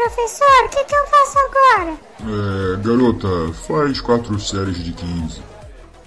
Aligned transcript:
Professor, 0.00 0.64
o 0.64 0.68
que, 0.70 0.84
que 0.84 0.94
eu 0.96 1.06
faço 1.08 1.38
agora? 1.38 1.98
É, 2.22 2.76
garota, 2.78 3.52
faz 3.52 4.00
quatro 4.00 4.40
séries 4.40 4.82
de 4.82 4.92
15. 4.92 5.42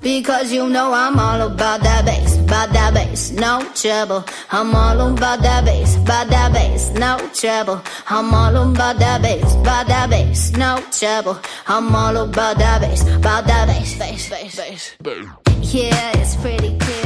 Because 0.02 0.52
you 0.52 0.68
know 0.68 0.92
I'm 0.92 1.20
all 1.20 1.42
about 1.44 1.84
that 1.84 2.04
bass, 2.04 2.36
about 2.40 2.74
that 2.74 2.92
bass, 2.96 3.30
no 3.30 3.60
trouble. 3.76 4.26
I'm 4.52 4.74
all 4.74 5.00
about 5.12 5.44
that 5.44 5.64
bass, 5.64 5.96
about 5.98 6.28
that 6.32 6.52
bass, 6.52 6.90
no 6.94 7.18
trouble. 7.40 7.82
I'm 8.10 8.34
all 8.34 8.72
about 8.72 8.98
that 8.98 9.22
bass, 9.22 9.54
about 9.54 9.88
that 9.88 10.10
bass, 10.10 10.52
no 10.54 10.82
trouble. 10.92 11.38
I'm 11.68 11.96
all 11.96 12.18
about 12.18 12.58
that 12.58 12.82
bass, 12.82 13.04
about 13.08 13.46
that 13.46 13.68
bass, 13.68 13.96
bass, 14.00 14.28
bass, 14.28 14.96
bass. 15.04 15.34
Yeah, 15.72 16.18
it's 16.18 16.36
pretty 16.38 16.76
clear. 16.80 17.03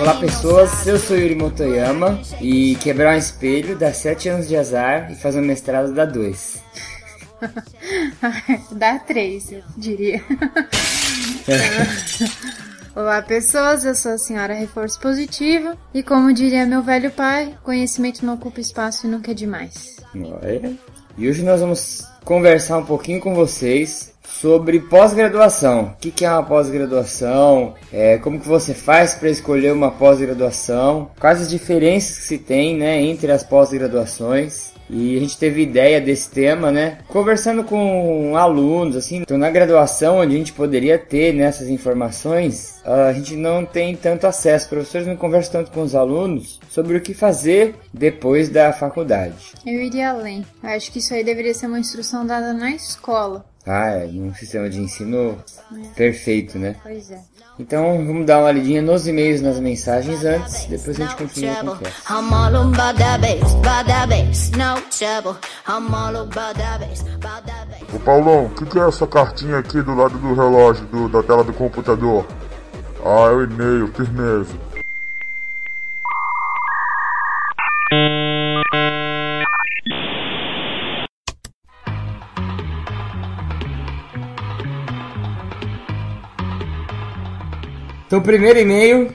Olá 0.00 0.14
pessoas, 0.20 0.86
eu 0.86 0.96
sou 0.96 1.16
Yuri 1.16 1.34
Motoyama 1.34 2.20
e 2.40 2.76
quebrar 2.76 3.14
um 3.14 3.18
espelho 3.18 3.76
dá 3.76 3.92
7 3.92 4.28
anos 4.28 4.46
de 4.46 4.56
azar 4.56 5.10
e 5.10 5.16
fazer 5.16 5.40
um 5.40 5.44
mestrado 5.44 5.92
dá 5.92 6.04
2. 6.04 6.62
Dá 8.72 8.98
três, 8.98 9.52
eu 9.52 9.62
diria. 9.76 10.22
Olá, 12.96 13.22
pessoas. 13.22 13.84
Eu 13.84 13.94
sou 13.94 14.12
a 14.12 14.18
senhora 14.18 14.54
Reforço 14.54 14.98
Positivo. 15.00 15.76
E 15.94 16.02
como 16.02 16.32
diria 16.32 16.66
meu 16.66 16.82
velho 16.82 17.12
pai, 17.12 17.56
conhecimento 17.62 18.26
não 18.26 18.34
ocupa 18.34 18.60
espaço 18.60 19.06
e 19.06 19.10
nunca 19.10 19.30
é 19.30 19.34
demais. 19.34 19.96
Olha. 20.14 20.76
E 21.16 21.28
hoje 21.28 21.44
nós 21.44 21.60
vamos 21.60 22.04
conversar 22.24 22.78
um 22.78 22.84
pouquinho 22.84 23.20
com 23.20 23.34
vocês 23.34 24.12
sobre 24.40 24.80
pós-graduação. 24.80 25.94
O 25.94 25.96
que 26.00 26.10
que 26.10 26.24
é 26.24 26.30
uma 26.30 26.42
pós-graduação? 26.42 27.74
É, 27.92 28.18
como 28.18 28.38
que 28.38 28.48
você 28.48 28.74
faz 28.74 29.14
para 29.14 29.30
escolher 29.30 29.72
uma 29.72 29.90
pós-graduação? 29.90 31.10
Quais 31.18 31.42
as 31.42 31.50
diferenças 31.50 32.18
que 32.18 32.24
se 32.24 32.38
tem 32.38 32.76
né, 32.76 33.00
entre 33.02 33.32
as 33.32 33.42
pós-graduações? 33.42 34.78
E 34.90 35.16
a 35.16 35.20
gente 35.20 35.36
teve 35.36 35.62
ideia 35.62 36.00
desse 36.00 36.30
tema, 36.30 36.70
né? 36.70 36.98
Conversando 37.08 37.62
com 37.62 38.36
alunos, 38.36 38.96
assim, 38.96 39.18
então 39.18 39.36
na 39.36 39.50
graduação 39.50 40.18
onde 40.18 40.34
a 40.34 40.38
gente 40.38 40.52
poderia 40.52 40.98
ter 40.98 41.34
nessas 41.34 41.68
informações, 41.68 42.80
a 42.84 43.12
gente 43.12 43.36
não 43.36 43.66
tem 43.66 43.94
tanto 43.94 44.26
acesso. 44.26 44.64
Os 44.64 44.70
professores 44.70 45.06
não 45.06 45.16
conversam 45.16 45.52
tanto 45.52 45.72
com 45.72 45.82
os 45.82 45.94
alunos 45.94 46.58
sobre 46.70 46.96
o 46.96 47.00
que 47.00 47.12
fazer 47.12 47.74
depois 47.92 48.48
da 48.48 48.72
faculdade. 48.72 49.52
Eu 49.66 49.80
iria 49.82 50.10
além. 50.10 50.44
Eu 50.62 50.70
acho 50.70 50.90
que 50.90 51.00
isso 51.00 51.12
aí 51.12 51.22
deveria 51.22 51.52
ser 51.52 51.66
uma 51.66 51.78
instrução 51.78 52.26
dada 52.26 52.54
na 52.54 52.70
escola. 52.70 53.44
Ah, 53.68 53.90
é 53.90 54.06
um 54.06 54.32
sistema 54.34 54.70
de 54.70 54.80
ensino 54.80 55.36
perfeito, 55.94 56.58
né? 56.58 56.76
Pois 56.82 57.10
é. 57.10 57.18
Então 57.58 58.06
vamos 58.06 58.24
dar 58.24 58.38
uma 58.38 58.52
lidinha 58.52 58.80
nos 58.80 59.06
e-mails, 59.08 59.42
nas 59.42 59.58
mensagens 59.60 60.24
antes, 60.24 60.64
depois 60.66 60.98
a 61.00 61.04
gente 61.04 61.16
continua 61.16 61.54
com 61.56 61.66
o. 61.72 61.76
Ô 67.92 67.98
Paulão, 67.98 68.46
o 68.46 68.50
que, 68.50 68.64
que 68.64 68.78
é 68.78 68.86
essa 68.88 69.06
cartinha 69.06 69.58
aqui 69.58 69.82
do 69.82 69.94
lado 69.94 70.16
do 70.18 70.34
relógio, 70.34 70.86
do- 70.86 71.08
da 71.08 71.22
tela 71.22 71.42
do 71.44 71.52
computador? 71.52 72.24
Ah, 73.04 73.26
é 73.30 73.34
o 73.34 73.42
e-mail, 73.42 73.88
firmeza. 73.92 74.54
Então, 88.08 88.22
primeiro 88.22 88.58
e-mail, 88.58 89.14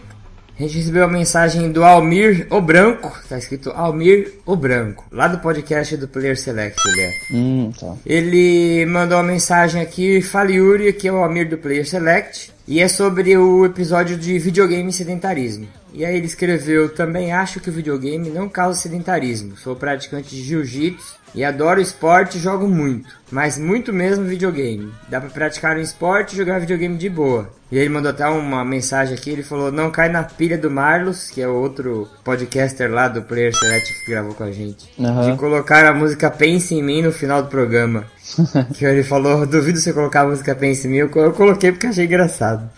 a 0.56 0.62
gente 0.62 0.78
recebeu 0.78 1.04
a 1.04 1.08
mensagem 1.08 1.72
do 1.72 1.84
Almir 1.84 2.46
O 2.52 2.62
Branco, 2.62 3.12
tá 3.28 3.40
escrito 3.40 3.72
Almir 3.72 4.36
O 4.46 4.56
Branco, 4.56 5.04
lá 5.12 5.28
do 5.28 5.40
podcast 5.40 5.98
do 5.98 6.08
Player 6.08 6.38
Select, 6.38 6.80
ele 6.88 7.02
é. 7.02 7.12
Hum, 7.32 7.72
tá. 7.72 7.96
Ele 8.06 8.86
mandou 8.86 9.18
uma 9.18 9.24
mensagem 9.24 9.82
aqui, 9.82 10.22
fala 10.22 10.52
Yuri, 10.52 10.94
que 10.94 11.08
é 11.08 11.12
o 11.12 11.24
Almir 11.24 11.50
do 11.50 11.58
Player 11.58 11.90
Select, 11.90 12.54
e 12.68 12.80
é 12.80 12.88
sobre 12.88 13.36
o 13.36 13.66
episódio 13.66 14.16
de 14.16 14.38
videogame 14.38 14.92
e 14.92 14.94
sedentarismo. 14.94 15.68
E 15.92 16.06
aí 16.06 16.16
ele 16.16 16.28
escreveu, 16.28 16.88
também 16.88 17.34
acho 17.34 17.60
que 17.60 17.72
o 17.72 17.74
videogame 17.74 18.30
não 18.30 18.48
causa 18.48 18.80
sedentarismo, 18.80 19.58
sou 19.58 19.76
praticante 19.76 20.36
de 20.36 20.44
jiu-jitsu 20.44 21.23
e 21.36 21.44
adoro 21.44 21.82
esporte 21.82 22.38
e 22.38 22.42
jogo 22.42 22.68
muito, 22.68 23.10
mas 23.32 23.58
muito 23.58 23.92
mesmo 23.92 24.26
videogame. 24.26 24.92
Dá 25.10 25.20
pra 25.20 25.30
praticar 25.30 25.78
um 25.78 25.82
esporte 25.82 26.34
e 26.34 26.38
jogar 26.38 26.60
videogame 26.60 26.98
de 26.98 27.10
boa. 27.10 27.50
E 27.72 27.78
ele 27.78 27.90
mandou 27.90 28.12
até 28.12 28.28
uma 28.28 28.64
mensagem 28.64 29.16
aqui, 29.16 29.32
ele 29.32 29.42
falou, 29.42 29.72
não 29.72 29.90
cai 29.90 30.08
na 30.08 30.24
pilha 30.24 30.58
do 30.58 30.70
Marlos, 30.70 31.32
que 31.32 31.42
é 31.42 31.48
o 31.48 31.56
outro 31.56 32.08
podcaster 32.24 32.92
lá 32.92 33.08
do 33.08 33.24
Player 33.24 33.56
Select 33.56 34.06
que 34.06 34.12
gravou 34.12 34.36
com 34.36 34.44
a 34.44 34.52
gente. 34.52 34.88
Aham. 35.00 35.32
De 35.32 35.38
colocar 35.40 35.84
a 35.86 35.94
música 35.94 36.30
Pense 36.30 36.76
em 36.76 36.84
Mim 36.84 37.02
no 37.02 37.12
final 37.12 37.42
do 37.42 37.50
programa. 37.50 38.06
que 38.76 38.86
ele 38.86 39.04
falou, 39.04 39.46
duvido 39.48 39.80
você 39.80 39.92
colocar 39.92 40.22
a 40.22 40.28
música 40.28 40.54
Pense 40.54 40.88
em 40.88 40.92
Mim, 40.92 40.98
eu, 40.98 41.12
eu 41.16 41.34
coloquei 41.34 41.72
porque 41.72 41.88
achei 41.88 42.06
engraçado. 42.06 42.70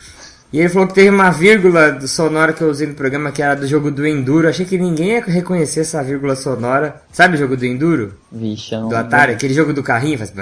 E 0.56 0.60
ele 0.60 0.70
falou 0.70 0.88
que 0.88 0.94
teve 0.94 1.10
uma 1.10 1.32
vírgula 1.32 2.00
sonora 2.08 2.54
que 2.54 2.62
eu 2.62 2.70
usei 2.70 2.88
no 2.88 2.94
programa 2.94 3.30
que 3.30 3.42
era 3.42 3.58
do 3.58 3.68
jogo 3.68 3.92
do 3.92 4.08
Enduro. 4.08 4.48
Achei 4.48 4.66
que 4.66 4.78
ninguém 4.78 5.10
ia 5.10 5.22
reconhecer 5.22 5.82
essa 5.82 6.02
vírgula 6.02 6.34
sonora. 6.34 7.02
Sabe 7.12 7.36
o 7.36 7.38
jogo 7.38 7.58
do 7.58 7.66
Enduro? 7.66 8.14
Não... 8.32 8.88
Do 8.88 8.96
Atari? 8.96 9.34
Aquele 9.34 9.54
jogo 9.54 9.74
do 9.74 9.84
carrinho 9.84 10.18
faz... 10.18 10.34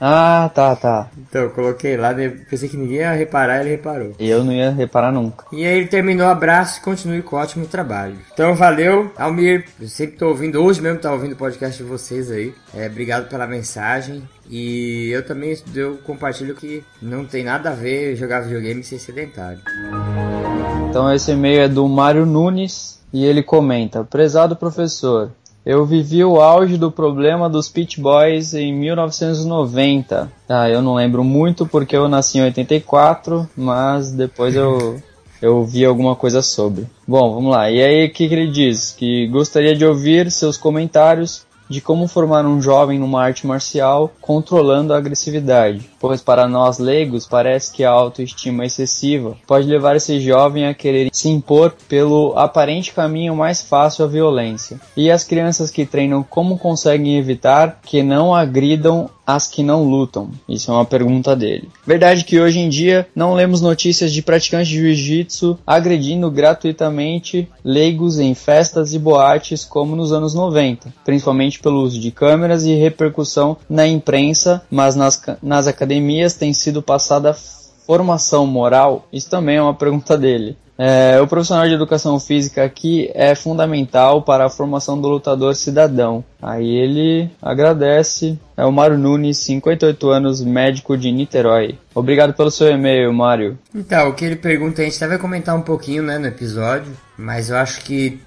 Ah, 0.00 0.50
tá, 0.54 0.74
tá. 0.74 1.10
Então, 1.18 1.42
eu 1.42 1.50
coloquei 1.50 1.98
lá, 1.98 2.14
né? 2.14 2.28
pensei 2.48 2.66
que 2.66 2.78
ninguém 2.78 2.98
ia 2.98 3.12
reparar, 3.12 3.60
ele 3.60 3.70
reparou. 3.70 4.14
Eu 4.18 4.42
não 4.42 4.52
ia 4.52 4.70
reparar 4.70 5.12
nunca. 5.12 5.44
E 5.52 5.66
aí 5.66 5.76
ele 5.78 5.88
terminou, 5.88 6.26
abraço 6.26 6.78
e 6.78 6.82
continue 6.82 7.20
com 7.20 7.36
ótimo 7.36 7.66
trabalho. 7.66 8.16
Então 8.32 8.54
valeu, 8.54 9.12
Almir. 9.18 9.66
Eu 9.78 9.88
sempre 9.88 10.16
tô 10.16 10.28
ouvindo, 10.28 10.62
hoje 10.62 10.80
mesmo 10.80 10.98
tá 10.98 11.12
ouvindo 11.12 11.32
o 11.32 11.36
podcast 11.36 11.82
de 11.82 11.86
vocês 11.86 12.30
aí. 12.30 12.54
É, 12.74 12.86
obrigado 12.86 13.28
pela 13.28 13.46
mensagem. 13.46 14.22
E 14.50 15.10
eu 15.12 15.24
também 15.24 15.56
eu 15.74 15.96
compartilho 15.98 16.54
que 16.54 16.82
não 17.00 17.24
tem 17.24 17.44
nada 17.44 17.70
a 17.70 17.74
ver 17.74 18.16
jogar 18.16 18.40
videogame 18.40 18.82
ser 18.82 18.98
sedentário. 18.98 19.60
Então 20.88 21.12
esse 21.12 21.32
e-mail 21.32 21.62
é 21.62 21.68
do 21.68 21.86
Mário 21.88 22.24
Nunes 22.24 23.00
e 23.12 23.24
ele 23.24 23.42
comenta: 23.42 24.04
Prezado 24.04 24.56
professor, 24.56 25.30
eu 25.64 25.84
vivi 25.84 26.24
o 26.24 26.40
auge 26.40 26.76
do 26.76 26.92
problema 26.92 27.48
dos 27.50 27.68
Pit 27.68 28.00
Boys 28.00 28.54
em 28.54 28.72
1990. 28.72 30.30
Ah, 30.48 30.70
eu 30.70 30.80
não 30.80 30.94
lembro 30.94 31.24
muito 31.24 31.66
porque 31.66 31.96
eu 31.96 32.08
nasci 32.08 32.38
em 32.38 32.42
84, 32.44 33.48
mas 33.56 34.12
depois 34.12 34.54
eu 34.54 35.02
eu 35.42 35.64
vi 35.64 35.84
alguma 35.84 36.16
coisa 36.16 36.42
sobre. 36.42 36.86
Bom, 37.06 37.34
vamos 37.34 37.50
lá. 37.50 37.70
E 37.70 37.82
aí 37.82 38.06
o 38.06 38.12
que, 38.12 38.28
que 38.28 38.34
ele 38.34 38.50
diz? 38.50 38.92
Que 38.92 39.26
gostaria 39.28 39.74
de 39.74 39.84
ouvir 39.84 40.30
seus 40.30 40.56
comentários 40.56 41.45
de 41.68 41.80
como 41.80 42.08
formar 42.08 42.44
um 42.46 42.60
jovem 42.60 42.98
numa 42.98 43.22
arte 43.22 43.46
marcial 43.46 44.12
controlando 44.20 44.92
a 44.92 44.98
agressividade, 44.98 45.88
pois 46.00 46.20
para 46.20 46.46
nós 46.46 46.78
leigos 46.78 47.26
parece 47.26 47.72
que 47.72 47.84
a 47.84 47.90
autoestima 47.90 48.64
excessiva 48.64 49.36
pode 49.46 49.66
levar 49.66 49.96
esse 49.96 50.20
jovem 50.20 50.66
a 50.66 50.74
querer 50.74 51.08
se 51.12 51.28
impor 51.28 51.74
pelo 51.88 52.32
aparente 52.36 52.92
caminho 52.92 53.34
mais 53.34 53.60
fácil 53.62 54.04
à 54.04 54.08
violência. 54.08 54.80
E 54.96 55.10
as 55.10 55.24
crianças 55.24 55.70
que 55.70 55.86
treinam 55.86 56.22
como 56.22 56.58
conseguem 56.58 57.18
evitar 57.18 57.80
que 57.82 58.02
não 58.02 58.34
agridam 58.34 59.10
as 59.26 59.48
que 59.48 59.62
não 59.62 59.84
lutam? 59.84 60.30
Isso 60.48 60.70
é 60.70 60.74
uma 60.74 60.84
pergunta 60.84 61.34
dele. 61.34 61.68
Verdade 61.84 62.24
que 62.24 62.38
hoje 62.38 62.60
em 62.60 62.68
dia 62.68 63.08
não 63.14 63.34
lemos 63.34 63.60
notícias 63.60 64.12
de 64.12 64.22
praticantes 64.22 64.68
de 64.68 64.76
jiu-jitsu 64.76 65.58
agredindo 65.66 66.30
gratuitamente 66.30 67.48
leigos 67.64 68.18
em 68.18 68.34
festas 68.34 68.94
e 68.94 68.98
boates 68.98 69.64
como 69.64 69.96
nos 69.96 70.12
anos 70.12 70.34
90, 70.34 70.92
principalmente 71.04 71.58
pelo 71.58 71.82
uso 71.82 71.98
de 71.98 72.10
câmeras 72.10 72.64
e 72.64 72.74
repercussão 72.74 73.56
na 73.68 73.86
imprensa, 73.86 74.62
mas 74.70 74.94
nas, 74.94 75.20
nas 75.42 75.66
academias 75.66 76.34
tem 76.34 76.52
sido 76.52 76.80
passada 76.80 77.36
formação 77.86 78.46
moral? 78.46 79.06
Isso 79.12 79.30
também 79.30 79.56
é 79.56 79.62
uma 79.62 79.74
pergunta 79.74 80.18
dele. 80.18 80.56
É, 80.78 81.18
o 81.20 81.26
profissional 81.26 81.66
de 81.66 81.74
educação 81.74 82.20
física 82.20 82.62
aqui 82.62 83.10
é 83.14 83.34
fundamental 83.34 84.22
para 84.22 84.46
a 84.46 84.50
formação 84.50 85.00
do 85.00 85.08
lutador 85.08 85.54
cidadão. 85.54 86.24
Aí 86.40 86.68
ele 86.68 87.30
agradece. 87.40 88.38
É 88.56 88.64
o 88.64 88.72
Mário 88.72 88.98
Nunes, 88.98 89.38
58 89.38 90.10
anos, 90.10 90.42
médico 90.42 90.96
de 90.96 91.10
Niterói. 91.12 91.78
Obrigado 91.94 92.34
pelo 92.34 92.50
seu 92.50 92.68
e-mail, 92.68 93.12
Mário. 93.12 93.58
Então, 93.74 94.08
o 94.08 94.14
que 94.14 94.24
ele 94.24 94.36
pergunta, 94.36 94.80
a 94.80 94.84
gente 94.84 94.96
até 94.96 95.08
vai 95.08 95.18
comentar 95.18 95.54
um 95.54 95.62
pouquinho 95.62 96.02
né, 96.02 96.18
no 96.18 96.26
episódio, 96.26 96.92
mas 97.18 97.50
eu 97.50 97.56
acho 97.56 97.82
que 97.82 98.20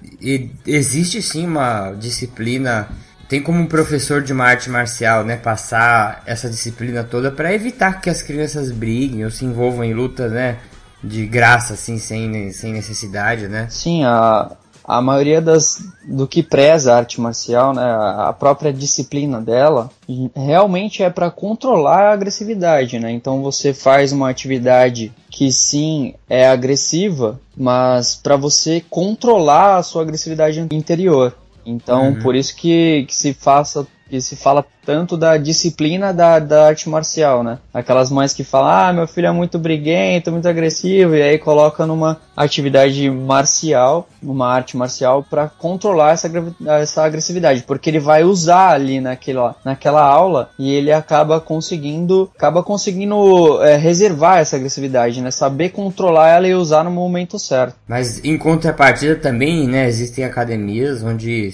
existe 0.66 1.20
sim 1.22 1.46
uma 1.46 1.92
disciplina. 1.92 2.88
Tem 3.28 3.40
como 3.40 3.60
um 3.60 3.66
professor 3.66 4.22
de 4.22 4.32
uma 4.32 4.44
arte 4.44 4.68
marcial, 4.70 5.24
né, 5.24 5.36
passar 5.36 6.22
essa 6.26 6.48
disciplina 6.48 7.04
toda 7.04 7.30
para 7.30 7.54
evitar 7.54 8.00
que 8.00 8.10
as 8.10 8.22
crianças 8.22 8.72
briguem 8.72 9.24
ou 9.24 9.30
se 9.30 9.44
envolvam 9.44 9.84
em 9.84 9.94
lutas, 9.94 10.32
né, 10.32 10.58
de 11.02 11.26
graça, 11.26 11.74
assim, 11.74 11.98
sem, 11.98 12.52
sem 12.52 12.72
necessidade, 12.72 13.48
né? 13.48 13.66
Sim, 13.70 14.04
a, 14.04 14.52
a 14.84 15.00
maioria 15.00 15.40
das, 15.40 15.84
do 16.04 16.26
que 16.26 16.42
preza 16.42 16.92
a 16.92 16.96
arte 16.96 17.20
marcial, 17.20 17.72
né, 17.72 17.82
a 17.82 18.32
própria 18.32 18.72
disciplina 18.72 19.40
dela, 19.40 19.90
realmente 20.34 21.02
é 21.02 21.08
para 21.08 21.30
controlar 21.30 22.08
a 22.08 22.12
agressividade, 22.12 22.98
né? 22.98 23.10
Então 23.12 23.42
você 23.42 23.72
faz 23.72 24.12
uma 24.12 24.28
atividade 24.28 25.12
que 25.30 25.52
sim 25.52 26.14
é 26.28 26.48
agressiva, 26.48 27.40
mas 27.56 28.16
para 28.16 28.36
você 28.36 28.82
controlar 28.90 29.76
a 29.76 29.82
sua 29.82 30.02
agressividade 30.02 30.66
interior. 30.70 31.36
Então, 31.64 32.16
por 32.22 32.34
isso 32.34 32.56
que, 32.56 33.04
que 33.06 33.14
se 33.14 33.32
faça 33.32 33.86
que 34.10 34.20
se 34.20 34.34
fala 34.34 34.64
tanto 34.84 35.16
da 35.16 35.36
disciplina 35.36 36.12
da, 36.12 36.38
da 36.38 36.66
arte 36.66 36.88
marcial, 36.88 37.44
né? 37.44 37.58
Aquelas 37.72 38.10
mães 38.10 38.34
que 38.34 38.42
falam, 38.42 38.68
ah, 38.68 38.92
meu 38.92 39.06
filho 39.06 39.28
é 39.28 39.32
muito 39.32 39.58
briguento, 39.58 40.32
muito 40.32 40.48
agressivo, 40.48 41.14
e 41.14 41.22
aí 41.22 41.38
coloca 41.38 41.86
numa 41.86 42.20
atividade 42.36 43.08
marcial, 43.08 44.08
numa 44.20 44.48
arte 44.48 44.76
marcial, 44.76 45.22
para 45.22 45.48
controlar 45.48 46.12
essa, 46.12 46.30
essa 46.66 47.04
agressividade, 47.04 47.62
porque 47.62 47.88
ele 47.88 48.00
vai 48.00 48.24
usar 48.24 48.70
ali 48.70 49.00
naquela, 49.00 49.54
naquela 49.64 50.02
aula 50.02 50.50
e 50.58 50.72
ele 50.72 50.92
acaba 50.92 51.40
conseguindo, 51.40 52.28
acaba 52.36 52.62
conseguindo 52.62 53.62
é, 53.62 53.76
reservar 53.76 54.38
essa 54.38 54.56
agressividade, 54.56 55.20
né? 55.20 55.30
Saber 55.30 55.68
controlar 55.68 56.30
ela 56.30 56.48
e 56.48 56.54
usar 56.54 56.82
no 56.82 56.90
momento 56.90 57.38
certo. 57.38 57.76
Mas 57.86 58.24
em 58.24 58.36
contrapartida 58.36 59.14
também, 59.14 59.68
né, 59.68 59.86
existem 59.86 60.24
academias 60.24 61.02
onde 61.02 61.50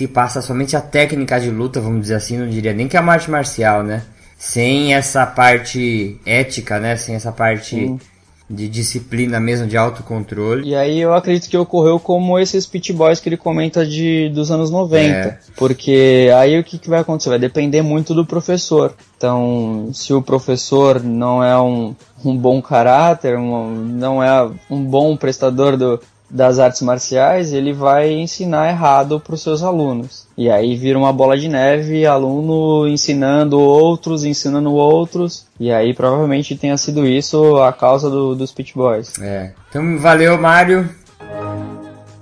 se 0.00 0.08
passa 0.08 0.40
somente 0.40 0.74
a 0.74 0.80
técnica 0.80 1.38
de 1.38 1.50
luta, 1.50 1.78
vamos 1.78 2.00
dizer 2.00 2.14
assim, 2.14 2.38
não 2.38 2.48
diria 2.48 2.72
nem 2.72 2.88
que 2.88 2.96
é 2.96 3.00
a 3.00 3.04
arte 3.04 3.30
marcial, 3.30 3.82
né? 3.82 4.02
Sem 4.38 4.94
essa 4.94 5.26
parte 5.26 6.18
ética, 6.24 6.80
né? 6.80 6.96
Sem 6.96 7.14
essa 7.14 7.30
parte 7.30 7.76
Sim. 7.76 8.00
de 8.48 8.66
disciplina 8.66 9.38
mesmo, 9.38 9.66
de 9.66 9.76
autocontrole. 9.76 10.66
E 10.66 10.74
aí 10.74 10.98
eu 10.98 11.12
acredito 11.12 11.50
que 11.50 11.56
ocorreu 11.58 12.00
como 12.00 12.38
esses 12.38 12.64
pit 12.64 12.94
boys 12.94 13.20
que 13.20 13.28
ele 13.28 13.36
comenta 13.36 13.84
de, 13.84 14.30
dos 14.30 14.50
anos 14.50 14.70
90. 14.70 15.12
É. 15.12 15.38
Porque 15.54 16.30
aí 16.34 16.58
o 16.58 16.64
que, 16.64 16.78
que 16.78 16.88
vai 16.88 17.00
acontecer? 17.00 17.28
Vai 17.28 17.38
depender 17.38 17.82
muito 17.82 18.14
do 18.14 18.24
professor. 18.24 18.94
Então, 19.18 19.90
se 19.92 20.14
o 20.14 20.22
professor 20.22 21.04
não 21.04 21.44
é 21.44 21.60
um, 21.60 21.94
um 22.24 22.34
bom 22.34 22.62
caráter, 22.62 23.36
um, 23.36 23.70
não 23.70 24.22
é 24.22 24.50
um 24.70 24.82
bom 24.82 25.14
prestador 25.14 25.76
do, 25.76 26.00
das 26.30 26.58
artes 26.58 26.80
marciais, 26.82 27.52
ele 27.52 27.72
vai 27.72 28.12
ensinar 28.12 28.70
errado 28.70 29.18
para 29.18 29.34
os 29.34 29.42
seus 29.42 29.62
alunos. 29.62 30.26
E 30.36 30.48
aí 30.48 30.76
vira 30.76 30.98
uma 30.98 31.12
bola 31.12 31.36
de 31.36 31.48
neve, 31.48 32.06
aluno 32.06 32.88
ensinando 32.88 33.58
outros, 33.58 34.24
ensinando 34.24 34.72
outros. 34.72 35.46
E 35.58 35.72
aí 35.72 35.92
provavelmente 35.92 36.56
tenha 36.56 36.76
sido 36.76 37.06
isso 37.06 37.56
a 37.56 37.72
causa 37.72 38.08
do, 38.08 38.34
dos 38.34 38.52
Pit 38.52 38.72
Boys. 38.74 39.18
É. 39.20 39.52
Então 39.68 39.98
valeu, 39.98 40.38
Mário. 40.38 40.88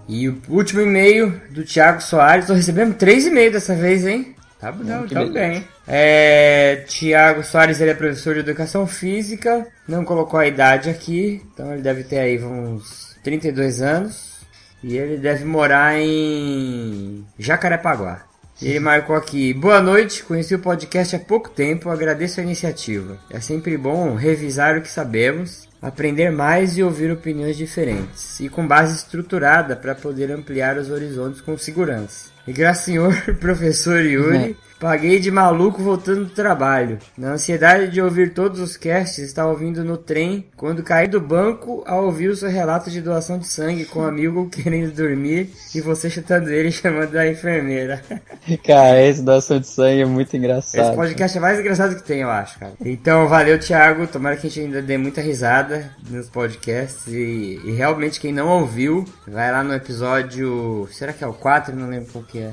E 0.08 0.28
o 0.28 0.40
último 0.48 0.80
e-mail 0.80 1.40
do 1.50 1.62
Thiago 1.62 2.02
Soares. 2.02 2.46
Tô 2.46 2.54
recebendo 2.54 2.94
três 2.94 3.26
e-mails 3.26 3.52
dessa 3.52 3.74
vez, 3.74 4.06
hein? 4.06 4.34
Tá, 4.58 4.72
não, 4.72 5.06
tá 5.06 5.24
bem. 5.26 5.62
É, 5.86 6.84
Tiago 6.88 7.44
Soares, 7.44 7.80
ele 7.80 7.90
é 7.90 7.94
professor 7.94 8.34
de 8.34 8.40
educação 8.40 8.86
física. 8.86 9.66
Não 9.86 10.04
colocou 10.04 10.40
a 10.40 10.46
idade 10.46 10.90
aqui, 10.90 11.42
então 11.52 11.72
ele 11.72 11.82
deve 11.82 12.02
ter 12.02 12.18
aí 12.18 12.42
uns 12.42 13.07
32 13.28 13.82
anos 13.82 14.38
e 14.82 14.96
ele 14.96 15.18
deve 15.18 15.44
morar 15.44 15.98
em 15.98 17.26
Jacarepaguá. 17.38 18.22
Ele 18.60 18.80
marcou 18.80 19.14
aqui: 19.14 19.52
Boa 19.52 19.82
noite, 19.82 20.24
conheci 20.24 20.54
o 20.54 20.58
podcast 20.58 21.14
há 21.14 21.18
pouco 21.18 21.50
tempo, 21.50 21.90
agradeço 21.90 22.40
a 22.40 22.42
iniciativa. 22.42 23.18
É 23.30 23.38
sempre 23.38 23.76
bom 23.76 24.14
revisar 24.14 24.78
o 24.78 24.82
que 24.82 24.90
sabemos, 24.90 25.68
aprender 25.80 26.32
mais 26.32 26.78
e 26.78 26.82
ouvir 26.82 27.12
opiniões 27.12 27.56
diferentes, 27.56 28.40
e 28.40 28.48
com 28.48 28.66
base 28.66 28.96
estruturada 28.96 29.76
para 29.76 29.94
poder 29.94 30.32
ampliar 30.32 30.78
os 30.78 30.90
horizontes 30.90 31.42
com 31.42 31.56
segurança. 31.58 32.30
E 32.46 32.52
graças 32.52 32.86
senhor 32.86 33.14
professor 33.38 34.00
Yuri, 34.00 34.56
Paguei 34.78 35.18
de 35.18 35.28
maluco 35.28 35.82
voltando 35.82 36.26
do 36.26 36.30
trabalho. 36.30 36.98
Na 37.16 37.32
ansiedade 37.32 37.90
de 37.90 38.00
ouvir 38.00 38.32
todos 38.32 38.60
os 38.60 38.76
casts, 38.76 39.18
estava 39.18 39.50
ouvindo 39.50 39.84
no 39.84 39.96
trem 39.96 40.46
quando 40.56 40.84
caí 40.84 41.08
do 41.08 41.20
banco 41.20 41.82
ao 41.84 42.04
ouvir 42.04 42.28
o 42.28 42.36
seu 42.36 42.48
relato 42.48 42.88
de 42.88 43.00
doação 43.00 43.40
de 43.40 43.48
sangue 43.48 43.84
com 43.84 44.00
um 44.00 44.06
amigo 44.06 44.48
querendo 44.54 44.94
dormir 44.94 45.50
e 45.74 45.80
você 45.80 46.08
chutando 46.08 46.48
ele 46.50 46.68
e 46.68 46.72
chamando 46.72 47.16
a 47.16 47.26
enfermeira. 47.26 48.00
Cara, 48.64 49.02
esse 49.02 49.20
doação 49.20 49.58
de 49.58 49.66
sangue 49.66 50.02
é 50.02 50.06
muito 50.06 50.36
engraçado. 50.36 50.86
Esse 50.86 50.96
podcast 50.96 51.36
é 51.36 51.40
mais 51.40 51.58
engraçado 51.58 51.96
que 51.96 52.04
tem, 52.04 52.20
eu 52.20 52.30
acho, 52.30 52.58
cara. 52.58 52.72
Então, 52.80 53.26
valeu, 53.28 53.58
Thiago. 53.58 54.06
Tomara 54.06 54.36
que 54.36 54.46
a 54.46 54.50
gente 54.50 54.60
ainda 54.60 54.80
dê 54.80 54.96
muita 54.96 55.20
risada 55.20 55.90
nos 56.08 56.30
podcasts. 56.30 57.06
E, 57.08 57.60
e 57.64 57.72
realmente, 57.72 58.20
quem 58.20 58.32
não 58.32 58.48
ouviu, 58.48 59.04
vai 59.26 59.50
lá 59.50 59.62
no 59.62 59.74
episódio. 59.74 60.88
Será 60.92 61.12
que 61.12 61.24
é 61.24 61.26
o 61.26 61.32
4? 61.32 61.74
Não 61.74 61.88
lembro 61.88 62.10
qual 62.12 62.24
que 62.24 62.38
é. 62.38 62.52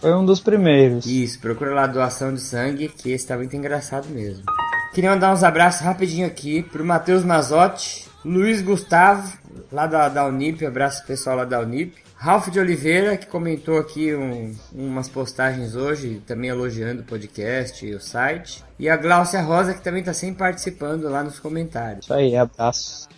Foi 0.00 0.14
um 0.14 0.24
dos 0.24 0.40
primeiros. 0.40 1.06
Isso, 1.06 1.40
procura 1.40 1.61
procura 1.62 1.74
lá 1.74 1.86
doação 1.86 2.34
de 2.34 2.40
sangue, 2.40 2.88
que 2.88 3.16
tá 3.24 3.36
muito 3.36 3.54
engraçado 3.54 4.08
mesmo. 4.08 4.42
Queria 4.92 5.10
mandar 5.10 5.32
uns 5.32 5.44
abraços 5.44 5.82
rapidinho 5.82 6.26
aqui 6.26 6.62
pro 6.62 6.84
Matheus 6.84 7.24
Mazotti, 7.24 8.08
Luiz 8.24 8.60
Gustavo, 8.60 9.32
lá 9.70 9.86
da, 9.86 10.08
da 10.08 10.26
Unip, 10.26 10.66
abraço 10.66 11.06
pessoal 11.06 11.36
lá 11.36 11.44
da 11.44 11.60
Unip. 11.60 11.94
Ralph 12.16 12.48
de 12.48 12.60
Oliveira, 12.60 13.16
que 13.16 13.26
comentou 13.26 13.78
aqui 13.78 14.14
um, 14.14 14.54
umas 14.72 15.08
postagens 15.08 15.74
hoje, 15.74 16.22
também 16.26 16.50
elogiando 16.50 17.02
o 17.02 17.04
podcast 17.04 17.84
e 17.84 17.94
o 17.94 18.00
site. 18.00 18.64
E 18.78 18.88
a 18.88 18.96
Glaucia 18.96 19.40
Rosa, 19.40 19.74
que 19.74 19.82
também 19.82 20.00
está 20.00 20.12
sempre 20.12 20.38
participando 20.38 21.08
lá 21.08 21.22
nos 21.24 21.40
comentários. 21.40 22.04
Isso 22.04 22.14
aí, 22.14 22.36
abraço. 22.36 23.08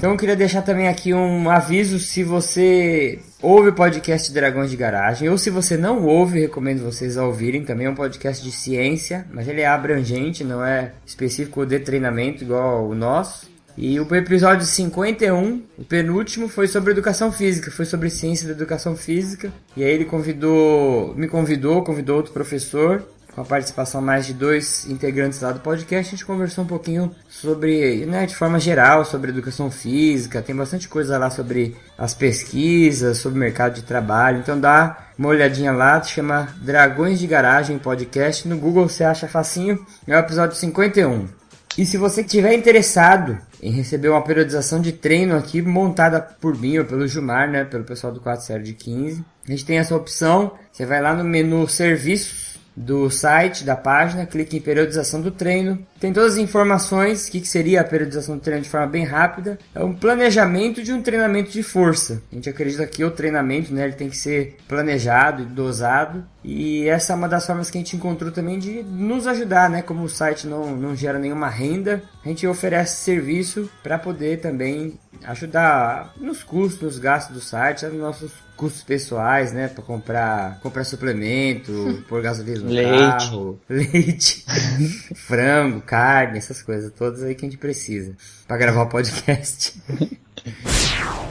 Então 0.00 0.12
eu 0.12 0.16
queria 0.16 0.34
deixar 0.34 0.62
também 0.62 0.88
aqui 0.88 1.12
um 1.12 1.50
aviso 1.50 1.98
se 1.98 2.24
você 2.24 3.18
ouve 3.42 3.68
o 3.68 3.74
podcast 3.74 4.32
Dragões 4.32 4.70
de 4.70 4.76
Garagem 4.78 5.28
ou 5.28 5.36
se 5.36 5.50
você 5.50 5.76
não 5.76 6.06
ouve, 6.06 6.40
recomendo 6.40 6.82
vocês 6.82 7.18
a 7.18 7.26
ouvirem. 7.26 7.66
Também 7.66 7.86
é 7.86 7.90
um 7.90 7.94
podcast 7.94 8.42
de 8.42 8.50
ciência, 8.50 9.26
mas 9.30 9.46
ele 9.46 9.60
é 9.60 9.66
abrangente, 9.66 10.42
não 10.42 10.64
é 10.64 10.92
específico 11.04 11.66
de 11.66 11.78
treinamento 11.80 12.42
igual 12.42 12.88
o 12.88 12.94
nosso. 12.94 13.50
E 13.76 14.00
o 14.00 14.14
episódio 14.14 14.64
51, 14.64 15.62
o 15.76 15.84
penúltimo, 15.84 16.48
foi 16.48 16.66
sobre 16.66 16.92
educação 16.92 17.30
física, 17.30 17.70
foi 17.70 17.84
sobre 17.84 18.08
ciência 18.08 18.46
da 18.46 18.54
educação 18.54 18.96
física. 18.96 19.52
E 19.76 19.84
aí 19.84 19.90
ele 19.90 20.06
convidou, 20.06 21.14
me 21.14 21.28
convidou, 21.28 21.84
convidou 21.84 22.16
outro 22.16 22.32
professor 22.32 23.06
com 23.34 23.40
a 23.40 23.44
participação 23.44 24.00
mais 24.00 24.26
de 24.26 24.34
dois 24.34 24.86
integrantes 24.88 25.40
lá 25.40 25.52
do 25.52 25.60
podcast, 25.60 26.08
a 26.08 26.16
gente 26.16 26.24
conversou 26.24 26.64
um 26.64 26.66
pouquinho 26.66 27.14
sobre, 27.28 28.04
né, 28.06 28.26
de 28.26 28.34
forma 28.34 28.58
geral, 28.58 29.04
sobre 29.04 29.30
educação 29.30 29.70
física, 29.70 30.42
tem 30.42 30.54
bastante 30.54 30.88
coisa 30.88 31.16
lá 31.18 31.30
sobre 31.30 31.76
as 31.96 32.14
pesquisas, 32.14 33.18
sobre 33.18 33.38
o 33.38 33.40
mercado 33.40 33.74
de 33.74 33.82
trabalho, 33.82 34.38
então 34.38 34.58
dá 34.58 35.08
uma 35.16 35.28
olhadinha 35.28 35.72
lá, 35.72 36.02
chama 36.02 36.48
Dragões 36.62 37.18
de 37.18 37.26
Garagem 37.26 37.78
Podcast, 37.78 38.48
no 38.48 38.56
Google 38.56 38.88
você 38.88 39.04
acha 39.04 39.28
facinho, 39.28 39.84
é 40.06 40.16
o 40.16 40.18
episódio 40.18 40.56
51. 40.56 41.40
E 41.78 41.86
se 41.86 41.96
você 41.96 42.22
estiver 42.22 42.52
interessado 42.52 43.38
em 43.62 43.70
receber 43.70 44.08
uma 44.08 44.22
periodização 44.22 44.80
de 44.80 44.92
treino 44.92 45.36
aqui 45.36 45.62
montada 45.62 46.20
por 46.20 46.58
mim 46.58 46.78
ou 46.78 46.84
pelo 46.84 47.06
Jumar, 47.06 47.48
né, 47.48 47.64
pelo 47.64 47.84
pessoal 47.84 48.12
do 48.12 48.20
4 48.20 48.44
série 48.44 48.64
de 48.64 48.72
15, 48.72 49.24
a 49.46 49.50
gente 49.50 49.64
tem 49.64 49.78
essa 49.78 49.94
opção, 49.94 50.52
você 50.72 50.84
vai 50.84 51.00
lá 51.00 51.14
no 51.14 51.22
menu 51.22 51.68
Serviços, 51.68 52.49
do 52.80 53.10
site, 53.10 53.62
da 53.62 53.76
página, 53.76 54.24
clique 54.24 54.56
em 54.56 54.60
periodização 54.60 55.20
do 55.20 55.30
treino. 55.30 55.86
Tem 56.00 56.14
todas 56.14 56.32
as 56.32 56.38
informações, 56.38 57.28
o 57.28 57.30
que, 57.30 57.42
que 57.42 57.46
seria 57.46 57.82
a 57.82 57.84
periodização 57.84 58.36
do 58.36 58.40
treino 58.40 58.62
de 58.62 58.70
forma 58.70 58.86
bem 58.86 59.04
rápida. 59.04 59.58
É 59.74 59.84
um 59.84 59.92
planejamento 59.92 60.82
de 60.82 60.94
um 60.94 61.02
treinamento 61.02 61.50
de 61.50 61.62
força. 61.62 62.22
A 62.32 62.34
gente 62.34 62.48
acredita 62.48 62.86
que 62.86 63.04
o 63.04 63.10
treinamento 63.10 63.72
né, 63.74 63.84
ele 63.84 63.92
tem 63.92 64.08
que 64.08 64.16
ser 64.16 64.56
planejado 64.66 65.42
e 65.42 65.46
dosado. 65.46 66.24
E 66.42 66.88
essa 66.88 67.12
é 67.12 67.16
uma 67.16 67.28
das 67.28 67.46
formas 67.46 67.68
que 67.68 67.76
a 67.76 67.80
gente 67.80 67.96
encontrou 67.96 68.32
também 68.32 68.58
de 68.58 68.82
nos 68.82 69.26
ajudar, 69.26 69.68
né? 69.68 69.82
Como 69.82 70.02
o 70.02 70.08
site 70.08 70.46
não, 70.46 70.74
não 70.74 70.96
gera 70.96 71.18
nenhuma 71.18 71.50
renda, 71.50 72.02
a 72.24 72.28
gente 72.28 72.46
oferece 72.46 73.04
serviço 73.04 73.70
para 73.82 73.98
poder 73.98 74.40
também 74.40 74.98
ajudar 75.24 76.14
nos 76.16 76.42
custos, 76.42 76.80
nos 76.80 76.98
gastos 76.98 77.36
do 77.36 77.42
site, 77.42 77.84
nos 77.84 78.00
nossos 78.00 78.32
custos 78.56 78.82
pessoais, 78.82 79.52
né? 79.52 79.68
Pra 79.68 79.82
comprar, 79.82 80.60
comprar 80.60 80.84
suplemento, 80.84 82.04
pôr 82.08 82.22
gasolina 82.22 82.60
no 82.60 82.70
leite. 82.70 82.90
carro, 82.90 83.58
leite, 83.68 84.44
frango, 85.16 85.80
carne, 85.90 86.38
essas 86.38 86.62
coisas 86.62 86.92
todas 86.92 87.24
aí 87.24 87.34
que 87.34 87.44
a 87.44 87.48
gente 87.48 87.58
precisa 87.58 88.14
para 88.46 88.56
gravar 88.56 88.82
o 88.84 88.88
podcast. 88.88 89.74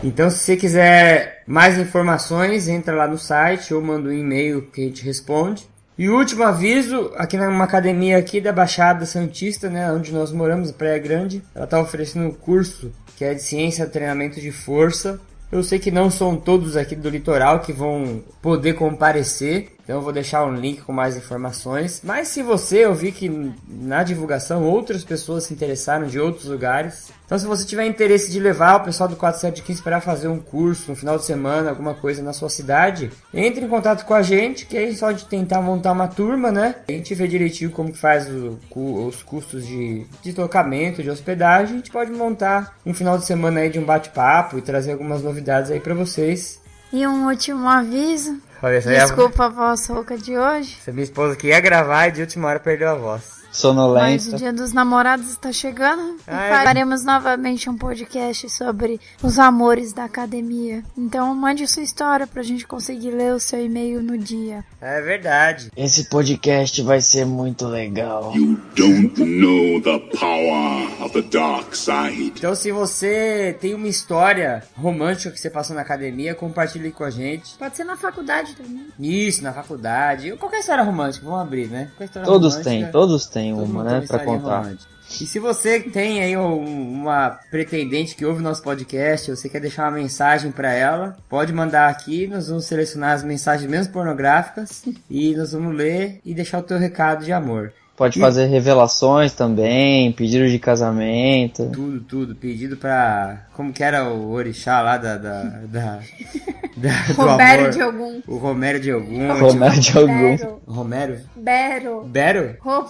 Então, 0.02 0.30
se 0.30 0.38
você 0.38 0.56
quiser 0.56 1.44
mais 1.46 1.78
informações, 1.78 2.70
entra 2.70 2.96
lá 2.96 3.06
no 3.06 3.18
site 3.18 3.74
ou 3.74 3.82
manda 3.82 4.08
um 4.08 4.14
e-mail 4.14 4.62
que 4.62 4.82
a 4.82 4.84
gente 4.86 5.04
responde. 5.04 5.68
E 5.98 6.08
o 6.08 6.18
último 6.18 6.44
aviso, 6.44 7.12
aqui 7.18 7.36
numa 7.36 7.66
academia 7.66 8.18
aqui 8.18 8.40
da 8.40 8.54
Baixada 8.54 9.06
Santista, 9.06 9.70
né, 9.70 9.92
onde 9.92 10.14
nós 10.14 10.32
moramos, 10.32 10.72
Praia 10.72 11.00
Grande, 11.00 11.44
ela 11.54 11.66
está 11.66 11.82
oferecendo 11.82 12.28
um 12.28 12.32
curso 12.32 12.94
que 13.18 13.26
é 13.26 13.34
de 13.34 13.42
ciência 13.42 13.86
treinamento 13.88 14.40
de 14.40 14.52
força. 14.52 15.20
Eu 15.52 15.64
sei 15.64 15.80
que 15.80 15.92
não 15.92 16.10
são 16.10 16.38
todos 16.38 16.78
aqui 16.78 16.96
do 16.96 17.10
litoral 17.10 17.60
que 17.60 17.74
vão 17.74 18.24
poder 18.42 18.76
comparecer, 18.76 19.72
então 19.90 19.98
eu 19.98 20.04
vou 20.04 20.14
deixar 20.14 20.46
um 20.46 20.54
link 20.54 20.84
com 20.84 20.94
mais 20.94 21.18
informações. 21.18 22.02
Mas 22.04 22.28
se 22.28 22.44
você, 22.44 22.86
eu 22.86 22.94
vi 22.94 23.12
que 23.12 23.52
na 23.68 24.04
divulgação 24.04 24.62
outras 24.62 25.04
pessoas 25.04 25.46
se 25.46 25.54
interessaram 25.56 26.06
de 26.06 26.20
outros 26.20 26.46
lugares. 26.46 27.12
Então 27.26 27.40
se 27.40 27.48
você 27.48 27.66
tiver 27.66 27.88
interesse 27.88 28.30
de 28.30 28.40
levar 28.40 28.76
o 28.76 28.84
pessoal 28.84 29.10
do 29.10 29.16
4715 29.16 29.82
para 29.82 30.00
fazer 30.00 30.28
um 30.28 30.38
curso, 30.38 30.92
um 30.92 30.96
final 30.96 31.18
de 31.18 31.26
semana, 31.26 31.72
alguma 31.72 31.96
coisa 31.96 32.22
na 32.22 32.34
sua 32.34 32.50
cidade, 32.50 33.10
entre 33.34 33.66
em 33.66 33.68
contato 33.68 34.06
com 34.06 34.14
a 34.14 34.22
gente, 34.22 34.68
que 34.68 34.78
aí 34.78 34.96
só 34.96 35.12
de 35.12 35.26
tentar 35.26 35.60
montar 35.60 35.94
uma 35.94 36.08
turma, 36.08 36.52
né? 36.52 36.76
A 36.88 36.92
gente 36.92 37.16
vê 37.16 37.28
direitinho 37.28 37.72
como 37.72 37.92
que 37.92 37.98
faz 37.98 38.30
o, 38.30 38.60
os 38.76 39.24
custos 39.24 39.66
de 39.66 40.06
deslocamento, 40.22 41.02
de 41.02 41.10
hospedagem. 41.10 41.74
A 41.74 41.78
gente 41.78 41.90
pode 41.90 42.12
montar 42.12 42.78
um 42.86 42.94
final 42.94 43.18
de 43.18 43.26
semana 43.26 43.62
aí 43.62 43.72
de 43.72 43.80
um 43.80 43.86
bate-papo 43.86 44.56
e 44.56 44.62
trazer 44.62 44.92
algumas 44.92 45.24
novidades 45.24 45.72
aí 45.72 45.80
para 45.80 45.96
vocês. 45.96 46.62
E 46.94 47.08
um 47.08 47.28
último 47.28 47.68
aviso: 47.68 48.40
Olha, 48.62 48.82
Desculpa 48.82 49.46
a 49.46 49.50
voz 49.50 49.88
rouca 49.88 50.18
de 50.18 50.38
hoje. 50.38 50.78
Essa 50.82 50.92
minha 50.92 51.04
esposa 51.04 51.36
que 51.36 51.48
ia 51.48 51.60
gravar 51.62 52.08
e 52.08 52.12
de 52.12 52.22
última 52.22 52.50
hora 52.50 52.60
perdeu 52.60 52.90
a 52.90 52.96
voz. 52.96 53.39
Mas 53.50 53.58
Sonolenta. 53.58 54.36
o 54.36 54.36
dia 54.36 54.54
dos 54.54 54.74
namorados 54.74 55.30
está 55.32 55.52
chegando 55.52 56.18
Ah, 56.28 56.48
e 56.48 56.52
é. 56.52 56.64
faremos 56.66 57.04
novamente 57.04 57.68
um 57.70 57.76
podcast 57.76 58.48
sobre 58.52 59.00
os 59.24 59.40
amores 59.40 59.92
da 59.92 60.04
academia. 60.04 60.84
Então 60.96 61.34
mande 61.34 61.68
sua 61.68 61.82
história 61.82 62.28
pra 62.28 62.44
gente 62.44 62.68
conseguir 62.68 63.10
ler 63.12 63.34
o 63.34 63.40
seu 63.40 63.64
e-mail 63.64 64.04
no 64.04 64.18
dia. 64.18 64.64
É 64.80 65.02
verdade. 65.02 65.72
Esse 65.76 66.06
podcast 66.10 66.80
vai 66.84 67.02
ser 67.02 67.26
muito 67.26 67.68
legal. 67.68 68.32
You 68.36 68.60
don't 68.76 69.20
know 69.26 69.82
the 69.82 70.00
power 70.18 71.04
of 71.04 71.14
the 71.20 71.24
dark 71.24 71.74
side. 71.76 72.34
Então, 72.38 72.54
se 72.54 72.72
você 72.72 73.58
tem 73.60 73.74
uma 73.74 73.88
história 73.88 74.64
romântica 74.76 75.32
que 75.32 75.40
você 75.40 75.50
passou 75.50 75.76
na 75.76 75.82
academia, 75.82 76.36
compartilhe 76.36 76.92
com 76.92 77.04
a 77.04 77.10
gente. 77.10 77.56
Pode 77.58 77.76
ser 77.76 77.84
na 77.84 77.98
faculdade 77.98 78.56
também. 78.56 78.86
Isso, 79.00 79.42
na 79.44 79.52
faculdade. 79.52 80.32
Qualquer 80.38 80.60
história 80.60 80.84
romântica, 80.84 81.26
vamos 81.26 81.42
abrir, 81.42 81.68
né? 81.68 81.90
Todos 82.24 82.54
romântica, 82.54 82.64
têm, 82.64 82.92
todos 82.92 83.26
têm 83.26 83.39
todo 83.54 83.64
uma, 83.64 83.84
né, 83.84 83.90
tem 83.96 84.04
historinha 84.04 84.40
contar. 84.40 84.58
romântica. 84.60 84.90
E 85.22 85.26
se 85.26 85.40
você 85.40 85.80
tem 85.80 86.22
aí 86.22 86.38
um- 86.38 86.92
uma 87.02 87.40
pretendente 87.50 88.14
que 88.16 88.24
ouve 88.24 88.44
nosso 88.44 88.62
podcast, 88.62 89.32
você 89.32 89.50
quer 89.50 89.60
deixar 89.60 89.86
uma 89.86 89.98
mensagem 89.98 90.52
pra 90.52 90.72
ela, 90.72 91.18
pode 91.28 91.52
mandar 91.52 91.90
aqui, 91.90 92.28
nós 92.28 92.48
vamos 92.48 92.66
selecionar 92.66 93.14
as 93.14 93.24
mensagens 93.24 93.68
menos 93.70 93.88
pornográficas 93.88 94.84
e 95.10 95.36
nós 95.36 95.52
vamos 95.54 95.76
ler 95.76 96.20
e 96.24 96.36
deixar 96.36 96.60
o 96.60 96.64
teu 96.64 96.78
recado 96.78 97.26
de 97.26 97.34
amor. 97.34 97.74
Pode 97.98 98.18
E- 98.18 98.22
fazer 98.22 98.46
revelações 98.46 99.34
também, 99.34 100.12
pedido 100.14 100.48
de 100.48 100.58
casamento. 100.60 101.70
Tudo, 101.74 102.00
tudo, 102.02 102.36
pedido 102.36 102.78
pra. 102.78 103.46
Como 103.54 103.74
que 103.74 103.84
era 103.84 104.06
o 104.10 104.32
orixá 104.32 104.80
lá 104.82 104.96
da. 104.96 105.18
da, 105.18 105.44
da, 105.66 106.00
da- 106.78 107.60
amor? 107.60 107.70
de 107.72 107.82
algum. 107.82 108.22
O 108.28 108.38
Romero 108.38 108.80
de 108.80 108.92
algum. 108.92 109.34
Romero 109.38 109.80
de 109.82 109.98
algum. 109.98 110.60
Romero? 110.66 111.18
Bero. 111.36 112.04
Bero? 112.06 112.56
Ro- 112.62 112.88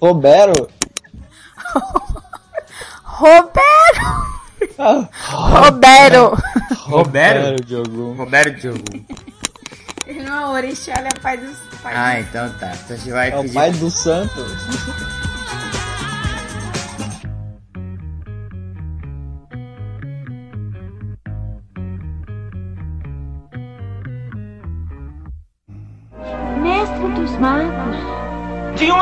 Roberto? 0.00 0.68
Roberto. 3.04 4.30
Ah, 4.78 5.08
Roberto. 5.28 6.42
Roberto? 6.86 7.64
de 7.64 7.76
algum. 7.76 8.14
Roberto 8.14 8.60
de 8.60 8.68
algum. 8.68 9.04
Ele 10.06 10.22
não 10.22 10.40
é 10.40 10.46
o 10.46 10.50
orixá, 10.52 10.94
ele 10.98 11.08
é 11.08 11.20
pai 11.20 11.36
dos 11.36 11.56
pais. 11.82 11.96
Ah, 11.96 12.20
então 12.20 12.50
tá. 12.58 12.72
Então 12.74 12.96
a 12.96 12.98
gente 12.98 13.10
vai 13.10 13.30
É 13.30 13.36
o 13.38 13.42
pedir. 13.42 13.54
pai 13.54 13.70
do 13.72 13.90
santo. 13.90 14.40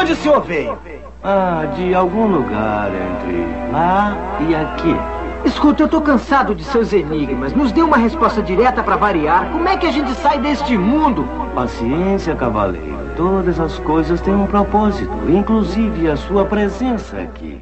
Onde 0.09 0.13
o 0.13 0.17
senhor 0.17 0.41
veio? 0.41 0.79
Ah, 1.23 1.67
de 1.77 1.95
algum 1.95 2.27
lugar 2.27 2.91
entre 2.91 3.47
lá 3.71 4.17
e 4.49 4.55
aqui. 4.55 4.97
Escuta, 5.45 5.83
eu 5.83 5.89
tô 5.89 6.01
cansado 6.01 6.55
de 6.55 6.65
seus 6.65 6.93
enigmas. 6.93 7.53
Nos 7.53 7.73
dê 7.73 7.83
uma 7.83 7.99
resposta 7.99 8.43
direta 8.43 8.83
pra 8.83 8.97
variar. 8.97 9.51
Como 9.53 9.69
é 9.69 9.77
que 9.77 9.87
a 9.87 9.93
gente 9.93 10.11
sai 10.15 10.39
deste 10.39 10.79
mundo? 10.79 11.29
Paciência, 11.55 12.35
cavaleiro. 12.35 13.11
Todas 13.17 13.61
as 13.61 13.79
coisas 13.81 14.21
têm 14.21 14.35
um 14.35 14.47
propósito, 14.47 15.13
inclusive 15.29 16.11
a 16.11 16.17
sua 16.17 16.45
presença 16.45 17.19
aqui. 17.19 17.61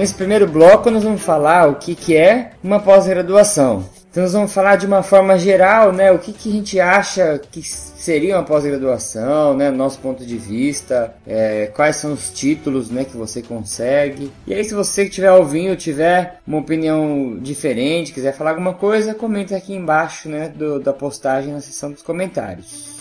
Nesse 0.00 0.14
primeiro 0.14 0.46
bloco, 0.46 0.90
nós 0.90 1.04
vamos 1.04 1.20
falar 1.20 1.68
o 1.68 1.74
que, 1.74 1.94
que 1.94 2.16
é 2.16 2.52
uma 2.64 2.80
pós-graduação. 2.80 3.84
Então, 4.10 4.22
nós 4.22 4.32
vamos 4.32 4.50
falar 4.52 4.76
de 4.76 4.86
uma 4.86 5.02
forma 5.02 5.38
geral, 5.38 5.92
né? 5.92 6.10
O 6.10 6.18
que, 6.18 6.32
que 6.32 6.48
a 6.48 6.52
gente 6.52 6.80
acha 6.80 7.38
que 7.52 7.62
seria 7.62 8.36
uma 8.38 8.42
pós-graduação, 8.42 9.54
né? 9.54 9.70
Nosso 9.70 9.98
ponto 9.98 10.24
de 10.24 10.38
vista, 10.38 11.14
é, 11.26 11.66
quais 11.66 11.96
são 11.96 12.14
os 12.14 12.30
títulos, 12.30 12.88
né? 12.90 13.04
Que 13.04 13.14
você 13.14 13.42
consegue. 13.42 14.32
E 14.46 14.54
aí, 14.54 14.64
se 14.64 14.72
você 14.72 15.04
estiver 15.04 15.30
ouvindo 15.32 15.76
tiver 15.76 16.38
uma 16.46 16.56
opinião 16.58 17.36
diferente, 17.38 18.12
quiser 18.14 18.32
falar 18.32 18.50
alguma 18.52 18.72
coisa, 18.72 19.12
comenta 19.12 19.54
aqui 19.54 19.74
embaixo, 19.74 20.30
né? 20.30 20.48
do- 20.48 20.80
da 20.80 20.94
postagem 20.94 21.52
na 21.52 21.60
seção 21.60 21.92
dos 21.92 22.02
comentários. 22.02 22.98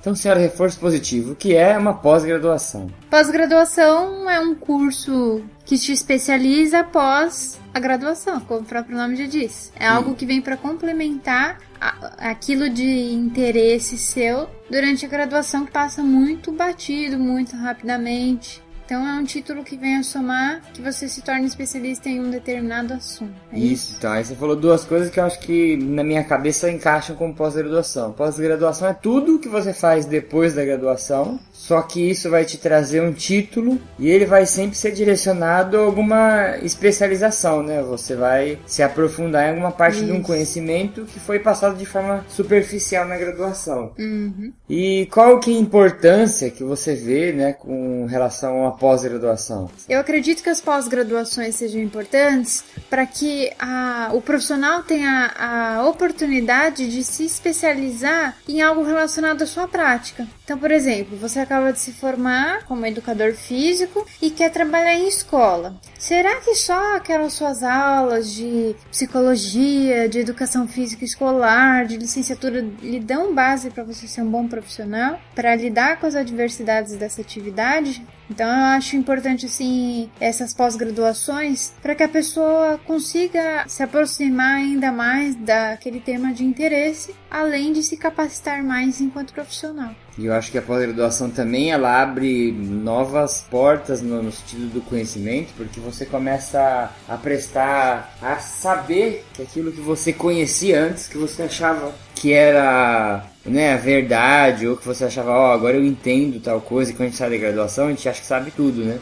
Então, 0.00 0.16
senhora, 0.16 0.40
reforço 0.40 0.80
positivo, 0.80 1.30
o 1.32 1.36
que 1.36 1.54
é 1.54 1.78
uma 1.78 1.94
pós-graduação? 1.94 2.88
Pós-graduação 3.08 4.28
é 4.28 4.40
um 4.40 4.52
curso 4.52 5.42
que 5.64 5.78
te 5.78 5.92
especializa 5.92 6.80
após 6.80 7.58
a 7.72 7.80
graduação, 7.80 8.40
como 8.40 8.60
o 8.60 8.64
próprio 8.64 8.96
nome 8.96 9.16
já 9.16 9.26
diz. 9.26 9.72
É 9.78 9.86
algo 9.86 10.14
que 10.14 10.26
vem 10.26 10.40
para 10.40 10.56
complementar 10.56 11.58
a- 11.80 12.30
aquilo 12.30 12.68
de 12.68 13.12
interesse 13.12 13.96
seu 13.98 14.48
durante 14.70 15.04
a 15.04 15.08
graduação 15.08 15.64
que 15.64 15.72
passa 15.72 16.02
muito 16.02 16.52
batido, 16.52 17.18
muito 17.18 17.56
rapidamente. 17.56 18.61
Então 18.92 19.08
é 19.08 19.14
um 19.14 19.24
título 19.24 19.64
que 19.64 19.74
vem 19.74 19.96
a 19.96 20.02
somar 20.02 20.60
que 20.74 20.82
você 20.82 21.08
se 21.08 21.22
torne 21.22 21.46
especialista 21.46 22.10
em 22.10 22.20
um 22.20 22.28
determinado 22.28 22.92
assunto. 22.92 23.32
É 23.50 23.58
Isso, 23.58 23.94
então, 23.96 24.12
aí 24.12 24.22
você 24.22 24.34
falou 24.34 24.54
duas 24.54 24.84
coisas 24.84 25.08
que 25.08 25.18
eu 25.18 25.24
acho 25.24 25.40
que 25.40 25.78
na 25.78 26.04
minha 26.04 26.22
cabeça 26.22 26.70
encaixam 26.70 27.16
como 27.16 27.34
pós-graduação. 27.34 28.12
Pós-graduação 28.12 28.88
é 28.88 28.92
tudo 28.92 29.38
que 29.38 29.48
você 29.48 29.72
faz 29.72 30.04
depois 30.04 30.54
da 30.54 30.62
graduação, 30.62 31.40
só 31.54 31.80
que 31.80 32.10
isso 32.10 32.28
vai 32.28 32.44
te 32.44 32.58
trazer 32.58 33.00
um 33.00 33.14
título 33.14 33.80
e 33.98 34.10
ele 34.10 34.26
vai 34.26 34.44
sempre 34.44 34.76
ser 34.76 34.90
direcionado 34.90 35.78
a 35.78 35.84
alguma 35.84 36.58
especialização, 36.58 37.62
né? 37.62 37.82
Você 37.82 38.14
vai 38.14 38.58
se 38.66 38.82
aprofundar 38.82 39.46
em 39.46 39.50
alguma 39.52 39.72
parte 39.72 40.04
de 40.04 40.12
um 40.12 40.16
Isso. 40.16 40.26
conhecimento 40.26 41.06
que 41.06 41.18
foi 41.18 41.38
passado 41.38 41.78
de 41.78 41.86
forma 41.86 42.26
superficial 42.28 43.06
na 43.06 43.16
graduação. 43.16 43.92
Uhum. 43.98 44.52
E 44.68 45.08
qual 45.10 45.40
que 45.40 45.50
é 45.50 45.56
a 45.56 45.60
importância 45.60 46.50
que 46.50 46.62
você 46.62 46.94
vê, 46.94 47.32
né, 47.32 47.54
com 47.54 48.04
relação 48.04 48.66
a 48.66 48.81
pós-graduação? 48.82 49.70
Eu 49.88 50.00
acredito 50.00 50.42
que 50.42 50.50
as 50.50 50.60
pós-graduações 50.60 51.54
sejam 51.54 51.80
importantes 51.80 52.64
para 52.90 53.06
que 53.06 53.52
a- 53.56 54.10
o 54.12 54.20
profissional 54.20 54.82
tenha 54.82 55.32
a 55.38 55.86
oportunidade 55.86 56.90
de 56.90 57.04
se 57.04 57.24
especializar 57.24 58.36
em 58.48 58.60
algo 58.60 58.82
relacionado 58.82 59.42
à 59.42 59.46
sua 59.46 59.68
prática. 59.68 60.26
Então, 60.44 60.58
por 60.58 60.72
exemplo, 60.72 61.16
você 61.16 61.38
acaba 61.38 61.72
de 61.72 61.78
se 61.78 61.92
formar 61.92 62.64
como 62.66 62.84
educador 62.84 63.34
físico 63.34 64.04
e 64.20 64.30
quer 64.30 64.50
trabalhar 64.50 64.94
em 64.94 65.06
escola. 65.06 65.76
Será 65.96 66.40
que 66.40 66.56
só 66.56 66.96
aquelas 66.96 67.34
suas 67.34 67.62
aulas 67.62 68.32
de 68.32 68.74
psicologia, 68.90 70.08
de 70.08 70.18
educação 70.18 70.66
física 70.66 71.04
escolar, 71.04 71.86
de 71.86 71.96
licenciatura 71.96 72.60
lhe 72.82 72.98
dão 72.98 73.32
base 73.32 73.70
para 73.70 73.84
você 73.84 74.08
ser 74.08 74.22
um 74.22 74.30
bom 74.30 74.48
profissional, 74.48 75.20
para 75.36 75.54
lidar 75.54 76.00
com 76.00 76.06
as 76.08 76.16
adversidades 76.16 76.96
dessa 76.96 77.20
atividade? 77.20 78.04
Então 78.32 78.48
eu 78.48 78.64
acho 78.64 78.96
importante 78.96 79.44
assim 79.44 80.10
essas 80.18 80.54
pós-graduações 80.54 81.74
para 81.82 81.94
que 81.94 82.02
a 82.02 82.08
pessoa 82.08 82.80
consiga 82.86 83.64
se 83.68 83.82
aproximar 83.82 84.56
ainda 84.56 84.90
mais 84.90 85.34
daquele 85.36 86.00
tema 86.00 86.32
de 86.32 86.42
interesse, 86.42 87.14
além 87.30 87.74
de 87.74 87.82
se 87.82 87.94
capacitar 87.94 88.64
mais 88.64 89.02
enquanto 89.02 89.34
profissional. 89.34 89.94
E 90.16 90.24
eu 90.24 90.32
acho 90.32 90.50
que 90.50 90.56
a 90.56 90.62
pós-graduação 90.62 91.28
também 91.28 91.72
ela 91.72 92.00
abre 92.00 92.52
novas 92.52 93.44
portas 93.50 94.00
no, 94.00 94.22
no 94.22 94.32
sentido 94.32 94.66
do 94.72 94.80
conhecimento, 94.80 95.52
porque 95.54 95.78
você 95.78 96.06
começa 96.06 96.90
a, 97.06 97.14
a 97.14 97.18
prestar, 97.18 98.16
a 98.22 98.38
saber 98.38 99.26
que 99.34 99.42
aquilo 99.42 99.72
que 99.72 99.80
você 99.80 100.10
conhecia 100.10 100.82
antes, 100.82 101.06
que 101.06 101.18
você 101.18 101.42
achava 101.42 101.94
que 102.22 102.32
era 102.32 103.24
né, 103.44 103.74
a 103.74 103.76
verdade, 103.76 104.68
ou 104.68 104.76
que 104.76 104.86
você 104.86 105.06
achava, 105.06 105.32
ó, 105.32 105.52
agora 105.52 105.76
eu 105.76 105.84
entendo 105.84 106.38
tal 106.38 106.60
coisa, 106.60 106.92
e 106.92 106.94
quando 106.94 107.08
a 107.08 107.10
gente 107.10 107.18
sai 107.18 107.30
da 107.30 107.36
graduação, 107.36 107.86
a 107.86 107.90
gente 107.90 108.08
acha 108.08 108.20
que 108.20 108.26
sabe 108.26 108.52
tudo, 108.52 108.84
né? 108.84 108.98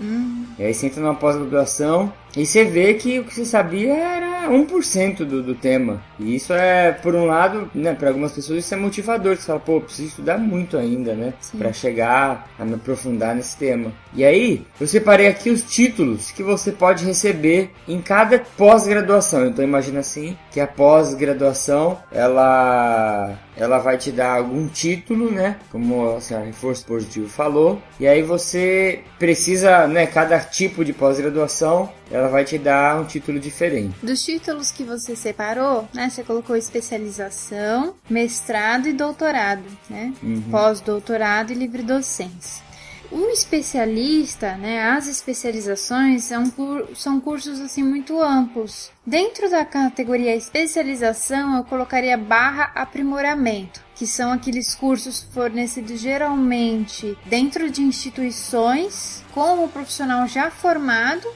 E 0.59 0.65
aí 0.65 0.73
você 0.73 0.87
entra 0.87 1.03
numa 1.03 1.15
pós-graduação 1.15 2.11
e 2.35 2.47
você 2.47 2.65
vê 2.65 2.95
que 2.95 3.19
o 3.19 3.25
que 3.25 3.35
você 3.35 3.45
sabia 3.45 3.93
era 3.95 4.30
1% 4.49 5.19
do, 5.25 5.43
do 5.43 5.55
tema. 5.55 6.03
E 6.19 6.35
isso 6.35 6.53
é, 6.53 6.93
por 6.93 7.15
um 7.15 7.27
lado, 7.27 7.71
né, 7.75 7.95
para 7.95 8.09
algumas 8.09 8.33
pessoas 8.33 8.65
isso 8.65 8.75
é 8.75 8.77
motivador, 8.77 9.37
você 9.37 9.43
fala, 9.43 9.61
pô, 9.61 9.81
preciso 9.81 10.09
estudar 10.09 10.39
muito 10.39 10.77
ainda, 10.77 11.15
né? 11.15 11.35
Pra 11.57 11.73
chegar 11.73 12.49
a 12.59 12.65
me 12.65 12.75
aprofundar 12.75 13.35
nesse 13.35 13.57
tema. 13.57 13.93
E 14.15 14.25
aí, 14.25 14.65
eu 14.81 14.87
separei 14.87 15.27
aqui 15.27 15.51
os 15.51 15.63
títulos 15.63 16.31
que 16.31 16.43
você 16.43 16.73
pode 16.73 17.05
receber 17.05 17.71
em 17.87 18.01
cada 18.01 18.39
pós-graduação. 18.57 19.47
Então 19.47 19.65
imagina 19.65 20.01
assim, 20.01 20.37
que 20.51 20.61
a 20.61 20.67
pós-graduação, 20.67 21.99
ela 22.11 23.39
ela 23.61 23.79
vai 23.79 23.99
te 23.99 24.11
dar 24.11 24.39
algum 24.39 24.67
título, 24.67 25.31
né? 25.31 25.57
Como 25.71 26.17
assim, 26.17 26.35
a 26.35 26.41
reforço 26.41 26.87
positivo 26.87 27.29
falou. 27.29 27.81
E 28.01 28.09
aí 28.09 28.23
você 28.23 29.01
precisa, 29.19 29.87
né? 29.87 30.07
Cada 30.07 30.41
tipo 30.41 30.83
de 30.83 30.95
pós-graduação, 30.95 31.93
ela 32.11 32.29
vai 32.29 32.43
te 32.43 32.57
dar 32.57 32.99
um 32.99 33.05
título 33.05 33.39
diferente. 33.39 33.95
Dos 34.03 34.25
títulos 34.25 34.71
que 34.71 34.83
você 34.83 35.15
separou, 35.15 35.87
né? 35.93 36.09
Você 36.09 36.25
colocou 36.25 36.57
especialização, 36.57 37.95
mestrado 38.09 38.89
e 38.89 38.95
doutorado, 38.95 39.65
né? 39.91 40.15
Uhum. 40.23 40.43
Pós-doutorado 40.51 41.53
e 41.53 41.55
livre 41.55 41.83
docência. 41.83 42.70
Um 43.13 43.29
especialista, 43.31 44.57
né, 44.57 44.83
as 44.83 45.09
especializações 45.09 46.25
são, 46.25 46.45
são 46.95 47.21
cursos 47.21 47.61
assim 47.61 47.83
muito 47.83 48.21
amplos. 48.23 48.91
Dentro 49.05 49.51
da 49.51 49.65
categoria 49.65 50.37
especialização, 50.37 51.57
eu 51.57 51.65
colocaria 51.65 52.17
barra 52.17 52.71
aprimoramento, 52.75 53.81
que 53.97 54.07
são 54.07 54.31
aqueles 54.31 54.75
cursos 54.75 55.23
fornecidos 55.33 56.01
geralmente 56.01 57.19
dentro 57.27 57.69
de 57.69 57.83
instituições 57.83 59.25
com 59.33 59.65
o 59.65 59.69
profissional 59.69 60.29
já 60.29 60.51
formado 60.51 61.27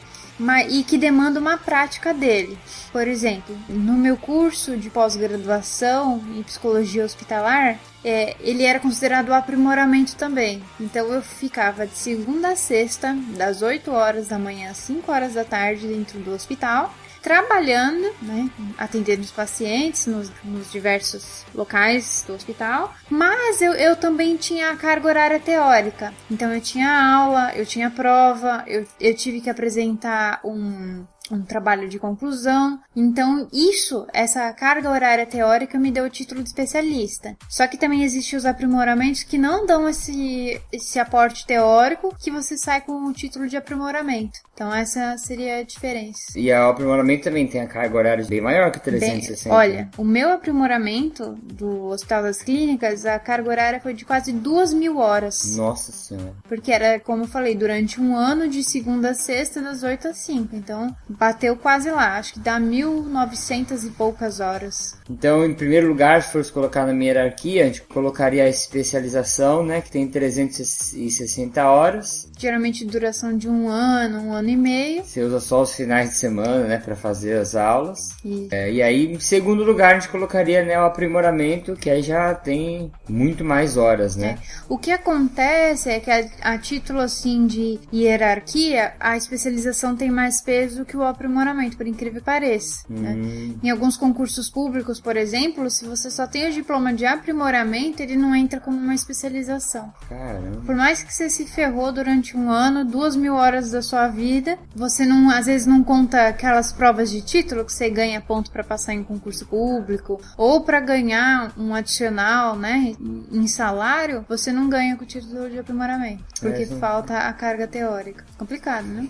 e 0.68 0.82
que 0.82 0.98
demanda 0.98 1.38
uma 1.38 1.56
prática 1.56 2.12
dele. 2.12 2.58
Por 2.92 3.06
exemplo, 3.06 3.56
no 3.68 3.94
meu 3.94 4.16
curso 4.16 4.76
de 4.76 4.90
pós-graduação 4.90 6.22
em 6.34 6.42
psicologia 6.42 7.04
hospitalar, 7.04 7.78
é, 8.04 8.36
ele 8.40 8.64
era 8.64 8.78
considerado 8.78 9.32
aprimoramento 9.32 10.16
também. 10.16 10.62
Então 10.78 11.12
eu 11.12 11.22
ficava 11.22 11.86
de 11.86 11.96
segunda 11.96 12.48
a 12.50 12.56
sexta, 12.56 13.16
das 13.36 13.62
8 13.62 13.90
horas 13.90 14.28
da 14.28 14.38
manhã 14.38 14.70
às 14.70 14.78
5 14.78 15.10
horas 15.10 15.34
da 15.34 15.44
tarde 15.44 15.86
dentro 15.86 16.18
do 16.18 16.32
hospital, 16.32 16.94
trabalhando, 17.24 18.12
né, 18.20 18.50
atendendo 18.76 19.22
os 19.22 19.30
pacientes 19.30 20.06
nos, 20.06 20.30
nos, 20.44 20.70
diversos 20.70 21.46
locais 21.54 22.22
do 22.26 22.34
hospital, 22.34 22.94
mas 23.08 23.62
eu, 23.62 23.72
eu 23.72 23.96
também 23.96 24.36
tinha 24.36 24.70
a 24.70 24.76
carga 24.76 25.08
horária 25.08 25.40
teórica. 25.40 26.12
Então 26.30 26.52
eu 26.52 26.60
tinha 26.60 26.86
aula, 26.86 27.54
eu 27.56 27.64
tinha 27.64 27.90
prova, 27.90 28.62
eu, 28.66 28.86
eu 29.00 29.14
tive 29.16 29.40
que 29.40 29.48
apresentar 29.48 30.40
um, 30.44 31.06
um 31.30 31.42
trabalho 31.42 31.88
de 31.88 31.98
conclusão. 31.98 32.78
Então, 32.94 33.48
isso, 33.52 34.06
essa 34.12 34.52
carga 34.52 34.90
horária 34.90 35.26
teórica 35.26 35.78
me 35.78 35.90
deu 35.90 36.04
o 36.04 36.10
título 36.10 36.42
de 36.42 36.48
especialista. 36.48 37.36
Só 37.48 37.66
que 37.66 37.78
também 37.78 38.02
existem 38.02 38.36
os 38.36 38.44
aprimoramentos 38.44 39.22
que 39.22 39.38
não 39.38 39.64
dão 39.64 39.88
esse, 39.88 40.60
esse 40.70 40.98
aporte 40.98 41.46
teórico 41.46 42.14
que 42.18 42.30
você 42.30 42.56
sai 42.58 42.80
com 42.82 43.06
o 43.06 43.12
título 43.12 43.48
de 43.48 43.56
aprimoramento. 43.56 44.40
Então, 44.54 44.72
essa 44.72 45.18
seria 45.18 45.58
a 45.58 45.62
diferença. 45.64 46.38
E 46.38 46.50
o 46.52 46.68
aprimoramento 46.68 47.24
também 47.24 47.46
tem 47.46 47.60
a 47.60 47.66
carga 47.66 47.98
horária 47.98 48.24
bem 48.24 48.40
maior 48.40 48.70
que 48.70 48.78
360. 48.78 49.48
Bem, 49.48 49.52
olha, 49.52 49.90
o 49.98 50.04
meu 50.04 50.32
aprimoramento 50.32 51.36
do 51.42 51.86
Hospital 51.86 52.22
das 52.22 52.40
Clínicas, 52.40 53.04
a 53.04 53.18
carga 53.18 53.50
horária 53.50 53.80
foi 53.80 53.94
de 53.94 54.04
quase 54.04 54.32
duas 54.32 54.72
mil 54.72 54.98
horas. 54.98 55.56
Nossa 55.56 55.90
Senhora. 55.90 56.34
Porque 56.48 56.70
era, 56.70 57.00
como 57.00 57.24
eu 57.24 57.28
falei, 57.28 57.56
durante 57.56 58.00
um 58.00 58.16
ano 58.16 58.48
de 58.48 58.62
segunda 58.62 59.10
a 59.10 59.14
sexta, 59.14 59.60
das 59.60 59.82
8 59.82 60.08
às 60.08 60.18
5. 60.18 60.54
Então, 60.54 60.94
bateu 61.08 61.56
quase 61.56 61.90
lá. 61.90 62.16
Acho 62.16 62.34
que 62.34 62.40
dá 62.40 62.60
1.900 62.60 63.84
e 63.84 63.90
poucas 63.90 64.38
horas. 64.38 64.96
Então, 65.08 65.44
em 65.44 65.52
primeiro 65.52 65.88
lugar, 65.88 66.22
se 66.22 66.32
fosse 66.32 66.50
colocar 66.50 66.86
na 66.86 66.94
minha 66.94 67.12
hierarquia, 67.12 67.64
a 67.64 67.66
gente 67.66 67.82
colocaria 67.82 68.44
a 68.44 68.48
especialização, 68.48 69.64
né? 69.64 69.80
Que 69.82 69.90
tem 69.90 70.08
360 70.08 71.62
horas. 71.68 72.28
Geralmente 72.38 72.84
duração 72.84 73.36
de 73.36 73.48
um 73.48 73.68
ano, 73.68 74.18
um 74.20 74.32
ano 74.32 74.48
e 74.48 74.56
meio. 74.56 75.04
Você 75.04 75.22
usa 75.22 75.40
só 75.40 75.62
os 75.62 75.74
finais 75.74 76.10
de 76.10 76.16
semana, 76.16 76.66
né? 76.66 76.78
Para 76.78 76.96
fazer 76.96 77.36
as 77.36 77.54
aulas. 77.54 78.08
É, 78.50 78.72
e 78.72 78.82
aí, 78.82 79.12
em 79.12 79.20
segundo 79.20 79.62
lugar, 79.62 79.92
a 79.92 79.98
gente 79.98 80.08
colocaria 80.08 80.64
né, 80.64 80.78
o 80.80 80.84
aprimoramento, 80.84 81.76
que 81.76 81.90
aí 81.90 82.02
já 82.02 82.34
tem 82.34 82.90
muito 83.08 83.44
mais 83.44 83.76
horas, 83.76 84.16
né? 84.16 84.38
É. 84.40 84.64
O 84.68 84.78
que 84.78 84.90
acontece 84.90 85.90
é 85.90 86.00
que 86.00 86.10
a, 86.10 86.24
a 86.40 86.58
título, 86.58 87.00
assim, 87.00 87.46
de 87.46 87.78
hierarquia, 87.92 88.94
a 88.98 89.16
especialização 89.16 89.94
tem 89.94 90.10
mais 90.10 90.40
peso 90.40 90.84
que 90.84 90.96
o 90.96 91.02
aprimoramento, 91.02 91.76
por 91.76 91.86
incrível 91.86 92.20
que 92.20 92.24
pareça. 92.24 92.84
Hum. 92.90 93.00
Né? 93.00 93.54
Em 93.62 93.70
alguns 93.70 93.96
concursos 93.96 94.48
públicos, 94.48 94.93
por 95.00 95.16
exemplo, 95.16 95.70
se 95.70 95.84
você 95.84 96.10
só 96.10 96.26
tem 96.26 96.48
o 96.48 96.52
diploma 96.52 96.92
de 96.92 97.06
aprimoramento, 97.06 98.02
ele 98.02 98.16
não 98.16 98.34
entra 98.34 98.60
como 98.60 98.76
uma 98.76 98.94
especialização. 98.94 99.92
Caramba. 100.08 100.62
Por 100.64 100.74
mais 100.74 101.02
que 101.02 101.12
você 101.12 101.28
se 101.30 101.46
ferrou 101.46 101.92
durante 101.92 102.36
um 102.36 102.50
ano, 102.50 102.84
duas 102.84 103.16
mil 103.16 103.34
horas 103.34 103.70
da 103.70 103.82
sua 103.82 104.08
vida, 104.08 104.58
você 104.74 105.04
não, 105.04 105.30
às 105.30 105.46
vezes 105.46 105.66
não 105.66 105.82
conta 105.82 106.28
aquelas 106.28 106.72
provas 106.72 107.10
de 107.10 107.20
título 107.20 107.64
que 107.64 107.72
você 107.72 107.88
ganha 107.90 108.20
ponto 108.20 108.50
para 108.50 108.64
passar 108.64 108.94
em 108.94 109.02
concurso 109.04 109.46
público 109.46 110.20
ou 110.36 110.62
para 110.62 110.80
ganhar 110.80 111.52
um 111.56 111.74
adicional, 111.74 112.56
né, 112.56 112.94
em 113.32 113.46
salário, 113.46 114.24
você 114.28 114.52
não 114.52 114.68
ganha 114.68 114.96
com 114.96 115.04
o 115.04 115.06
título 115.06 115.48
de 115.50 115.58
aprimoramento, 115.58 116.24
porque 116.40 116.62
É, 116.62 116.66
falta 116.66 117.18
a 117.18 117.32
carga 117.32 117.66
teórica. 117.66 118.24
Complicado, 118.38 118.86
né? 118.86 119.08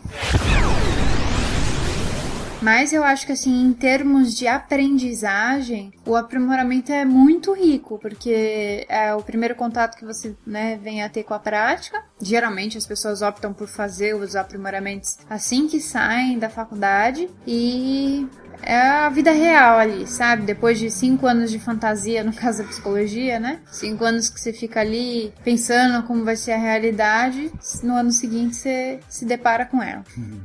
Mas 2.65 2.95
eu 2.95 3.05
acho 3.05 3.27
que 3.27 3.33
assim, 3.33 3.63
em 3.63 3.75
termos 3.75 4.35
de 4.35 4.49
aprendizagem, 4.49 5.93
o 6.07 6.17
aprimoramento 6.17 6.91
é 6.91 7.05
muito 7.05 7.53
rico, 7.53 7.99
porque 7.99 8.87
é 8.89 9.15
o 9.15 9.23
primeiro 9.23 9.55
contato 9.55 9.99
que 9.99 10.05
você 10.05 10.35
né, 10.47 10.81
vem 10.83 11.03
a 11.03 11.11
ter 11.11 11.25
com 11.25 11.35
a 11.35 11.39
prática. 11.39 12.03
Geralmente 12.19 12.79
as 12.79 12.87
pessoas 12.87 13.21
optam 13.21 13.53
por 13.53 13.69
fazer 13.69 14.15
os 14.15 14.35
aprimoramentos 14.35 15.19
assim 15.29 15.69
que 15.69 15.79
saem 15.79 16.39
da 16.39 16.49
faculdade 16.49 17.29
e 17.47 18.27
é 18.63 18.77
a 18.77 19.09
vida 19.09 19.31
real 19.31 19.79
ali, 19.79 20.07
sabe? 20.07 20.43
Depois 20.43 20.79
de 20.79 20.91
cinco 20.91 21.27
anos 21.27 21.51
de 21.51 21.59
fantasia, 21.59 22.25
no 22.25 22.33
caso 22.33 22.63
da 22.63 22.69
psicologia, 22.69 23.39
né? 23.39 23.61
Cinco 23.71 24.05
anos 24.05 24.29
que 24.29 24.41
você 24.41 24.53
fica 24.53 24.81
ali 24.81 25.33
pensando 25.43 26.03
como 26.05 26.25
vai 26.25 26.37
ser 26.37 26.53
a 26.53 26.59
realidade, 26.59 27.51
no 27.83 27.95
ano 27.95 28.11
seguinte 28.11 28.57
você 28.57 29.01
se 29.09 29.25
depara 29.25 29.67
com 29.67 29.83
ela. 29.83 30.05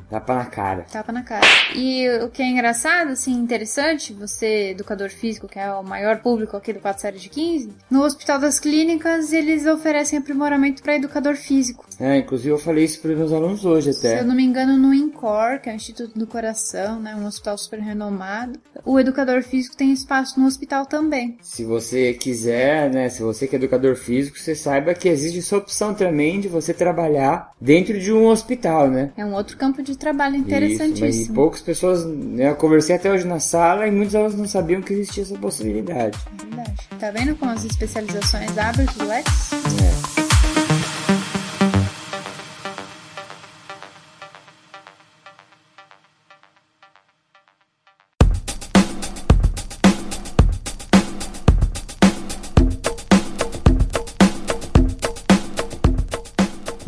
Tapa 0.09 0.35
na 0.35 0.45
cara. 0.45 0.85
Tapa 0.91 1.11
na 1.11 1.23
cara. 1.23 1.45
E 1.75 2.07
o 2.23 2.29
que 2.29 2.41
é 2.41 2.47
engraçado, 2.47 3.11
assim, 3.11 3.33
interessante, 3.33 4.13
você, 4.13 4.71
educador 4.71 5.09
físico, 5.09 5.47
que 5.47 5.59
é 5.59 5.71
o 5.71 5.83
maior 5.83 6.19
público 6.19 6.55
aqui 6.55 6.73
do 6.73 6.79
4 6.79 7.01
série 7.01 7.19
de 7.19 7.29
15, 7.29 7.73
no 7.89 8.03
Hospital 8.03 8.39
das 8.39 8.59
Clínicas 8.59 9.31
eles 9.33 9.65
oferecem 9.65 10.19
aprimoramento 10.19 10.81
para 10.81 10.95
educador 10.95 11.35
físico. 11.35 11.85
É, 11.99 12.17
inclusive 12.17 12.49
eu 12.49 12.57
falei 12.57 12.85
isso 12.85 13.01
para 13.01 13.11
os 13.11 13.17
meus 13.17 13.33
alunos 13.33 13.65
hoje 13.65 13.91
Se 13.93 14.07
eu 14.07 14.13
até. 14.13 14.23
não 14.23 14.35
me 14.35 14.43
engano, 14.43 14.77
no 14.77 14.93
INCOR, 14.93 15.59
que 15.61 15.69
é 15.69 15.73
o 15.73 15.75
Instituto 15.75 16.17
do 16.17 16.25
Coração, 16.25 16.99
né, 16.99 17.15
um 17.15 17.25
hospital 17.25 17.57
super 17.57 17.79
renomado, 17.79 18.59
o 18.85 18.99
educador 18.99 19.43
físico 19.43 19.75
tem 19.75 19.91
espaço 19.91 20.39
no 20.39 20.47
hospital 20.47 20.85
também. 20.85 21.37
Se 21.41 21.63
você 21.63 22.13
quiser, 22.13 22.89
né, 22.89 23.09
se 23.09 23.21
você 23.21 23.47
que 23.47 23.55
é 23.55 23.59
educador 23.59 23.95
físico, 23.95 24.39
você 24.39 24.55
saiba 24.55 24.93
que 24.93 25.09
existe 25.09 25.39
essa 25.39 25.57
opção 25.57 25.93
também 25.93 26.39
de 26.39 26.47
você 26.47 26.73
trabalhar 26.73 27.51
dentro 27.59 27.99
de 27.99 28.13
um 28.13 28.27
hospital, 28.27 28.89
né? 28.89 29.11
É 29.17 29.25
um 29.25 29.33
outro 29.33 29.57
campo 29.57 29.83
de 29.83 29.97
trabalho 29.97 30.35
Isso, 30.35 30.45
mas 30.49 30.53
interessantíssimo. 30.63 31.35
poucas 31.35 31.61
pessoas, 31.61 32.05
né, 32.05 32.49
eu 32.49 32.55
conversei 32.55 32.95
até 32.95 33.11
hoje 33.11 33.27
na 33.27 33.39
sala 33.39 33.87
e 33.87 33.91
muitos 33.91 34.15
alunos 34.15 34.35
não 34.35 34.47
sabiam 34.47 34.81
que 34.81 34.93
existia 34.93 35.23
essa 35.23 35.37
possibilidade. 35.37 36.17
Verdade. 36.41 36.89
Tá 36.99 37.11
vendo 37.11 37.35
como 37.35 37.51
as 37.51 37.63
especializações 37.65 38.57
abrem 38.57 38.85
os 38.85 39.07
leques? 39.07 39.51
É. 39.53 40.08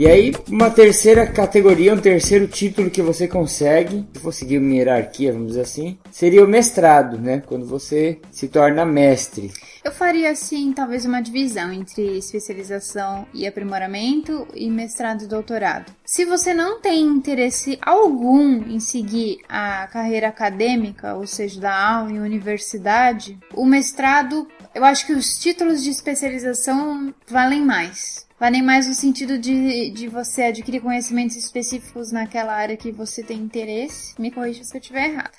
E 0.01 0.07
aí, 0.07 0.33
uma 0.49 0.71
terceira 0.71 1.27
categoria, 1.27 1.93
um 1.93 1.99
terceiro 1.99 2.47
título 2.47 2.89
que 2.89 3.03
você 3.03 3.27
consegue, 3.27 4.03
se 4.11 4.19
for 4.19 4.33
seguir 4.33 4.57
uma 4.57 4.73
hierarquia, 4.73 5.31
vamos 5.31 5.49
dizer 5.49 5.61
assim, 5.61 5.95
seria 6.09 6.43
o 6.43 6.47
mestrado, 6.47 7.19
né? 7.19 7.43
Quando 7.45 7.67
você 7.67 8.19
se 8.31 8.47
torna 8.47 8.83
mestre. 8.83 9.51
Eu 9.85 9.91
faria, 9.91 10.31
assim, 10.31 10.73
talvez 10.73 11.05
uma 11.05 11.21
divisão 11.21 11.71
entre 11.71 12.17
especialização 12.17 13.27
e 13.31 13.45
aprimoramento 13.45 14.47
e 14.55 14.71
mestrado 14.71 15.25
e 15.25 15.27
doutorado. 15.27 15.93
Se 16.03 16.25
você 16.25 16.51
não 16.51 16.81
tem 16.81 17.03
interesse 17.03 17.77
algum 17.79 18.57
em 18.71 18.79
seguir 18.79 19.37
a 19.47 19.85
carreira 19.85 20.29
acadêmica, 20.29 21.13
ou 21.13 21.27
seja, 21.27 21.61
da 21.61 21.79
aula 21.79 22.11
em 22.11 22.19
universidade, 22.19 23.37
o 23.53 23.67
mestrado, 23.67 24.47
eu 24.73 24.83
acho 24.83 25.05
que 25.05 25.13
os 25.13 25.37
títulos 25.37 25.83
de 25.83 25.91
especialização 25.91 27.13
valem 27.27 27.63
mais. 27.63 28.30
Valem 28.41 28.63
mais 28.63 28.87
no 28.87 28.95
sentido 28.95 29.37
de, 29.37 29.91
de 29.91 30.07
você 30.07 30.41
adquirir 30.41 30.81
conhecimentos 30.81 31.35
específicos 31.35 32.11
naquela 32.11 32.55
área 32.55 32.75
que 32.75 32.91
você 32.91 33.21
tem 33.21 33.37
interesse. 33.37 34.19
Me 34.19 34.31
corrija 34.31 34.63
se 34.63 34.75
eu 34.75 34.81
estiver 34.81 35.11
errado 35.11 35.29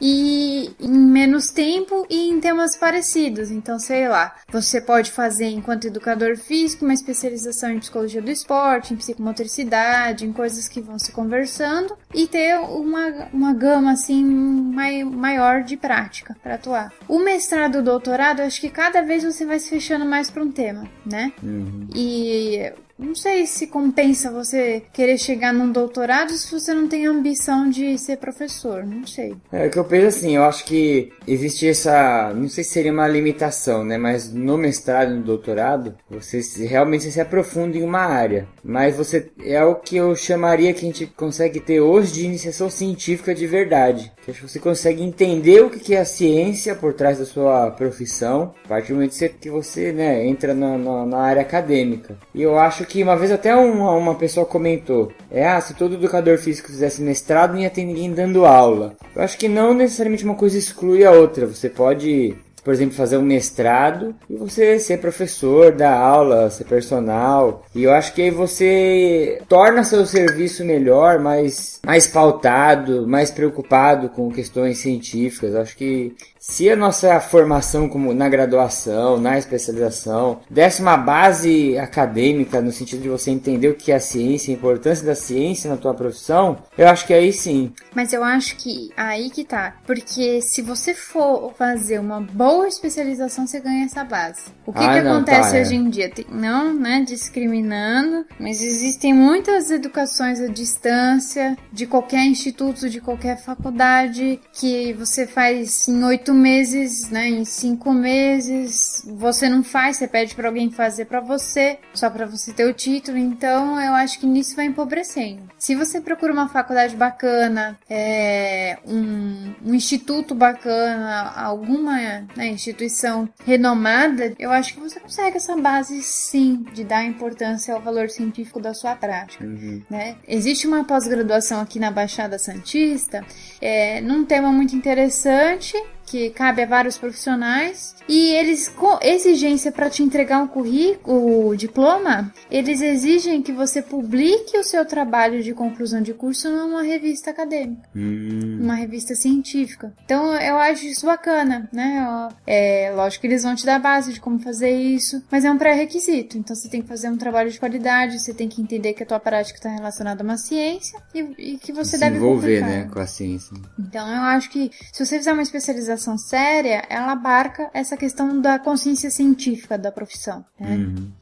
e 0.00 0.70
em 0.78 0.90
menos 0.90 1.50
tempo 1.50 2.06
e 2.10 2.28
em 2.28 2.40
temas 2.40 2.76
parecidos. 2.76 3.50
Então, 3.50 3.78
sei 3.78 4.08
lá, 4.08 4.34
você 4.48 4.80
pode 4.80 5.10
fazer 5.10 5.46
enquanto 5.46 5.86
educador 5.86 6.36
físico 6.36 6.84
uma 6.84 6.94
especialização 6.94 7.70
em 7.70 7.78
psicologia 7.78 8.22
do 8.22 8.30
esporte, 8.30 8.92
em 8.92 8.96
psicomotricidade, 8.96 10.26
em 10.26 10.32
coisas 10.32 10.68
que 10.68 10.80
vão 10.80 10.98
se 10.98 11.12
conversando 11.12 11.96
e 12.14 12.26
ter 12.26 12.58
uma, 12.58 13.28
uma 13.32 13.52
gama 13.54 13.92
assim 13.92 14.24
mai, 14.24 15.04
maior 15.04 15.62
de 15.62 15.76
prática 15.76 16.36
para 16.42 16.54
atuar. 16.54 16.92
O 17.08 17.18
mestrado 17.18 17.76
e 17.76 17.80
o 17.80 17.84
doutorado, 17.84 18.40
acho 18.40 18.60
que 18.60 18.70
cada 18.70 19.02
vez 19.02 19.24
você 19.24 19.44
vai 19.46 19.58
se 19.58 19.70
fechando 19.70 20.04
mais 20.04 20.30
para 20.30 20.42
um 20.42 20.50
tema, 20.50 20.88
né? 21.04 21.32
Uhum. 21.42 21.88
E 21.94 22.35
die 22.36 22.72
não 22.98 23.14
sei 23.14 23.46
se 23.46 23.66
compensa 23.66 24.30
você 24.30 24.82
querer 24.92 25.18
chegar 25.18 25.52
num 25.52 25.70
doutorado 25.70 26.32
se 26.32 26.50
você 26.50 26.72
não 26.72 26.88
tem 26.88 27.06
ambição 27.06 27.68
de 27.68 27.98
ser 27.98 28.16
professor, 28.16 28.84
não 28.84 29.06
sei. 29.06 29.36
É 29.52 29.66
o 29.66 29.70
que 29.70 29.78
eu 29.78 29.84
penso 29.84 30.06
assim, 30.06 30.36
eu 30.36 30.44
acho 30.44 30.64
que 30.64 31.12
existe 31.26 31.68
essa, 31.68 32.32
não 32.34 32.48
sei 32.48 32.64
se 32.64 32.70
seria 32.70 32.92
uma 32.92 33.06
limitação, 33.06 33.84
né, 33.84 33.98
mas 33.98 34.32
no 34.32 34.56
mestrado 34.56 35.14
no 35.14 35.22
doutorado, 35.22 35.94
você 36.08 36.40
realmente 36.66 37.10
se 37.10 37.20
aprofunda 37.20 37.76
em 37.76 37.82
uma 37.82 38.00
área, 38.00 38.48
mas 38.64 38.96
você 38.96 39.30
é 39.44 39.62
o 39.62 39.74
que 39.74 39.96
eu 39.96 40.14
chamaria 40.16 40.72
que 40.72 40.80
a 40.80 40.88
gente 40.88 41.06
consegue 41.06 41.60
ter 41.60 41.80
hoje 41.80 42.12
de 42.12 42.24
iniciação 42.24 42.70
científica 42.70 43.34
de 43.34 43.46
verdade. 43.46 44.12
Que 44.24 44.30
acho 44.30 44.40
que 44.40 44.48
você 44.48 44.58
consegue 44.58 45.02
entender 45.02 45.62
o 45.62 45.70
que 45.70 45.94
é 45.94 46.00
a 46.00 46.04
ciência 46.04 46.74
por 46.74 46.94
trás 46.94 47.18
da 47.18 47.24
sua 47.24 47.70
profissão, 47.70 48.54
a 48.64 48.68
partir 48.68 48.88
do 48.88 48.94
momento 48.94 49.16
que 49.40 49.50
você, 49.50 49.92
né, 49.92 50.26
entra 50.26 50.54
na, 50.54 50.78
na, 50.78 51.06
na 51.06 51.18
área 51.18 51.42
acadêmica. 51.42 52.16
E 52.34 52.42
eu 52.42 52.58
acho 52.58 52.85
que 52.86 53.02
uma 53.02 53.16
vez 53.16 53.30
até 53.30 53.54
uma, 53.54 53.92
uma 53.92 54.14
pessoa 54.14 54.46
comentou, 54.46 55.12
é, 55.30 55.46
ah, 55.46 55.60
se 55.60 55.74
todo 55.74 55.94
educador 55.94 56.38
físico 56.38 56.68
fizesse 56.68 57.02
mestrado, 57.02 57.52
não 57.52 57.60
ia 57.60 57.70
ter 57.70 57.84
ninguém 57.84 58.12
dando 58.12 58.46
aula. 58.46 58.94
Eu 59.14 59.22
acho 59.22 59.38
que 59.38 59.48
não 59.48 59.74
necessariamente 59.74 60.24
uma 60.24 60.34
coisa 60.34 60.58
exclui 60.58 61.04
a 61.04 61.10
outra. 61.10 61.46
Você 61.46 61.68
pode, 61.68 62.34
por 62.64 62.72
exemplo, 62.72 62.94
fazer 62.94 63.16
um 63.16 63.22
mestrado 63.22 64.14
e 64.28 64.36
você 64.36 64.78
ser 64.78 64.98
professor, 64.98 65.72
dar 65.72 65.96
aula, 65.96 66.50
ser 66.50 66.64
personal. 66.64 67.64
E 67.74 67.84
eu 67.84 67.92
acho 67.92 68.14
que 68.14 68.22
aí 68.22 68.30
você 68.30 69.40
torna 69.48 69.84
seu 69.84 70.04
serviço 70.06 70.64
melhor, 70.64 71.18
mais, 71.18 71.80
mais 71.84 72.06
pautado, 72.06 73.06
mais 73.06 73.30
preocupado 73.30 74.08
com 74.08 74.30
questões 74.30 74.78
científicas. 74.78 75.54
Eu 75.54 75.60
acho 75.60 75.76
que 75.76 76.14
se 76.48 76.70
a 76.70 76.76
nossa 76.76 77.18
formação 77.18 77.88
como 77.88 78.14
na 78.14 78.28
graduação, 78.28 79.18
na 79.20 79.36
especialização, 79.36 80.40
desse 80.48 80.80
uma 80.80 80.96
base 80.96 81.76
acadêmica 81.76 82.60
no 82.62 82.70
sentido 82.70 83.02
de 83.02 83.08
você 83.08 83.32
entender 83.32 83.68
o 83.68 83.74
que 83.74 83.90
é 83.90 83.96
a 83.96 84.00
ciência, 84.00 84.54
a 84.54 84.56
importância 84.56 85.04
da 85.04 85.14
ciência 85.16 85.68
na 85.68 85.76
tua 85.76 85.92
profissão, 85.92 86.58
eu 86.78 86.88
acho 86.88 87.04
que 87.04 87.12
aí 87.12 87.32
sim. 87.32 87.72
Mas 87.94 88.12
eu 88.12 88.22
acho 88.22 88.56
que 88.56 88.90
aí 88.96 89.28
que 89.28 89.44
tá. 89.44 89.76
Porque 89.84 90.40
se 90.40 90.62
você 90.62 90.94
for 90.94 91.52
fazer 91.58 91.98
uma 91.98 92.20
boa 92.20 92.68
especialização, 92.68 93.44
você 93.46 93.58
ganha 93.58 93.84
essa 93.84 94.04
base. 94.04 94.42
O 94.64 94.72
que, 94.72 94.78
Ah, 94.78 94.94
que 94.94 95.02
não, 95.02 95.16
acontece 95.16 95.50
tá, 95.50 95.56
é. 95.58 95.60
hoje 95.62 95.74
em 95.74 95.90
dia? 95.90 96.08
Tem- 96.10 96.26
não, 96.30 96.72
né, 96.72 97.04
discriminando, 97.06 98.24
mas 98.38 98.62
existem 98.62 99.12
muitas 99.12 99.70
educações 99.70 100.40
à 100.40 100.46
distância, 100.46 101.56
de 101.72 101.86
qualquer 101.86 102.24
instituto, 102.24 102.88
de 102.88 103.00
qualquer 103.00 103.36
faculdade, 103.42 104.40
que 104.52 104.92
você 104.92 105.26
faz 105.26 105.88
em 105.88 106.04
oito 106.04 106.35
meses, 106.36 107.10
né, 107.10 107.28
em 107.28 107.44
cinco 107.44 107.92
meses, 107.92 109.02
você 109.06 109.48
não 109.48 109.64
faz, 109.64 109.96
você 109.96 110.06
pede 110.06 110.34
pra 110.34 110.48
alguém 110.48 110.70
fazer 110.70 111.06
pra 111.06 111.20
você, 111.20 111.78
só 111.94 112.08
pra 112.10 112.26
você 112.26 112.52
ter 112.52 112.64
o 112.64 112.74
título, 112.74 113.18
então 113.18 113.80
eu 113.80 113.92
acho 113.94 114.20
que 114.20 114.26
nisso 114.26 114.54
vai 114.54 114.66
empobrecendo. 114.66 115.42
Se 115.58 115.74
você 115.74 116.00
procura 116.00 116.32
uma 116.32 116.48
faculdade 116.48 116.94
bacana, 116.94 117.78
é, 117.88 118.78
um, 118.86 119.54
um 119.64 119.74
instituto 119.74 120.34
bacana, 120.34 121.32
alguma 121.36 121.96
né, 122.36 122.48
instituição 122.48 123.28
renomada, 123.44 124.34
eu 124.38 124.50
acho 124.50 124.74
que 124.74 124.80
você 124.80 125.00
consegue 125.00 125.36
essa 125.36 125.56
base 125.56 126.02
sim 126.02 126.64
de 126.72 126.84
dar 126.84 127.04
importância 127.04 127.74
ao 127.74 127.80
valor 127.80 128.10
científico 128.10 128.60
da 128.60 128.74
sua 128.74 128.94
prática. 128.94 129.44
né? 129.90 130.16
Existe 130.28 130.66
uma 130.66 130.84
pós-graduação 130.84 131.60
aqui 131.60 131.78
na 131.78 131.90
Baixada 131.90 132.38
Santista, 132.38 133.24
é, 133.60 134.00
num 134.00 134.24
tema 134.24 134.52
muito 134.52 134.76
interessante 134.76 135.76
que 136.06 136.30
cabe 136.30 136.62
a 136.62 136.66
vários 136.66 136.96
profissionais 136.96 137.96
e 138.08 138.28
eles 138.34 138.68
com 138.68 138.98
exigência 139.02 139.72
para 139.72 139.90
te 139.90 140.02
entregar 140.02 140.40
um 140.40 140.46
currículo, 140.46 141.48
o 141.48 141.56
diploma, 141.56 142.32
eles 142.48 142.80
exigem 142.80 143.42
que 143.42 143.52
você 143.52 143.82
publique 143.82 144.56
o 144.56 144.62
seu 144.62 144.84
trabalho 144.84 145.42
de 145.42 145.52
conclusão 145.52 146.00
de 146.00 146.14
curso 146.14 146.48
numa 146.48 146.82
revista 146.82 147.30
acadêmica, 147.30 147.88
uma 147.94 148.74
revista 148.74 149.14
científica. 149.14 149.92
Então 150.04 150.34
eu 150.36 150.56
acho 150.56 150.86
isso 150.86 151.06
bacana, 151.06 151.68
né? 151.72 152.28
É 152.46 152.92
lógico 152.94 153.22
que 153.22 153.26
eles 153.26 153.42
vão 153.42 153.56
te 153.56 153.66
dar 153.66 153.76
a 153.76 153.80
base 153.80 154.12
de 154.12 154.20
como 154.20 154.38
fazer 154.38 154.70
isso, 154.70 155.22
mas 155.30 155.44
é 155.44 155.50
um 155.50 155.58
pré-requisito. 155.58 156.38
Então 156.38 156.54
você 156.54 156.68
tem 156.68 156.82
que 156.82 156.88
fazer 156.88 157.10
um 157.10 157.16
trabalho 157.16 157.50
de 157.50 157.58
qualidade, 157.58 158.20
você 158.20 158.32
tem 158.32 158.48
que 158.48 158.62
entender 158.62 158.94
que 158.94 159.02
a 159.02 159.06
tua 159.06 159.18
prática 159.18 159.58
está 159.58 159.68
relacionada 159.68 160.22
a 160.22 160.24
uma 160.24 160.38
ciência 160.38 161.00
e, 161.12 161.54
e 161.54 161.58
que 161.58 161.72
você 161.72 161.96
se 161.96 161.98
deve 161.98 162.16
envolver, 162.16 162.60
né, 162.60 162.88
com 162.92 163.00
a 163.00 163.06
ciência. 163.06 163.56
Então 163.78 164.08
eu 164.08 164.22
acho 164.22 164.48
que 164.50 164.70
se 164.92 165.04
você 165.04 165.18
fizer 165.18 165.32
uma 165.32 165.42
especialização 165.42 165.95
séria, 166.18 166.84
ela 166.88 167.12
abarca 167.12 167.70
essa 167.72 167.96
questão 167.96 168.40
da 168.40 168.58
consciência 168.58 169.10
científica 169.10 169.76
da 169.76 169.92
profissão, 169.92 170.44
né? 170.58 170.76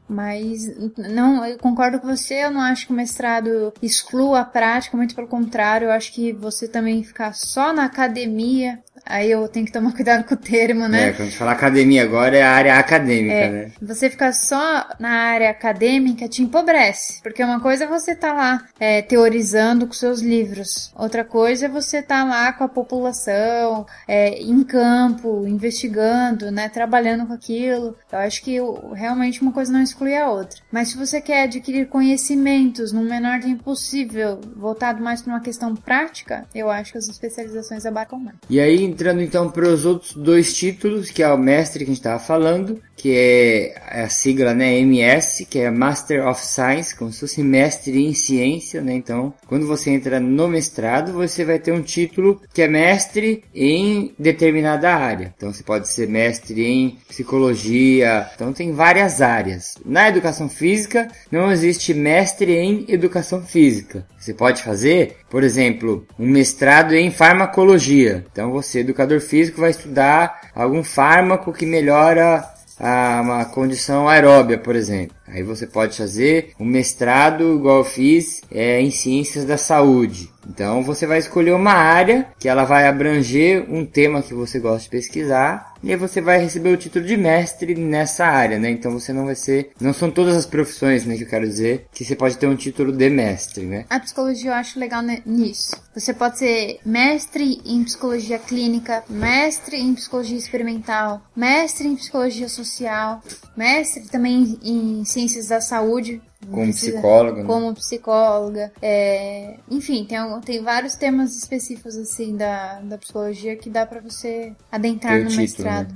Mas 0.07 0.67
não, 0.97 1.45
eu 1.45 1.57
concordo 1.57 1.99
com 1.99 2.07
você, 2.07 2.45
eu 2.45 2.51
não 2.51 2.61
acho 2.61 2.87
que 2.87 2.93
o 2.93 2.95
mestrado 2.95 3.73
exclua 3.81 4.41
a 4.41 4.45
prática, 4.45 4.95
muito 4.95 5.15
pelo 5.15 5.27
contrário, 5.27 5.85
eu 5.85 5.91
acho 5.91 6.13
que 6.13 6.31
você 6.31 6.67
também 6.67 7.03
ficar 7.03 7.33
só 7.33 7.73
na 7.73 7.85
academia, 7.85 8.79
aí 9.05 9.29
eu 9.31 9.47
tenho 9.47 9.65
que 9.65 9.71
tomar 9.71 9.91
cuidado 9.95 10.23
com 10.25 10.33
o 10.33 10.37
termo, 10.37 10.87
né? 10.87 11.09
É, 11.09 11.11
quando 11.11 11.21
a 11.21 11.25
gente 11.25 11.37
fala 11.37 11.51
academia 11.51 12.03
agora 12.03 12.37
é 12.37 12.43
a 12.43 12.51
área 12.51 12.75
acadêmica, 12.77 13.33
É, 13.35 13.49
né? 13.49 13.71
você 13.81 14.09
ficar 14.09 14.33
só 14.33 14.87
na 14.99 15.09
área 15.09 15.49
acadêmica 15.49 16.27
te 16.27 16.41
empobrece. 16.41 17.21
Porque 17.21 17.43
uma 17.43 17.59
coisa 17.59 17.85
é 17.85 17.87
você 17.87 18.11
estar 18.11 18.33
lá 18.33 18.63
é, 18.79 19.01
teorizando 19.01 19.87
com 19.87 19.93
seus 19.93 20.21
livros. 20.21 20.91
Outra 20.95 21.23
coisa 21.23 21.65
é 21.65 21.69
você 21.69 21.97
estar 21.99 22.23
lá 22.23 22.51
com 22.53 22.63
a 22.63 22.69
população, 22.69 23.85
é, 24.07 24.41
em 24.41 24.63
campo, 24.63 25.45
investigando, 25.47 26.51
né? 26.51 26.69
Trabalhando 26.69 27.25
com 27.25 27.33
aquilo. 27.33 27.95
Eu 28.11 28.19
acho 28.19 28.41
que 28.43 28.57
realmente 28.93 29.41
uma 29.41 29.51
coisa 29.51 29.71
não 29.71 29.81
exclui 29.81 30.15
a 30.15 30.29
outra. 30.29 30.59
Mas 30.71 30.89
se 30.89 30.97
você 30.97 31.21
quer 31.21 31.43
adquirir 31.43 31.87
conhecimentos 31.87 32.91
no 32.91 33.01
menor 33.01 33.39
tempo 33.39 33.63
possível, 33.63 34.39
voltado 34.55 35.03
mais 35.03 35.21
para 35.21 35.33
uma 35.33 35.39
questão 35.41 35.75
prática, 35.75 36.45
eu 36.53 36.69
acho 36.69 36.91
que 36.93 36.97
as 36.97 37.07
especializações 37.07 37.85
abarcam 37.85 38.19
mais. 38.19 38.37
E 38.49 38.59
aí, 38.59 38.94
entrando 38.95 39.21
então 39.21 39.51
para 39.51 39.67
os 39.67 39.85
outros 39.85 40.13
dois 40.13 40.55
títulos, 40.55 41.11
que 41.11 41.21
é 41.21 41.27
o 41.27 41.37
mestre 41.37 41.79
que 41.79 41.91
a 41.91 41.93
gente 41.93 41.97
estava 41.97 42.19
falando, 42.19 42.81
que 42.95 43.13
é 43.13 44.03
a 44.03 44.09
sigla 44.09 44.53
né, 44.53 44.79
MS, 44.79 45.45
que 45.45 45.59
é 45.59 45.69
Master 45.69 46.25
of 46.25 46.43
Science, 46.45 46.95
como 46.95 47.11
se 47.11 47.19
fosse 47.19 47.43
mestre 47.43 48.05
em 48.05 48.13
ciência, 48.13 48.81
né? 48.81 48.93
Então, 48.93 49.33
quando 49.47 49.67
você 49.67 49.89
entra 49.89 50.19
no 50.19 50.47
mestrado, 50.47 51.11
você 51.11 51.43
vai 51.43 51.59
ter 51.59 51.73
um 51.73 51.81
título 51.81 52.41
que 52.53 52.61
é 52.61 52.67
mestre 52.67 53.43
em 53.53 54.13
determinada 54.17 54.95
área. 54.95 55.33
Então, 55.35 55.51
você 55.51 55.61
pode 55.61 55.89
ser 55.89 56.07
mestre 56.07 56.65
em 56.65 56.97
psicologia, 57.07 58.29
então 58.33 58.53
tem 58.53 58.71
várias 58.71 59.21
áreas. 59.21 59.75
Na 59.85 60.07
educação 60.07 60.47
física, 60.47 61.09
não 61.29 61.51
existe 61.51 61.93
mestre 61.93 62.53
em 62.53 62.85
educação 62.87 63.41
física. 63.41 64.05
Você 64.17 64.33
pode 64.33 64.63
fazer, 64.63 65.17
por 65.29 65.43
exemplo, 65.43 66.07
um 66.17 66.27
mestrado 66.27 66.95
em 66.95 67.11
farmacologia. 67.11 68.25
Então, 68.31 68.51
você, 68.51 68.84
educador 68.85 69.19
físico, 69.19 69.61
vai 69.61 69.71
estudar 69.71 70.49
algum 70.55 70.83
fármaco 70.83 71.51
que 71.51 71.65
melhora 71.65 72.43
a 72.79 73.21
uma 73.21 73.45
condição 73.45 74.07
aeróbia, 74.07 74.57
por 74.57 74.75
exemplo. 74.75 75.15
Aí 75.27 75.43
você 75.43 75.65
pode 75.65 75.97
fazer 75.97 76.51
um 76.59 76.65
mestrado, 76.65 77.55
igual 77.55 77.79
eu 77.79 77.83
fiz, 77.83 78.41
é, 78.51 78.79
em 78.79 78.91
ciências 78.91 79.43
da 79.45 79.57
saúde. 79.57 80.29
Então 80.47 80.83
você 80.83 81.07
vai 81.07 81.17
escolher 81.17 81.53
uma 81.53 81.73
área 81.73 82.27
que 82.39 82.47
ela 82.47 82.65
vai 82.65 82.87
abranger 82.87 83.65
um 83.67 83.85
tema 83.85 84.21
que 84.21 84.33
você 84.33 84.59
gosta 84.59 84.83
de 84.83 84.89
pesquisar 84.89 85.73
e 85.83 85.91
aí 85.91 85.97
você 85.97 86.21
vai 86.21 86.39
receber 86.39 86.69
o 86.69 86.77
título 86.77 87.05
de 87.05 87.17
mestre 87.17 87.75
nessa 87.75 88.25
área, 88.25 88.57
né? 88.57 88.69
Então 88.69 88.91
você 88.91 89.11
não 89.11 89.25
vai 89.25 89.35
ser, 89.35 89.71
não 89.79 89.93
são 89.93 90.09
todas 90.09 90.35
as 90.35 90.45
profissões, 90.45 91.05
né, 91.05 91.15
que 91.15 91.23
eu 91.23 91.27
quero 91.27 91.47
dizer, 91.47 91.85
que 91.93 92.03
você 92.03 92.15
pode 92.15 92.37
ter 92.37 92.47
um 92.47 92.55
título 92.55 92.91
de 92.91 93.09
mestre, 93.09 93.65
né? 93.65 93.85
A 93.89 93.99
psicologia 93.99 94.51
eu 94.51 94.55
acho 94.55 94.79
legal 94.79 95.01
ne- 95.01 95.21
nisso. 95.25 95.75
Você 95.93 96.13
pode 96.13 96.39
ser 96.39 96.79
mestre 96.85 97.61
em 97.65 97.83
psicologia 97.83 98.37
clínica, 98.39 99.03
mestre 99.09 99.77
em 99.77 99.93
psicologia 99.93 100.37
experimental, 100.37 101.21
mestre 101.35 101.87
em 101.87 101.95
psicologia 101.95 102.49
social, 102.49 103.21
mestre 103.55 104.03
também 104.07 104.59
em 104.63 105.05
ciências 105.27 105.47
da 105.47 105.61
saúde. 105.61 106.21
Como 106.49 106.63
Precisa- 106.63 106.91
psicólogo, 106.93 107.37
né? 107.39 107.43
Como 107.45 107.73
psicóloga. 107.73 108.71
é, 108.81 109.55
Enfim, 109.69 110.05
tem, 110.05 110.17
tem 110.41 110.63
vários 110.63 110.95
temas 110.95 111.35
específicos 111.35 111.95
assim 111.97 112.35
da, 112.35 112.79
da 112.81 112.97
psicologia 112.97 113.55
que 113.55 113.69
dá 113.69 113.85
pra 113.85 113.99
você 114.01 114.53
adentrar 114.71 115.13
o 115.19 115.23
no 115.23 115.29
título, 115.29 115.41
mestrado. 115.41 115.95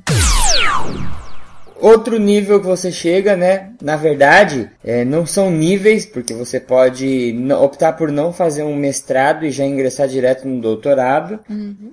Outro 1.82 2.20
nível 2.20 2.60
que 2.60 2.66
você 2.66 2.92
chega, 2.92 3.36
né? 3.36 3.72
Na 3.82 3.96
verdade, 3.96 4.70
é, 4.84 5.06
não 5.06 5.26
são 5.26 5.50
níveis, 5.50 6.06
porque 6.06 6.34
você 6.34 6.60
pode 6.60 7.36
optar 7.62 7.94
por 7.94 8.12
não 8.12 8.34
fazer 8.34 8.64
um 8.64 8.76
mestrado 8.76 9.46
e 9.46 9.52
já 9.52 9.66
ingressar 9.66 10.08
direto 10.08 10.48
no 10.48 10.62
doutorado. 10.62 11.40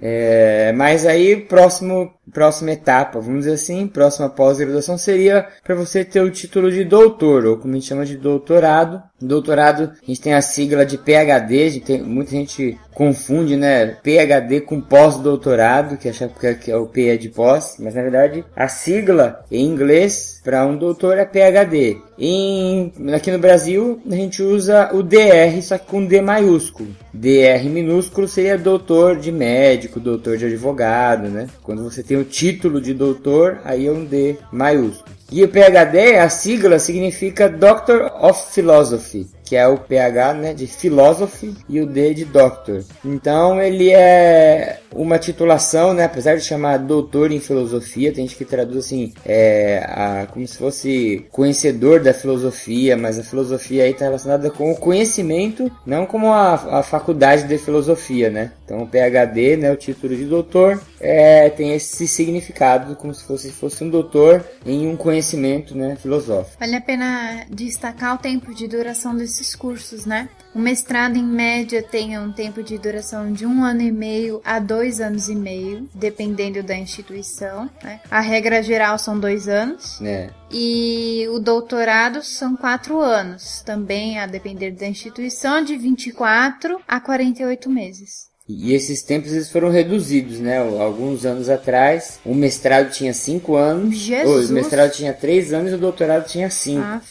É, 0.03 0.73
mas 0.73 1.07
aí, 1.07 1.37
próximo 1.37 2.11
próxima 2.33 2.73
etapa, 2.73 3.21
vamos 3.21 3.41
dizer 3.41 3.55
assim, 3.55 3.87
próxima 3.87 4.29
pós-graduação 4.29 4.99
seria 4.99 5.47
para 5.63 5.75
você 5.75 6.05
ter 6.05 6.21
o 6.21 6.31
título 6.31 6.71
de 6.71 6.85
doutor, 6.85 7.47
ou 7.47 7.57
como 7.57 7.73
a 7.73 7.77
gente 7.77 7.87
chama 7.87 8.05
de 8.05 8.17
doutorado. 8.17 9.03
Doutorado, 9.21 9.93
a 10.03 10.07
gente 10.07 10.21
tem 10.21 10.35
a 10.35 10.43
sigla 10.43 10.85
de 10.85 10.99
PhD, 10.99 11.81
tem, 11.81 12.03
muita 12.03 12.33
gente 12.33 12.79
confunde, 12.93 13.57
né, 13.57 13.97
PhD 14.03 14.61
com 14.61 14.79
pós-doutorado, 14.79 15.97
que 15.97 16.09
acha 16.09 16.29
que 16.29 16.71
é 16.71 16.77
o 16.77 16.87
P 16.87 17.09
é 17.09 17.17
de 17.17 17.31
pós, 17.31 17.77
mas 17.79 17.95
na 17.95 18.03
verdade 18.03 18.45
a 18.55 18.69
sigla 18.69 19.45
em 19.51 19.65
inglês 19.65 20.41
para 20.45 20.67
um 20.67 20.77
doutor 20.77 21.17
é 21.17 21.25
PhD. 21.25 21.99
Em, 22.19 22.93
aqui 23.15 23.31
no 23.31 23.39
Brasil 23.39 24.01
a 24.11 24.15
gente 24.15 24.43
usa 24.43 24.91
o 24.93 25.03
DR, 25.03 25.63
só 25.63 25.79
que 25.79 25.87
com 25.87 26.05
D 26.05 26.21
maiúsculo. 26.21 26.89
DR 27.13 27.65
minúsculo 27.71 28.29
seria 28.29 28.59
doutor 28.59 29.17
de 29.17 29.33
médico, 29.33 29.99
doutor 29.99 30.37
de 30.37 30.45
advogado, 30.45 31.29
né? 31.29 31.47
Quando 31.63 31.83
você 31.83 32.03
tem 32.03 32.19
o 32.19 32.25
título 32.25 32.83
de 32.83 32.93
doutor, 32.93 33.61
aí 33.65 33.87
é 33.87 33.91
um 33.91 34.05
D 34.05 34.37
maiúsculo. 34.53 35.16
E 35.31 35.43
o 35.43 35.49
PhD, 35.49 36.19
a 36.19 36.29
sigla 36.29 36.79
significa 36.79 37.49
Doctor 37.49 38.13
of 38.21 38.53
Philosophy, 38.53 39.27
que 39.45 39.57
é 39.57 39.67
o 39.67 39.77
PH 39.77 40.35
né, 40.35 40.55
de 40.55 40.67
Philosophy 40.67 41.55
e 41.69 41.81
o 41.81 41.87
D 41.87 42.15
de 42.15 42.25
Doctor. 42.25 42.85
Então 43.05 43.61
ele 43.61 43.91
é 43.93 44.81
uma 44.97 45.19
titulação, 45.19 45.93
né, 45.93 46.05
apesar 46.05 46.37
de 46.37 46.43
chamar 46.43 46.79
doutor 46.79 47.31
em 47.31 47.41
filosofia, 47.41 48.13
tem 48.13 48.27
gente 48.27 48.37
que 48.37 48.45
traduz 48.45 48.87
assim, 48.87 49.13
é, 49.25 49.85
a, 49.87 50.27
como 50.27 50.47
se 50.47 50.57
fosse 50.57 51.27
conhecedor 51.31 52.01
da 52.01 52.13
filosofia, 52.13 52.97
mas 52.97 53.19
a 53.19 53.23
filosofia 53.23 53.85
aí 53.85 53.91
está 53.91 54.07
relacionada 54.07 54.51
com 54.51 54.73
o 54.73 54.77
conhecimento, 54.77 55.71
não 55.85 56.07
como 56.07 56.33
a, 56.33 56.79
a 56.79 56.83
faculdade 56.83 57.45
de 57.45 57.59
filosofia, 57.59 58.31
né? 58.31 58.53
Então 58.65 58.83
o 58.83 58.87
PhD, 58.87 59.57
né, 59.57 59.71
o 59.73 59.77
título 59.77 60.17
de 60.17 60.25
doutor, 60.25 60.81
é, 61.01 61.49
tem 61.51 61.75
esse 61.75 62.09
significado 62.09 62.97
como 62.97 63.15
se 63.15 63.25
fosse, 63.25 63.53
fosse 63.53 63.85
um 63.85 63.91
doutor 63.91 64.45
em 64.65 64.87
um 64.87 64.97
conhecimento 64.97 65.77
né, 65.77 65.97
filosófico. 65.97 66.57
Vale 66.59 66.77
a 66.77 66.81
pena 66.81 67.45
destacar 67.51 68.15
o 68.15 68.19
tempo 68.19 68.55
de 68.55 68.67
duração 68.67 69.17
desses 69.17 69.55
cursos, 69.55 70.07
né? 70.07 70.29
O 70.57 70.59
mestrado, 70.59 71.19
em 71.19 71.23
média, 71.23 71.83
tem 71.83 72.19
um 72.19 72.33
tempo 72.33 72.63
de 72.63 72.79
duração 72.79 73.31
de 73.31 73.45
um 73.45 73.63
ano 73.63 73.83
e 73.83 73.93
meio 73.93 74.41
a 74.43 74.59
dois 74.59 75.03
anos 75.03 75.29
e 75.29 75.35
meio, 75.35 75.87
dependendo 75.95 76.63
da 76.63 76.75
instituição. 76.75 77.69
Né? 77.85 78.01
A 78.11 78.21
regra 78.23 78.63
geral 78.63 78.99
são 78.99 79.21
dois 79.21 79.49
anos. 79.49 80.01
É. 80.01 80.31
E 80.51 81.27
o 81.31 81.39
doutorado 81.39 82.23
são 82.23 82.57
quatro 82.57 83.03
anos, 83.03 83.61
também 83.67 84.19
a 84.19 84.27
depender 84.27 84.71
da 84.71 84.87
instituição, 84.87 85.63
de 85.63 85.77
24 85.77 86.81
a 86.89 87.01
48 87.01 87.69
meses. 87.69 88.29
E 88.49 88.73
esses 88.73 89.03
tempos 89.03 89.33
eles 89.33 89.51
foram 89.51 89.69
reduzidos, 89.71 90.39
né? 90.41 90.57
Alguns 90.57 91.27
anos 91.27 91.51
atrás, 91.51 92.19
o 92.25 92.35
mestrado 92.35 92.91
tinha 92.91 93.13
5 93.13 93.57
anos, 93.57 93.95
Jesus. 93.95 94.49
o 94.49 94.55
mestrado 94.55 94.91
tinha 94.93 95.13
3 95.13 95.53
anos 95.53 95.73
e 95.73 95.75
o 95.75 95.79
doutorado 95.79 96.27
tinha 96.27 96.49
5. 96.49 96.81
Ah, 96.81 97.03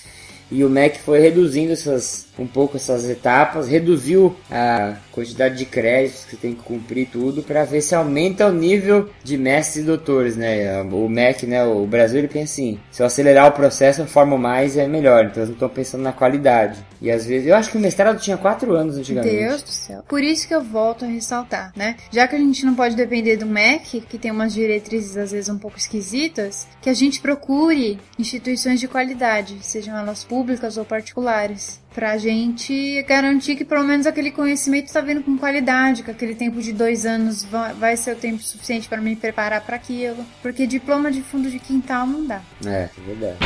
E 0.51 0.63
o 0.63 0.69
MEC 0.69 0.99
foi 0.99 1.19
reduzindo 1.19 1.73
essas, 1.73 2.24
um 2.38 2.48
pouco 2.48 2.78
essas 2.78 3.10
etapas, 3.10 3.67
reduziu 3.67 4.36
a 4.52 4.95
quantidade 5.12 5.58
de 5.58 5.65
créditos 5.65 6.26
que 6.26 6.36
tem 6.36 6.54
que 6.54 6.62
cumprir 6.62 7.08
tudo 7.12 7.41
para 7.41 7.63
ver 7.63 7.82
se 7.82 7.95
aumenta 7.95 8.48
o 8.48 8.52
nível 8.52 9.10
de 9.24 9.38
mestres 9.38 9.84
e 9.84 9.88
doutores, 9.88 10.36
né? 10.36 10.82
O 10.82 11.08
MEC, 11.08 11.45
né? 11.45 11.63
O 11.63 11.86
Brasil 11.86 12.19
ele 12.19 12.28
pensa 12.28 12.54
assim, 12.54 12.80
se 12.91 13.02
eu 13.02 13.06
acelerar 13.06 13.48
o 13.48 13.52
processo 13.52 14.02
eu 14.02 14.08
formo 14.08 14.38
mais 14.38 14.78
é 14.78 14.88
melhor, 14.88 15.26
então 15.26 15.38
eles 15.38 15.50
não 15.50 15.56
estão 15.56 15.69
pensando 15.69 16.02
na 16.02 16.12
qualidade. 16.12 16.84
E 17.02 17.12
às 17.12 17.26
vezes, 17.26 17.48
eu 17.48 17.56
acho 17.56 17.71
que 17.71 17.78
o 17.78 17.82
mestrado 17.82 18.19
tinha 18.19 18.38
4 18.38 18.74
anos 18.74 18.98
antigamente. 18.98 19.36
Deus 19.36 19.62
do 19.62 19.69
céu. 19.69 20.04
Por 20.08 20.24
isso 20.24 20.48
que 20.48 20.56
eu 20.56 20.63
volto 20.63 21.06
a 21.06 21.08
ressaltar, 21.08 21.71
né? 21.76 21.95
Já 22.12 22.28
que 22.28 22.36
a 22.36 22.39
gente 22.39 22.65
não 22.65 22.74
pode 22.74 22.95
depender 22.95 23.38
do 23.38 23.45
MEC, 23.45 24.02
que 24.02 24.17
tem 24.17 24.32
umas 24.32 24.54
diretrizes 24.54 25.15
às 25.15 25.32
vezes 25.32 25.50
um 25.50 25.58
pouco 25.58 25.78
esquisitas, 25.78 26.67
que 26.82 26.89
a 26.89 26.93
gente 26.93 27.21
procure 27.21 28.00
instituições 28.17 28.80
de 28.80 28.88
qualidade, 28.88 29.58
sejam 29.62 29.98
elas 29.98 30.24
públicas 30.24 30.78
ou 30.78 30.86
particulares. 30.86 31.84
Pra 31.95 32.17
gente 32.17 33.01
garantir 33.08 33.55
que 33.55 33.63
pelo 33.63 33.86
menos 33.86 34.05
aquele 34.05 34.29
conhecimento 34.29 34.88
está 34.88 34.99
vindo 34.99 35.23
com 35.23 35.38
qualidade, 35.38 36.03
que 36.03 36.12
aquele 36.12 36.36
tempo 36.36 36.62
de 36.62 36.73
dois 36.73 37.05
anos 37.05 37.45
va- 37.45 37.71
vai 37.71 37.95
ser 37.95 38.12
o 38.12 38.15
tempo 38.17 38.43
suficiente 38.43 38.89
para 38.89 38.99
me 38.99 39.15
preparar 39.15 39.62
para 39.62 39.77
aquilo. 39.77 40.25
Porque 40.41 40.67
diploma 40.67 41.10
de 41.10 41.21
fundo 41.21 41.49
de 41.49 41.58
quintal 41.58 42.05
não 42.05 42.25
dá. 42.27 42.41
É, 42.65 42.69
é 42.69 42.89
verdade. 43.08 43.38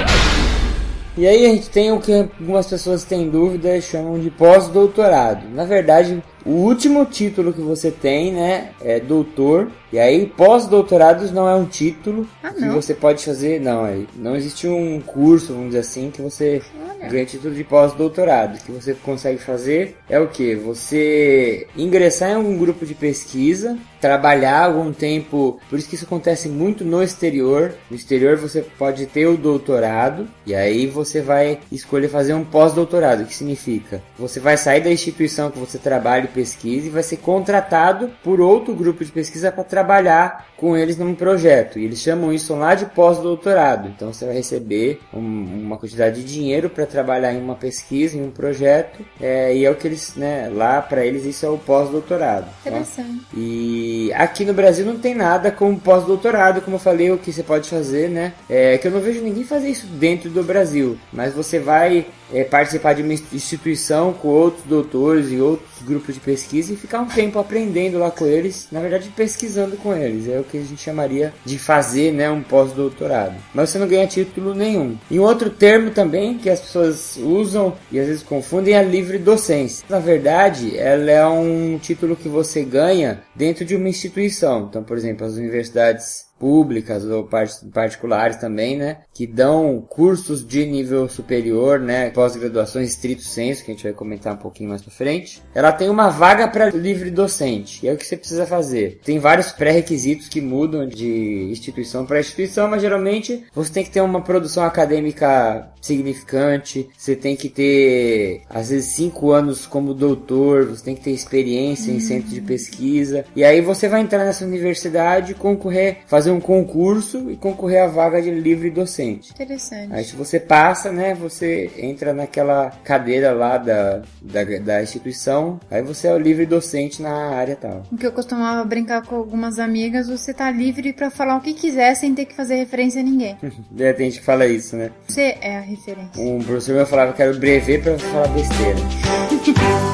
E 1.15 1.27
aí 1.27 1.45
a 1.45 1.49
gente 1.49 1.69
tem 1.69 1.91
o 1.91 1.99
que 1.99 2.11
algumas 2.39 2.65
pessoas 2.65 3.03
têm 3.03 3.29
dúvida 3.29 3.75
e 3.77 3.81
chamam 3.81 4.17
de 4.19 4.31
pós-doutorado. 4.31 5.47
Na 5.53 5.65
verdade, 5.65 6.23
o 6.45 6.51
último 6.51 7.05
título 7.05 7.51
que 7.53 7.61
você 7.61 7.91
tem, 7.91 8.31
né, 8.31 8.69
é 8.81 8.99
doutor. 8.99 9.69
E 9.91 9.99
aí, 9.99 10.25
pós-doutorados 10.25 11.31
não 11.31 11.47
é 11.49 11.55
um 11.55 11.65
título 11.65 12.27
Ah, 12.41 12.51
que 12.53 12.65
você 12.69 12.93
pode 12.93 13.23
fazer. 13.25 13.59
Não, 13.59 13.83
aí 13.83 14.07
não 14.15 14.35
existe 14.35 14.67
um 14.67 15.01
curso, 15.01 15.47
vamos 15.53 15.67
dizer 15.67 15.79
assim, 15.79 16.09
que 16.09 16.21
você 16.21 16.61
Olha. 16.81 16.88
Ganha 17.07 17.25
título 17.25 17.53
de 17.53 17.63
pós-doutorado. 17.63 18.55
O 18.57 18.63
que 18.63 18.71
você 18.71 18.93
consegue 18.93 19.39
fazer 19.39 19.95
é 20.09 20.19
o 20.19 20.27
que? 20.27 20.55
Você 20.55 21.67
ingressar 21.77 22.31
em 22.31 22.35
algum 22.35 22.57
grupo 22.57 22.85
de 22.85 22.93
pesquisa, 22.93 23.77
trabalhar 24.01 24.65
algum 24.65 24.91
tempo. 24.91 25.59
Por 25.69 25.77
isso 25.77 25.87
que 25.87 25.95
isso 25.95 26.05
acontece 26.05 26.47
muito 26.49 26.83
no 26.83 27.01
exterior. 27.03 27.73
No 27.89 27.95
exterior 27.95 28.37
você 28.37 28.61
pode 28.61 29.05
ter 29.05 29.27
o 29.27 29.37
doutorado 29.37 30.27
e 30.45 30.55
aí 30.55 30.87
você 30.87 31.21
vai 31.21 31.59
escolher 31.71 32.07
fazer 32.09 32.33
um 32.33 32.43
pós-doutorado. 32.43 33.23
O 33.23 33.25
que 33.25 33.35
significa? 33.35 34.01
Você 34.17 34.39
vai 34.39 34.57
sair 34.57 34.81
da 34.81 34.91
instituição 34.91 35.51
que 35.51 35.59
você 35.59 35.77
trabalha 35.77 36.25
e 36.25 36.27
pesquisa 36.27 36.87
e 36.87 36.89
vai 36.89 37.03
ser 37.03 37.17
contratado 37.17 38.09
por 38.23 38.39
outro 38.41 38.73
grupo 38.73 39.03
de 39.03 39.11
pesquisa 39.11 39.51
para 39.51 39.63
trabalhar 39.63 40.47
com 40.57 40.75
eles 40.75 40.97
num 40.97 41.15
projeto. 41.15 41.79
E 41.79 41.85
eles 41.85 41.99
chamam 41.99 42.33
isso 42.33 42.53
lá 42.55 42.75
de 42.75 42.85
pós-doutorado. 42.85 43.89
Então 43.89 44.11
você 44.13 44.25
vai 44.25 44.35
receber 44.35 44.99
um- 45.13 45.63
uma 45.65 45.77
quantidade 45.77 46.21
de 46.23 46.33
dinheiro 46.33 46.69
para 46.69 46.85
trabalhar 46.89 47.33
em 47.33 47.41
uma 47.41 47.55
pesquisa, 47.55 48.17
em 48.17 48.23
um 48.23 48.31
projeto. 48.31 48.99
é, 49.19 49.55
e 49.55 49.65
é 49.65 49.71
o 49.71 49.75
que 49.75 49.87
eles, 49.87 50.15
né, 50.15 50.49
lá 50.53 50.81
para 50.81 51.05
eles 51.05 51.25
isso 51.25 51.45
é 51.45 51.49
o 51.49 51.57
pós-doutorado. 51.57 52.45
tá? 52.63 52.69
Interessante. 52.69 53.21
E 53.35 54.11
aqui 54.13 54.45
no 54.45 54.53
Brasil 54.53 54.85
não 54.85 54.97
tem 54.97 55.15
nada 55.15 55.51
como 55.51 55.79
pós-doutorado, 55.79 56.61
como 56.61 56.75
eu 56.75 56.79
falei, 56.79 57.11
o 57.11 57.17
que 57.17 57.31
você 57.31 57.43
pode 57.43 57.69
fazer, 57.69 58.09
né? 58.09 58.33
É 58.49 58.77
que 58.77 58.87
eu 58.87 58.91
não 58.91 58.99
vejo 58.99 59.21
ninguém 59.21 59.43
fazer 59.43 59.69
isso 59.69 59.87
dentro 59.87 60.29
do 60.29 60.43
Brasil. 60.43 60.97
Mas 61.11 61.33
você 61.33 61.59
vai 61.59 62.05
é, 62.33 62.43
participar 62.43 62.93
de 62.93 63.01
uma 63.01 63.13
instituição 63.13 64.13
com 64.13 64.27
outros 64.27 64.63
doutores 64.65 65.31
e 65.31 65.39
outros 65.39 65.68
grupos 65.83 66.15
de 66.15 66.21
pesquisa 66.21 66.73
e 66.73 66.77
ficar 66.77 67.01
um 67.01 67.07
tempo 67.07 67.39
aprendendo 67.39 67.97
lá 67.97 68.11
com 68.11 68.25
eles, 68.25 68.67
na 68.71 68.79
verdade 68.79 69.09
pesquisando 69.15 69.77
com 69.77 69.95
eles. 69.95 70.27
É 70.27 70.39
o 70.39 70.43
que 70.43 70.57
a 70.57 70.61
gente 70.61 70.81
chamaria 70.81 71.33
de 71.45 71.57
fazer, 71.57 72.11
né, 72.11 72.29
um 72.29 72.41
pós-doutorado. 72.41 73.35
Mas 73.53 73.69
você 73.69 73.79
não 73.79 73.87
ganha 73.87 74.07
título 74.07 74.53
nenhum. 74.53 74.97
E 75.09 75.19
um 75.19 75.23
outro 75.23 75.49
termo 75.49 75.91
também 75.91 76.37
que 76.37 76.49
as 76.49 76.59
pessoas 76.59 77.17
usam 77.17 77.75
e 77.91 77.99
às 77.99 78.07
vezes 78.07 78.23
confundem 78.23 78.73
é 78.73 78.77
a 78.77 78.83
livre 78.83 79.17
docência. 79.17 79.85
Na 79.89 79.99
verdade, 79.99 80.77
ela 80.77 81.11
é 81.11 81.25
um 81.25 81.77
título 81.79 82.15
que 82.15 82.29
você 82.29 82.63
ganha 82.63 83.21
dentro 83.35 83.65
de 83.65 83.75
uma 83.75 83.89
instituição. 83.89 84.67
Então, 84.69 84.83
por 84.83 84.97
exemplo, 84.97 85.25
as 85.25 85.33
universidades 85.33 86.28
públicas 86.39 87.03
ou 87.05 87.23
par- 87.23 87.49
particulares 87.73 88.37
também, 88.37 88.77
né, 88.77 88.99
que 89.13 89.27
dão 89.27 89.85
cursos 89.87 90.45
de 90.45 90.65
nível 90.65 91.09
superior, 91.09 91.79
né, 91.79 92.09
pós-graduações 92.11 92.89
estrito 92.89 93.23
senso, 93.23 93.63
que 93.63 93.71
a 93.71 93.73
gente 93.73 93.83
vai 93.83 93.93
comentar 93.93 94.33
um 94.33 94.37
pouquinho 94.37 94.69
mais 94.69 94.81
pra 94.81 94.91
frente. 94.91 95.41
Ela 95.53 95.71
tem 95.71 95.89
uma 95.89 96.09
vaga 96.09 96.47
para 96.47 96.69
livre 96.69 97.11
docente, 97.11 97.85
e 97.85 97.89
é 97.89 97.93
o 97.93 97.97
que 97.97 98.05
você 98.05 98.15
precisa 98.17 98.45
fazer. 98.45 98.99
Tem 99.03 99.19
vários 99.19 99.51
pré-requisitos 99.51 100.29
que 100.29 100.41
mudam 100.41 100.87
de 100.87 101.49
instituição 101.51 102.05
para 102.05 102.19
instituição, 102.19 102.67
mas 102.67 102.81
geralmente 102.81 103.43
você 103.53 103.71
tem 103.71 103.83
que 103.83 103.91
ter 103.91 104.01
uma 104.01 104.21
produção 104.21 104.63
acadêmica 104.63 105.69
significante, 105.81 106.89
você 106.97 107.15
tem 107.15 107.35
que 107.35 107.49
ter 107.49 108.41
às 108.49 108.69
vezes 108.69 108.93
cinco 108.93 109.31
anos 109.31 109.65
como 109.65 109.93
doutor, 109.93 110.65
você 110.65 110.83
tem 110.83 110.95
que 110.95 111.03
ter 111.03 111.11
experiência 111.11 111.91
em 111.91 111.99
centro 111.99 112.29
de 112.29 112.41
pesquisa, 112.41 113.25
e 113.35 113.43
aí 113.43 113.61
você 113.61 113.87
vai 113.87 114.01
entrar 114.01 114.23
nessa 114.23 114.45
universidade, 114.45 115.33
concorrer, 115.33 115.99
fazer 116.07 116.28
um 116.31 116.39
concurso 116.39 117.29
e 117.29 117.35
concorrer 117.35 117.83
à 117.83 117.87
vaga 117.87 118.21
de 118.21 118.31
livre 118.31 118.69
docente. 118.69 119.31
Interessante. 119.31 119.93
Aí 119.93 120.03
se 120.03 120.15
você 120.15 120.39
passa, 120.39 120.91
né, 120.91 121.13
você 121.13 121.69
entra 121.77 122.13
naquela 122.13 122.71
cadeira 122.83 123.31
lá 123.31 123.57
da, 123.57 124.01
da, 124.21 124.43
da 124.61 124.83
instituição, 124.83 125.59
aí 125.69 125.81
você 125.81 126.07
é 126.07 126.13
o 126.13 126.17
livre 126.17 126.45
docente 126.45 127.01
na 127.01 127.35
área 127.35 127.55
tal. 127.55 127.83
O 127.91 127.97
que 127.97 128.05
eu 128.05 128.11
costumava 128.11 128.63
brincar 128.63 129.05
com 129.05 129.15
algumas 129.15 129.59
amigas, 129.59 130.07
você 130.07 130.33
tá 130.33 130.49
livre 130.51 130.93
pra 130.93 131.09
falar 131.09 131.37
o 131.37 131.41
que 131.41 131.53
quiser 131.53 131.95
sem 131.95 132.13
ter 132.13 132.25
que 132.25 132.35
fazer 132.35 132.55
referência 132.55 133.01
a 133.01 133.03
ninguém. 133.03 133.37
É, 133.77 133.93
tem 133.93 134.09
gente 134.09 134.19
que 134.19 134.25
fala 134.25 134.45
isso, 134.45 134.75
né? 134.75 134.91
Você 135.07 135.37
é 135.41 135.57
a 135.57 135.61
referência. 135.61 136.21
Um 136.21 136.39
professor 136.43 136.75
meu 136.75 136.85
falava 136.85 137.13
que 137.13 137.21
era 137.21 137.31
o 137.31 137.39
brevet 137.39 137.81
pra 137.81 137.97
falar 137.97 138.27
besteira. 138.29 138.79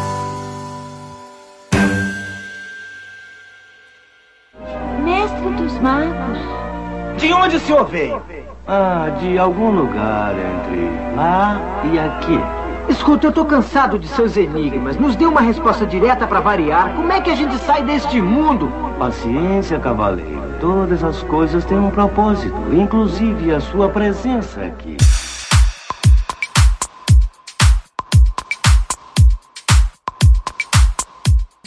Magos. 5.85 6.39
De 7.15 7.31
onde 7.31 7.57
o 7.57 7.59
senhor 7.59 7.85
veio? 7.85 8.19
Ah, 8.67 9.07
de 9.19 9.37
algum 9.37 9.69
lugar 9.69 10.33
entre 10.33 10.89
lá 11.15 11.61
e 11.93 11.99
aqui. 11.99 12.39
Escuta, 12.89 13.27
eu 13.27 13.31
tô 13.31 13.45
cansado 13.45 13.99
de 13.99 14.07
seus 14.07 14.35
enigmas. 14.35 14.97
Nos 14.97 15.15
dê 15.15 15.27
uma 15.27 15.41
resposta 15.41 15.85
direta 15.85 16.25
pra 16.25 16.39
variar. 16.39 16.91
Como 16.95 17.11
é 17.11 17.21
que 17.21 17.29
a 17.29 17.35
gente 17.35 17.55
sai 17.59 17.83
deste 17.83 18.19
mundo? 18.19 18.71
Paciência, 18.97 19.77
cavaleiro. 19.79 20.55
Todas 20.59 21.03
as 21.03 21.21
coisas 21.21 21.63
têm 21.65 21.77
um 21.77 21.91
propósito, 21.91 22.57
inclusive 22.73 23.53
a 23.53 23.59
sua 23.59 23.87
presença 23.87 24.61
aqui. 24.61 24.97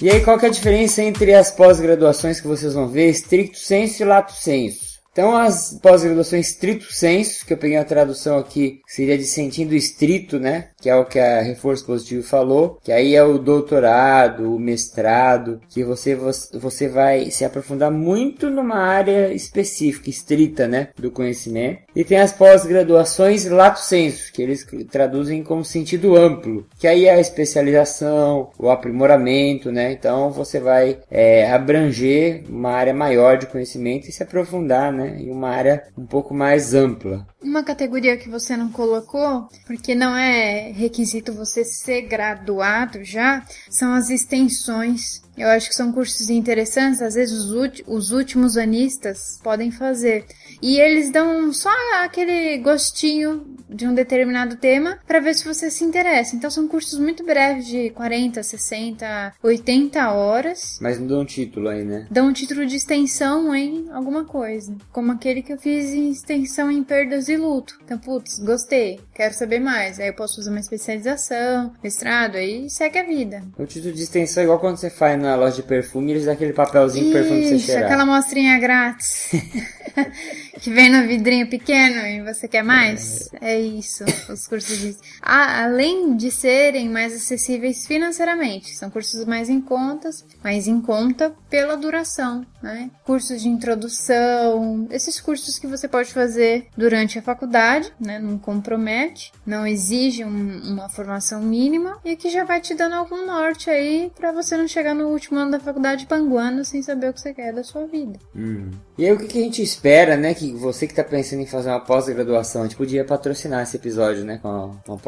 E 0.00 0.08
aí, 0.08 0.22
qual 0.22 0.38
que 0.38 0.46
é 0.46 0.48
a 0.48 0.52
diferença 0.52 1.02
entre 1.02 1.34
as 1.34 1.50
pós-graduações 1.50 2.40
que 2.40 2.46
vocês 2.46 2.72
vão 2.72 2.86
ver, 2.88 3.10
stricto 3.10 3.58
sensu 3.58 4.02
e 4.02 4.06
lato 4.06 4.32
sensu? 4.32 4.86
Então, 5.10 5.36
as 5.36 5.76
pós-graduações 5.82 6.50
estrito 6.50 6.92
senso, 6.92 7.44
que 7.44 7.52
eu 7.52 7.58
peguei 7.58 7.76
a 7.76 7.84
tradução 7.84 8.38
aqui, 8.38 8.80
seria 8.86 9.18
de 9.18 9.24
sentido 9.24 9.74
estrito, 9.74 10.38
né? 10.38 10.68
Que 10.80 10.88
é 10.88 10.94
o 10.94 11.04
que 11.04 11.18
a 11.18 11.40
Reforço 11.40 11.84
Positivo 11.84 12.22
falou, 12.22 12.78
que 12.82 12.92
aí 12.92 13.14
é 13.14 13.22
o 13.22 13.38
doutorado, 13.38 14.54
o 14.54 14.60
mestrado, 14.60 15.60
que 15.68 15.82
você, 15.82 16.14
você 16.14 16.88
vai 16.88 17.30
se 17.30 17.44
aprofundar 17.44 17.90
muito 17.90 18.48
numa 18.48 18.76
área 18.76 19.32
específica, 19.32 20.08
estrita, 20.08 20.68
né? 20.68 20.88
Do 20.96 21.10
conhecimento. 21.10 21.80
E 21.94 22.04
tem 22.04 22.18
as 22.18 22.32
pós-graduações 22.32 23.46
lato 23.46 23.80
senso, 23.80 24.32
que 24.32 24.40
eles 24.40 24.66
traduzem 24.90 25.42
como 25.42 25.64
sentido 25.64 26.16
amplo, 26.16 26.66
que 26.78 26.86
aí 26.86 27.06
é 27.06 27.14
a 27.14 27.20
especialização, 27.20 28.50
o 28.58 28.70
aprimoramento, 28.70 29.72
né? 29.72 29.92
Então, 29.92 30.30
você 30.30 30.60
vai 30.60 31.00
é, 31.10 31.50
abranger 31.50 32.44
uma 32.48 32.70
área 32.70 32.94
maior 32.94 33.36
de 33.36 33.46
conhecimento 33.46 34.08
e 34.08 34.12
se 34.12 34.22
aprofundar, 34.22 34.92
né? 34.92 35.16
Em 35.20 35.30
uma 35.30 35.48
área 35.48 35.82
um 35.96 36.06
pouco 36.06 36.32
mais 36.32 36.74
ampla. 36.74 37.26
Uma 37.42 37.62
categoria 37.62 38.16
que 38.16 38.28
você 38.28 38.56
não 38.56 38.70
colocou, 38.70 39.48
porque 39.66 39.94
não 39.94 40.16
é 40.16 40.67
requisito 40.72 41.32
você 41.32 41.64
ser 41.64 42.02
graduado 42.02 43.04
já, 43.04 43.44
são 43.70 43.94
as 43.94 44.10
extensões 44.10 45.22
eu 45.38 45.48
acho 45.50 45.68
que 45.68 45.74
são 45.74 45.92
cursos 45.92 46.28
interessantes, 46.30 47.00
às 47.00 47.14
vezes 47.14 47.44
os, 47.44 47.82
os 47.86 48.10
últimos 48.10 48.56
anistas 48.56 49.38
podem 49.40 49.70
fazer. 49.70 50.26
E 50.60 50.80
eles 50.80 51.12
dão 51.12 51.52
só 51.52 51.70
aquele 52.02 52.58
gostinho 52.58 53.56
de 53.68 53.86
um 53.86 53.94
determinado 53.94 54.56
tema 54.56 54.98
para 55.06 55.20
ver 55.20 55.34
se 55.34 55.44
você 55.44 55.70
se 55.70 55.84
interessa. 55.84 56.34
Então 56.34 56.50
são 56.50 56.66
cursos 56.66 56.98
muito 56.98 57.24
breves 57.24 57.66
de 57.66 57.90
40, 57.90 58.42
60, 58.42 59.34
80 59.42 60.12
horas. 60.12 60.78
Mas 60.80 60.98
não 60.98 61.06
dão 61.06 61.24
título 61.24 61.68
aí, 61.68 61.84
né? 61.84 62.06
Dão 62.10 62.28
um 62.28 62.32
título 62.32 62.66
de 62.66 62.76
extensão 62.76 63.54
em 63.54 63.88
alguma 63.90 64.24
coisa. 64.24 64.74
Como 64.92 65.12
aquele 65.12 65.42
que 65.42 65.52
eu 65.52 65.58
fiz 65.58 65.90
em 65.90 66.10
extensão 66.10 66.70
em 66.70 66.82
perdas 66.82 67.28
e 67.28 67.36
luto. 67.36 67.78
Então, 67.84 67.98
putz, 67.98 68.38
gostei, 68.38 69.00
quero 69.14 69.34
saber 69.34 69.60
mais. 69.60 70.00
Aí 70.00 70.08
eu 70.08 70.14
posso 70.14 70.36
fazer 70.36 70.50
uma 70.50 70.60
especialização, 70.60 71.72
mestrado, 71.82 72.36
aí 72.36 72.68
segue 72.70 72.98
a 72.98 73.02
vida. 73.02 73.42
O 73.58 73.66
título 73.66 73.94
de 73.94 74.02
extensão 74.02 74.42
é 74.42 74.44
igual 74.44 74.58
quando 74.58 74.76
você 74.76 74.90
faz 74.90 75.20
na 75.20 75.34
loja 75.36 75.56
de 75.56 75.62
perfume, 75.62 76.12
eles 76.12 76.24
dão 76.24 76.34
aquele 76.34 76.52
papelzinho 76.52 77.06
de 77.06 77.12
perfume 77.12 77.40
pra 77.40 77.48
você 77.48 77.58
cheirar. 77.58 77.84
aquela 77.84 78.06
mostrinha 78.06 78.58
grátis. 78.58 79.30
que 80.60 80.70
vem 80.70 80.90
no 80.90 81.06
vidrinho 81.06 81.48
pequeno 81.48 82.00
e 82.06 82.22
você 82.22 82.48
quer 82.48 82.62
mais? 82.62 83.28
É, 83.40 83.54
é 83.54 83.57
isso, 83.60 84.04
os 84.30 84.46
cursos 84.46 84.78
de... 84.78 84.96
Ah, 85.20 85.64
além 85.64 86.16
de 86.16 86.30
serem 86.30 86.88
mais 86.88 87.14
acessíveis 87.14 87.86
financeiramente, 87.86 88.76
são 88.76 88.90
cursos 88.90 89.24
mais 89.24 89.48
em 89.48 89.60
contas, 89.60 90.24
mais 90.42 90.66
em 90.66 90.80
conta 90.80 91.34
pela 91.50 91.76
duração, 91.76 92.44
né? 92.62 92.90
Cursos 93.04 93.42
de 93.42 93.48
introdução, 93.48 94.86
esses 94.90 95.20
cursos 95.20 95.58
que 95.58 95.66
você 95.66 95.88
pode 95.88 96.12
fazer 96.12 96.66
durante 96.76 97.18
a 97.18 97.22
faculdade, 97.22 97.92
né? 98.00 98.18
Não 98.18 98.38
compromete, 98.38 99.32
não 99.46 99.66
exige 99.66 100.24
um, 100.24 100.60
uma 100.72 100.88
formação 100.88 101.40
mínima 101.40 101.98
e 102.04 102.16
que 102.16 102.30
já 102.30 102.44
vai 102.44 102.60
te 102.60 102.74
dando 102.74 102.94
algum 102.94 103.26
norte 103.26 103.70
aí 103.70 104.10
para 104.14 104.32
você 104.32 104.56
não 104.56 104.68
chegar 104.68 104.94
no 104.94 105.08
último 105.08 105.38
ano 105.38 105.52
da 105.52 105.60
faculdade 105.60 106.06
panguando 106.06 106.64
sem 106.64 106.82
saber 106.82 107.10
o 107.10 107.12
que 107.12 107.20
você 107.20 107.32
quer 107.32 107.52
da 107.52 107.64
sua 107.64 107.86
vida. 107.86 108.18
Hum. 108.34 108.70
E 108.96 109.04
aí 109.04 109.12
o 109.12 109.18
que, 109.18 109.26
que 109.26 109.38
a 109.38 109.42
gente 109.42 109.62
espera, 109.62 110.16
né? 110.16 110.34
Que 110.34 110.52
você 110.52 110.86
que 110.86 110.92
está 110.92 111.04
pensando 111.04 111.40
em 111.40 111.46
fazer 111.46 111.70
uma 111.70 111.80
pós-graduação, 111.80 112.62
a 112.62 112.64
gente 112.64 112.76
podia 112.76 113.04
patrocinar 113.04 113.47
esse 113.62 113.76
episódio, 113.76 114.24
né? 114.24 114.38
Com 114.42 114.76
uma, 114.86 114.98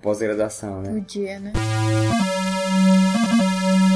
pós-graduação, 0.00 0.82
né? 0.82 0.92
Podia, 0.92 1.38
né? 1.40 1.52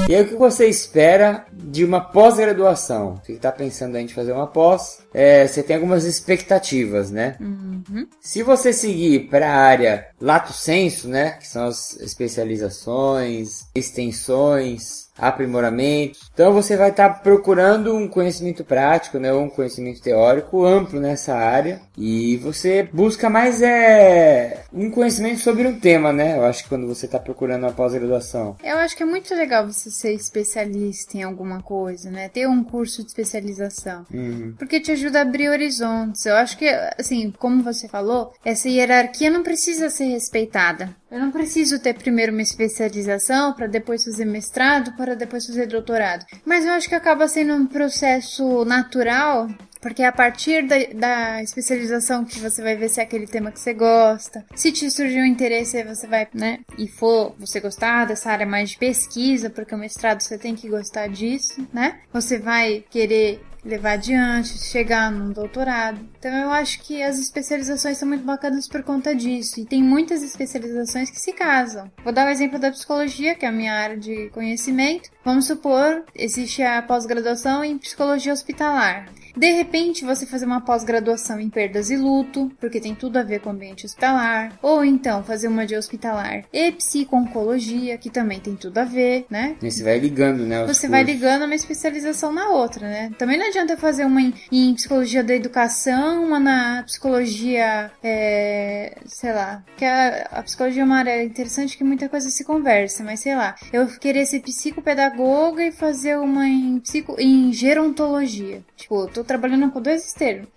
E 0.09 0.13
aí, 0.13 0.21
o 0.21 0.27
que 0.27 0.35
você 0.35 0.67
espera 0.67 1.45
de 1.51 1.85
uma 1.85 2.01
pós-graduação? 2.01 3.21
Você 3.23 3.33
está 3.33 3.51
pensando 3.51 3.97
em 3.97 4.07
fazer 4.07 4.33
uma 4.33 4.47
pós, 4.47 4.99
é, 5.13 5.47
você 5.47 5.63
tem 5.63 5.77
algumas 5.77 6.03
expectativas, 6.03 7.09
né? 7.09 7.37
Uhum. 7.39 8.05
Se 8.19 8.43
você 8.43 8.73
seguir 8.73 9.29
para 9.29 9.49
a 9.49 9.55
área 9.55 10.07
lato 10.19 10.51
senso, 10.51 11.07
né? 11.07 11.31
Que 11.31 11.47
são 11.47 11.67
as 11.67 11.95
especializações, 12.01 13.65
extensões, 13.73 15.02
aprimoramento. 15.17 16.19
Então 16.33 16.53
você 16.53 16.75
vai 16.75 16.89
estar 16.89 17.09
tá 17.09 17.15
procurando 17.19 17.95
um 17.95 18.07
conhecimento 18.07 18.63
prático, 18.63 19.19
né, 19.19 19.33
um 19.33 19.49
conhecimento 19.49 20.01
teórico 20.01 20.65
amplo 20.65 20.99
nessa 20.99 21.35
área 21.35 21.81
e 21.97 22.37
você 22.37 22.87
busca 22.91 23.29
mais 23.29 23.61
é 23.61 24.63
um 24.73 24.89
conhecimento 24.89 25.39
sobre 25.39 25.67
um 25.67 25.79
tema, 25.79 26.11
né? 26.11 26.37
Eu 26.37 26.45
acho 26.45 26.63
que 26.63 26.69
quando 26.69 26.87
você 26.87 27.05
está 27.05 27.19
procurando 27.19 27.63
uma 27.63 27.71
pós-graduação. 27.71 28.57
Eu 28.63 28.77
acho 28.77 28.95
que 28.95 29.03
é 29.03 29.05
muito 29.05 29.33
legal 29.35 29.67
você 29.67 29.91
ser 29.91 30.13
especialista 30.13 31.17
em 31.17 31.23
alguma 31.23 31.61
coisa, 31.61 32.09
né? 32.09 32.29
Ter 32.29 32.47
um 32.47 32.63
curso 32.63 33.03
de 33.03 33.09
especialização, 33.09 34.05
uhum. 34.11 34.55
porque 34.57 34.79
te 34.79 34.91
ajuda 34.91 35.19
a 35.19 35.21
abrir 35.21 35.49
horizontes. 35.49 36.25
Eu 36.25 36.35
acho 36.35 36.57
que, 36.57 36.67
assim, 36.97 37.31
como 37.37 37.63
você 37.63 37.87
falou, 37.87 38.33
essa 38.43 38.67
hierarquia 38.67 39.29
não 39.29 39.43
precisa 39.43 39.89
ser 39.89 40.05
respeitada. 40.05 40.95
Eu 41.11 41.19
não 41.19 41.29
preciso 41.29 41.77
ter 41.77 41.93
primeiro 41.93 42.31
uma 42.31 42.41
especialização 42.41 43.53
para 43.53 43.67
depois 43.67 44.03
fazer 44.03 44.25
mestrado, 44.25 44.93
para 45.03 45.15
depois 45.15 45.45
fazer 45.45 45.67
doutorado. 45.67 46.25
Mas 46.45 46.65
eu 46.65 46.71
acho 46.71 46.87
que 46.87 46.95
acaba 46.95 47.27
sendo 47.27 47.53
um 47.53 47.67
processo 47.67 48.63
natural 48.63 49.49
porque 49.83 50.01
é 50.01 50.07
a 50.07 50.11
partir 50.13 50.65
da, 50.65 50.77
da, 50.95 51.43
especialização 51.43 52.23
que 52.23 52.39
você 52.39 52.63
vai 52.63 52.75
ver 52.77 52.89
se 52.89 53.01
é 53.01 53.03
aquele 53.03 53.27
tema 53.27 53.51
que 53.51 53.59
você 53.59 53.73
gosta. 53.73 54.45
Se 54.55 54.71
te 54.71 54.89
surgiu 54.89 55.21
um 55.21 55.25
interesse, 55.25 55.83
você 55.83 56.07
vai, 56.07 56.25
né? 56.33 56.59
E 56.77 56.87
for 56.87 57.35
você 57.37 57.59
gostar 57.59 58.05
dessa 58.05 58.31
área 58.31 58.45
mais 58.45 58.71
de 58.71 58.77
pesquisa, 58.77 59.49
porque 59.49 59.75
o 59.75 59.77
mestrado 59.77 60.21
você 60.21 60.37
tem 60.37 60.55
que 60.55 60.69
gostar 60.69 61.07
disso, 61.07 61.67
né? 61.73 61.99
Você 62.13 62.39
vai 62.39 62.85
querer 62.89 63.41
levar 63.65 63.93
adiante, 63.93 64.57
chegar 64.57 65.11
num 65.11 65.31
doutorado. 65.31 65.99
Então 66.17 66.31
eu 66.31 66.51
acho 66.51 66.79
que 66.81 67.01
as 67.03 67.19
especializações 67.19 67.97
são 67.97 68.07
muito 68.07 68.23
bacanas 68.23 68.67
por 68.67 68.83
conta 68.83 69.13
disso. 69.13 69.59
E 69.59 69.65
tem 69.65 69.83
muitas 69.83 70.23
especializações 70.23 71.09
que 71.09 71.19
se 71.19 71.33
casam. 71.33 71.91
Vou 72.03 72.13
dar 72.13 72.25
o 72.25 72.29
um 72.29 72.31
exemplo 72.31 72.57
da 72.57 72.71
psicologia, 72.71 73.35
que 73.35 73.45
é 73.45 73.49
a 73.49 73.51
minha 73.51 73.73
área 73.73 73.97
de 73.97 74.29
conhecimento. 74.29 75.09
Vamos 75.25 75.47
supor, 75.47 76.03
existe 76.15 76.61
a 76.61 76.81
pós-graduação 76.81 77.63
em 77.63 77.77
psicologia 77.77 78.31
hospitalar. 78.31 79.09
De 79.35 79.51
repente, 79.51 80.05
você 80.05 80.25
fazer 80.25 80.45
uma 80.45 80.61
pós-graduação 80.61 81.39
em 81.39 81.49
perdas 81.49 81.89
e 81.89 81.97
luto, 81.97 82.51
porque 82.59 82.79
tem 82.79 82.93
tudo 82.93 83.17
a 83.17 83.23
ver 83.23 83.39
com 83.39 83.49
o 83.49 83.53
ambiente 83.53 83.85
hospitalar, 83.85 84.57
ou 84.61 84.85
então 84.85 85.23
fazer 85.23 85.47
uma 85.47 85.65
de 85.65 85.75
hospitalar 85.75 86.45
e 86.51 86.71
psico-oncologia, 86.71 87.97
que 87.97 88.09
também 88.09 88.39
tem 88.39 88.55
tudo 88.55 88.77
a 88.77 88.83
ver, 88.83 89.25
né? 89.29 89.55
E 89.61 89.71
você 89.71 89.83
vai 89.83 89.97
ligando, 89.97 90.45
né? 90.45 90.61
Você 90.61 90.87
cursos. 90.87 90.89
vai 90.89 91.03
ligando 91.03 91.45
uma 91.45 91.55
especialização 91.55 92.31
na 92.31 92.49
outra, 92.49 92.87
né? 92.87 93.11
Também 93.17 93.37
não 93.37 93.47
adianta 93.47 93.75
fazer 93.75 94.05
uma 94.05 94.21
em, 94.21 94.33
em 94.51 94.73
psicologia 94.73 95.23
da 95.23 95.35
educação, 95.35 96.23
uma 96.23 96.39
na 96.39 96.83
psicologia, 96.83 97.91
é, 98.03 98.97
sei 99.05 99.33
lá, 99.33 99.63
que 99.77 99.85
a, 99.85 100.27
a, 100.31 100.43
psicologia 100.43 100.83
é 100.83 100.85
uma 100.85 100.97
área 100.97 101.23
interessante 101.23 101.77
que 101.77 101.83
muita 101.83 102.07
coisa 102.07 102.29
se 102.29 102.43
conversa, 102.43 103.03
mas 103.03 103.21
sei 103.21 103.35
lá, 103.35 103.55
eu 103.71 103.87
querer 103.99 104.25
ser 104.25 104.41
psicopedagoga 104.41 105.63
e 105.63 105.71
fazer 105.71 106.17
uma 106.17 106.47
em, 106.47 106.79
psico, 106.79 107.15
em 107.19 107.51
gerontologia. 107.51 108.61
Tipo, 108.75 109.03
eu 109.03 109.07
tô 109.07 109.22
trabalhando 109.23 109.71
com 109.71 109.81
dois 109.81 110.05
extremos, 110.05 110.47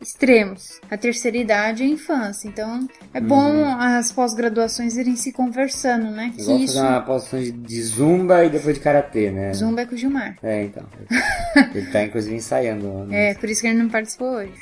extremos 0.00 0.80
a 0.90 0.96
terceira 0.96 1.36
idade 1.36 1.82
e 1.82 1.86
a 1.86 1.88
infância. 1.88 2.48
Então, 2.48 2.88
é 3.14 3.20
uhum. 3.20 3.26
bom 3.26 3.64
as 3.78 4.12
pós-graduações 4.12 4.96
irem 4.96 5.16
se 5.16 5.32
conversando, 5.32 6.10
né? 6.10 6.32
Igual 6.36 6.58
que 6.58 6.64
isso... 6.64 6.74
fazer 6.74 6.86
uma 6.86 7.00
pós 7.00 7.30
de 7.30 7.82
zumba 7.82 8.44
e 8.44 8.50
depois 8.50 8.74
de 8.74 8.80
karatê, 8.80 9.30
né? 9.30 9.52
Zumba 9.52 9.82
é 9.82 9.86
com 9.86 9.94
o 9.94 9.98
Gilmar. 9.98 10.36
É, 10.42 10.64
então. 10.64 10.84
Ele 11.74 11.86
tá, 11.90 12.02
inclusive, 12.02 12.34
ensaiando. 12.34 13.06
Né? 13.06 13.30
É, 13.30 13.34
por 13.34 13.48
isso 13.48 13.60
que 13.60 13.66
ele 13.66 13.78
não 13.78 13.88
participou 13.88 14.28
hoje. 14.28 14.52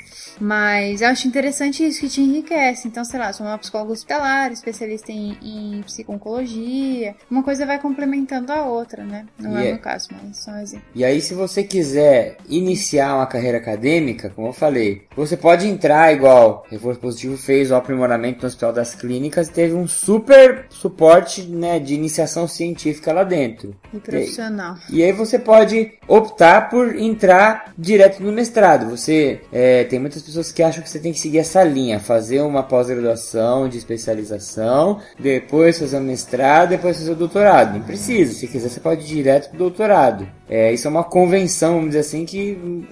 Mas 0.40 1.00
eu 1.00 1.08
acho 1.08 1.28
interessante 1.28 1.86
isso, 1.86 2.00
que 2.00 2.08
te 2.08 2.20
enriquece. 2.20 2.88
Então, 2.88 3.04
sei 3.04 3.18
lá, 3.18 3.32
sou 3.32 3.46
uma 3.46 3.58
psicóloga 3.58 3.92
hospitalar, 3.92 4.52
especialista 4.52 5.12
em, 5.12 5.36
em 5.42 5.82
psico-oncologia. 5.82 7.14
Uma 7.30 7.42
coisa 7.42 7.66
vai 7.66 7.78
complementando 7.78 8.52
a 8.52 8.64
outra, 8.64 9.04
né? 9.04 9.26
Não 9.38 9.56
é, 9.56 9.66
é 9.66 9.68
o 9.68 9.74
meu 9.74 9.82
caso, 9.82 10.08
mas 10.12 10.38
só 10.38 10.50
um 10.52 10.58
exemplo. 10.58 10.86
E 10.94 11.04
aí, 11.04 11.20
se 11.20 11.34
você 11.34 11.62
quiser 11.62 12.36
iniciar 12.48 13.16
uma 13.16 13.26
carreira 13.26 13.58
acadêmica, 13.58 14.30
como 14.30 14.48
eu 14.48 14.52
falei, 14.52 15.02
você 15.16 15.36
pode 15.36 15.66
entrar 15.66 16.12
igual 16.12 16.64
Reforço 16.70 17.00
Positivo 17.00 17.36
fez 17.36 17.70
o 17.70 17.74
aprimoramento 17.74 18.42
no 18.42 18.46
Hospital 18.48 18.72
das 18.72 18.94
Clínicas 18.94 19.48
e 19.48 19.52
teve 19.52 19.74
um 19.74 19.86
super 19.86 20.66
suporte 20.68 21.42
né, 21.42 21.78
de 21.78 21.94
iniciação 21.94 22.48
científica 22.48 23.12
lá 23.12 23.24
dentro. 23.24 23.74
E 23.92 23.98
profissional. 23.98 24.76
E, 24.90 24.98
e 24.98 25.02
aí 25.04 25.12
você 25.12 25.38
pode 25.38 25.92
optar 26.08 26.68
por 26.68 26.96
entrar 26.96 27.72
direto 27.76 28.22
no 28.22 28.32
mestrado. 28.32 28.90
Você 28.90 29.40
é, 29.52 29.84
tem 29.84 29.98
muitas 29.98 30.23
pessoas 30.24 30.50
que 30.50 30.62
acham 30.62 30.82
que 30.82 30.90
você 30.90 30.98
tem 30.98 31.12
que 31.12 31.18
seguir 31.20 31.38
essa 31.38 31.62
linha, 31.62 32.00
fazer 32.00 32.40
uma 32.40 32.62
pós-graduação 32.62 33.68
de 33.68 33.78
especialização, 33.78 35.00
depois 35.18 35.78
fazer 35.78 35.98
um 35.98 36.02
mestrado, 36.02 36.70
depois 36.70 36.98
fazer 36.98 37.12
o 37.12 37.16
doutorado. 37.16 37.78
Não 37.78 37.82
precisa, 37.84 38.32
se 38.32 38.46
quiser 38.46 38.68
você 38.68 38.80
pode 38.80 39.02
ir 39.02 39.06
direto 39.06 39.50
pro 39.50 39.58
doutorado. 39.58 40.26
É, 40.48 40.72
isso 40.72 40.86
é 40.86 40.90
uma 40.90 41.04
convenção, 41.04 41.74
vamos 41.74 41.88
dizer 41.88 42.00
assim, 42.00 42.24
que 42.24 42.86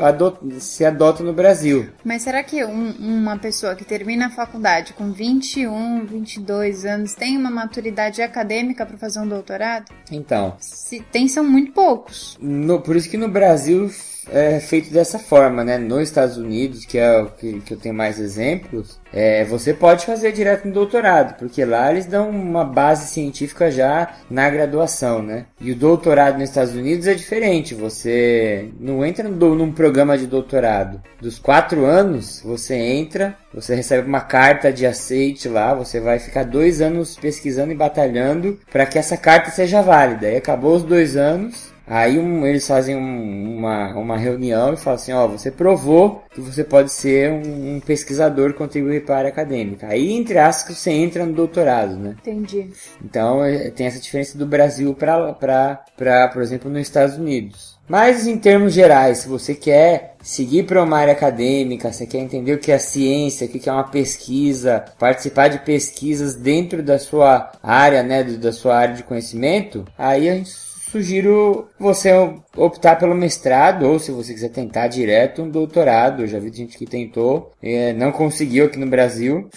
adota, 0.00 0.60
se 0.60 0.84
adota 0.84 1.22
no 1.22 1.32
Brasil. 1.32 1.88
Mas 2.04 2.22
será 2.22 2.42
que 2.42 2.64
um, 2.64 2.94
uma 2.98 3.38
pessoa 3.38 3.74
que 3.74 3.84
termina 3.84 4.26
a 4.26 4.30
faculdade 4.30 4.92
com 4.94 5.12
21, 5.12 6.06
22 6.06 6.84
anos 6.84 7.14
tem 7.14 7.36
uma 7.36 7.50
maturidade 7.50 8.22
acadêmica 8.22 8.86
para 8.86 8.96
fazer 8.96 9.20
um 9.20 9.28
doutorado? 9.28 9.92
Então. 10.10 10.56
Se 10.60 11.00
tem, 11.00 11.28
são 11.28 11.44
muito 11.44 11.72
poucos. 11.72 12.38
No, 12.40 12.80
por 12.80 12.96
isso 12.96 13.10
que 13.10 13.16
no 13.16 13.28
Brasil 13.28 13.90
é 14.30 14.60
feito 14.60 14.90
dessa 14.92 15.18
forma, 15.18 15.64
né? 15.64 15.78
Nos 15.78 16.02
Estados 16.02 16.36
Unidos, 16.36 16.84
que 16.84 16.98
é 16.98 17.20
o 17.20 17.26
que, 17.26 17.60
que 17.60 17.74
eu 17.74 17.78
tenho 17.78 17.94
mais 17.94 18.18
exemplos, 18.18 18.98
é, 19.12 19.44
você 19.44 19.74
pode 19.74 20.06
fazer 20.06 20.32
direto 20.32 20.66
no 20.66 20.72
doutorado, 20.74 21.36
porque 21.38 21.64
lá 21.64 21.90
eles 21.90 22.06
dão 22.06 22.30
uma 22.30 22.64
base 22.64 23.06
científica 23.08 23.70
já 23.70 24.14
na 24.30 24.48
graduação, 24.48 25.22
né? 25.22 25.46
E 25.60 25.72
o 25.72 25.76
doutorado 25.76 26.38
nos 26.38 26.48
Estados 26.48 26.74
Unidos 26.74 26.93
é 27.06 27.14
diferente, 27.14 27.74
você 27.74 28.68
não 28.78 29.04
entra 29.04 29.28
no, 29.28 29.54
num 29.54 29.72
programa 29.72 30.16
de 30.16 30.26
doutorado. 30.26 31.02
Dos 31.20 31.38
quatro 31.38 31.84
anos, 31.84 32.40
você 32.44 32.74
entra, 32.74 33.36
você 33.52 33.74
recebe 33.74 34.06
uma 34.06 34.20
carta 34.20 34.72
de 34.72 34.86
aceite 34.86 35.48
lá, 35.48 35.74
você 35.74 36.00
vai 36.00 36.18
ficar 36.18 36.44
dois 36.44 36.80
anos 36.80 37.16
pesquisando 37.16 37.72
e 37.72 37.76
batalhando 37.76 38.58
para 38.70 38.86
que 38.86 38.98
essa 38.98 39.16
carta 39.16 39.50
seja 39.50 39.82
válida. 39.82 40.30
E 40.30 40.36
acabou 40.36 40.76
os 40.76 40.82
dois 40.82 41.16
anos, 41.16 41.73
Aí 41.86 42.18
um, 42.18 42.46
eles 42.46 42.66
fazem 42.66 42.96
um, 42.96 43.58
uma, 43.58 43.94
uma 43.94 44.16
reunião 44.16 44.72
e 44.72 44.76
falam 44.76 44.96
assim, 44.96 45.12
ó, 45.12 45.26
você 45.26 45.50
provou 45.50 46.22
que 46.34 46.40
você 46.40 46.64
pode 46.64 46.90
ser 46.90 47.30
um, 47.30 47.76
um 47.76 47.80
pesquisador 47.80 48.54
contribuir 48.54 49.04
para 49.04 49.14
a 49.14 49.18
área 49.18 49.30
acadêmica. 49.30 49.88
Aí, 49.88 50.12
entre 50.12 50.38
aspas, 50.38 50.78
você 50.78 50.90
entra 50.90 51.26
no 51.26 51.32
doutorado, 51.32 51.96
né? 51.96 52.16
Entendi. 52.20 52.70
Então, 53.04 53.44
é, 53.44 53.70
tem 53.70 53.86
essa 53.86 54.00
diferença 54.00 54.38
do 54.38 54.46
Brasil 54.46 54.94
para, 54.94 55.84
por 56.32 56.42
exemplo, 56.42 56.70
nos 56.70 56.82
Estados 56.82 57.16
Unidos. 57.16 57.74
Mas, 57.86 58.26
em 58.26 58.38
termos 58.38 58.72
gerais, 58.72 59.18
se 59.18 59.28
você 59.28 59.54
quer 59.54 60.14
seguir 60.22 60.62
para 60.62 60.82
uma 60.82 60.96
área 60.96 61.12
acadêmica, 61.12 61.92
você 61.92 62.06
quer 62.06 62.18
entender 62.18 62.54
o 62.54 62.58
que 62.58 62.72
é 62.72 62.78
ciência, 62.78 63.46
o 63.46 63.50
que 63.50 63.68
é 63.68 63.72
uma 63.72 63.84
pesquisa, 63.84 64.86
participar 64.98 65.48
de 65.48 65.58
pesquisas 65.58 66.34
dentro 66.34 66.82
da 66.82 66.98
sua 66.98 67.52
área, 67.62 68.02
né, 68.02 68.24
da 68.24 68.52
sua 68.52 68.74
área 68.74 68.94
de 68.94 69.02
conhecimento, 69.02 69.84
aí 69.98 70.30
a 70.30 70.34
gente 70.34 70.63
sugiro 70.94 71.68
você 71.76 72.12
optar 72.56 72.96
pelo 72.96 73.16
mestrado 73.16 73.84
ou 73.84 73.98
se 73.98 74.12
você 74.12 74.32
quiser 74.32 74.50
tentar 74.50 74.86
direto 74.86 75.42
um 75.42 75.50
doutorado. 75.50 76.24
Já 76.24 76.38
vi 76.38 76.52
gente 76.52 76.78
que 76.78 76.86
tentou, 76.86 77.52
é, 77.60 77.92
não 77.92 78.12
conseguiu 78.12 78.66
aqui 78.66 78.78
no 78.78 78.86
Brasil. 78.86 79.50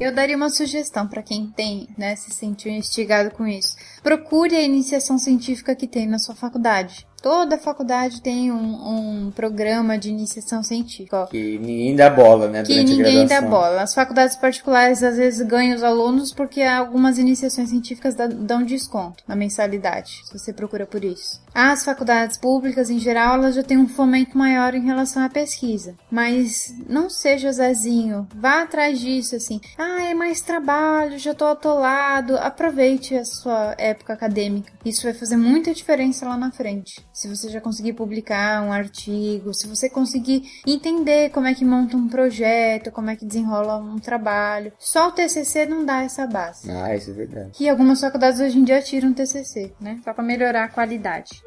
Eu 0.00 0.14
daria 0.14 0.36
uma 0.36 0.48
sugestão 0.48 1.08
para 1.08 1.24
quem 1.24 1.48
tem, 1.48 1.88
né, 1.98 2.14
se 2.14 2.30
sentiu 2.30 2.70
instigado 2.70 3.32
com 3.32 3.44
isso. 3.44 3.74
Procure 4.02 4.54
a 4.54 4.62
iniciação 4.62 5.18
científica 5.18 5.74
que 5.74 5.86
tem 5.86 6.06
na 6.06 6.18
sua 6.18 6.34
faculdade. 6.34 7.06
Toda 7.20 7.58
faculdade 7.58 8.22
tem 8.22 8.52
um, 8.52 9.26
um, 9.26 9.30
programa 9.32 9.98
de 9.98 10.08
iniciação 10.08 10.62
científica. 10.62 11.22
Ó. 11.22 11.26
Que 11.26 11.58
ninguém 11.58 11.96
dá 11.96 12.08
bola, 12.08 12.48
né? 12.48 12.62
Que 12.62 12.84
ninguém 12.84 13.26
dá 13.26 13.40
bola. 13.40 13.82
As 13.82 13.92
faculdades 13.92 14.36
particulares 14.36 15.02
às 15.02 15.16
vezes 15.16 15.44
ganham 15.44 15.74
os 15.74 15.82
alunos 15.82 16.32
porque 16.32 16.62
algumas 16.62 17.18
iniciações 17.18 17.70
científicas 17.70 18.14
dão 18.14 18.62
desconto 18.62 19.24
na 19.26 19.34
mensalidade, 19.34 20.22
se 20.24 20.38
você 20.38 20.52
procura 20.52 20.86
por 20.86 21.04
isso. 21.04 21.40
As 21.52 21.84
faculdades 21.84 22.38
públicas, 22.38 22.88
em 22.88 23.00
geral, 23.00 23.34
elas 23.34 23.56
já 23.56 23.64
têm 23.64 23.78
um 23.78 23.88
fomento 23.88 24.38
maior 24.38 24.74
em 24.74 24.84
relação 24.84 25.22
à 25.22 25.28
pesquisa. 25.28 25.96
Mas 26.08 26.72
não 26.88 27.10
seja 27.10 27.50
Zezinho, 27.50 28.28
vá 28.34 28.62
atrás 28.62 29.00
disso, 29.00 29.34
assim. 29.34 29.60
Ah, 29.76 30.04
é 30.04 30.14
mais 30.14 30.40
trabalho, 30.40 31.18
já 31.18 31.34
tô 31.34 31.46
atolado. 31.46 32.36
Aproveite 32.36 33.16
a 33.16 33.24
sua 33.24 33.74
época 33.76 33.97
acadêmica. 34.12 34.72
Isso 34.84 35.02
vai 35.02 35.14
fazer 35.14 35.36
muita 35.36 35.74
diferença 35.74 36.28
lá 36.28 36.36
na 36.36 36.50
frente 36.50 37.06
se 37.12 37.28
você 37.28 37.48
já 37.48 37.60
conseguir 37.60 37.94
publicar 37.94 38.62
um 38.62 38.72
artigo, 38.72 39.52
se 39.52 39.66
você 39.66 39.90
conseguir 39.90 40.42
entender 40.66 41.30
como 41.30 41.46
é 41.46 41.54
que 41.54 41.64
monta 41.64 41.96
um 41.96 42.08
projeto, 42.08 42.92
como 42.92 43.10
é 43.10 43.16
que 43.16 43.26
desenrola 43.26 43.76
um 43.76 43.98
trabalho. 43.98 44.72
Só 44.78 45.08
o 45.08 45.12
TCC 45.12 45.66
não 45.66 45.84
dá 45.84 46.02
essa 46.02 46.26
base. 46.26 46.70
Ah, 46.70 46.94
isso 46.94 47.10
é 47.10 47.14
verdade. 47.14 47.50
E 47.60 47.68
algumas 47.68 48.00
faculdades 48.00 48.40
hoje 48.40 48.58
em 48.58 48.64
dia 48.64 48.80
tiram 48.80 49.12
TCC, 49.12 49.72
né? 49.80 50.00
Só 50.04 50.12
para 50.12 50.24
melhorar 50.24 50.64
a 50.64 50.68
qualidade. 50.68 51.42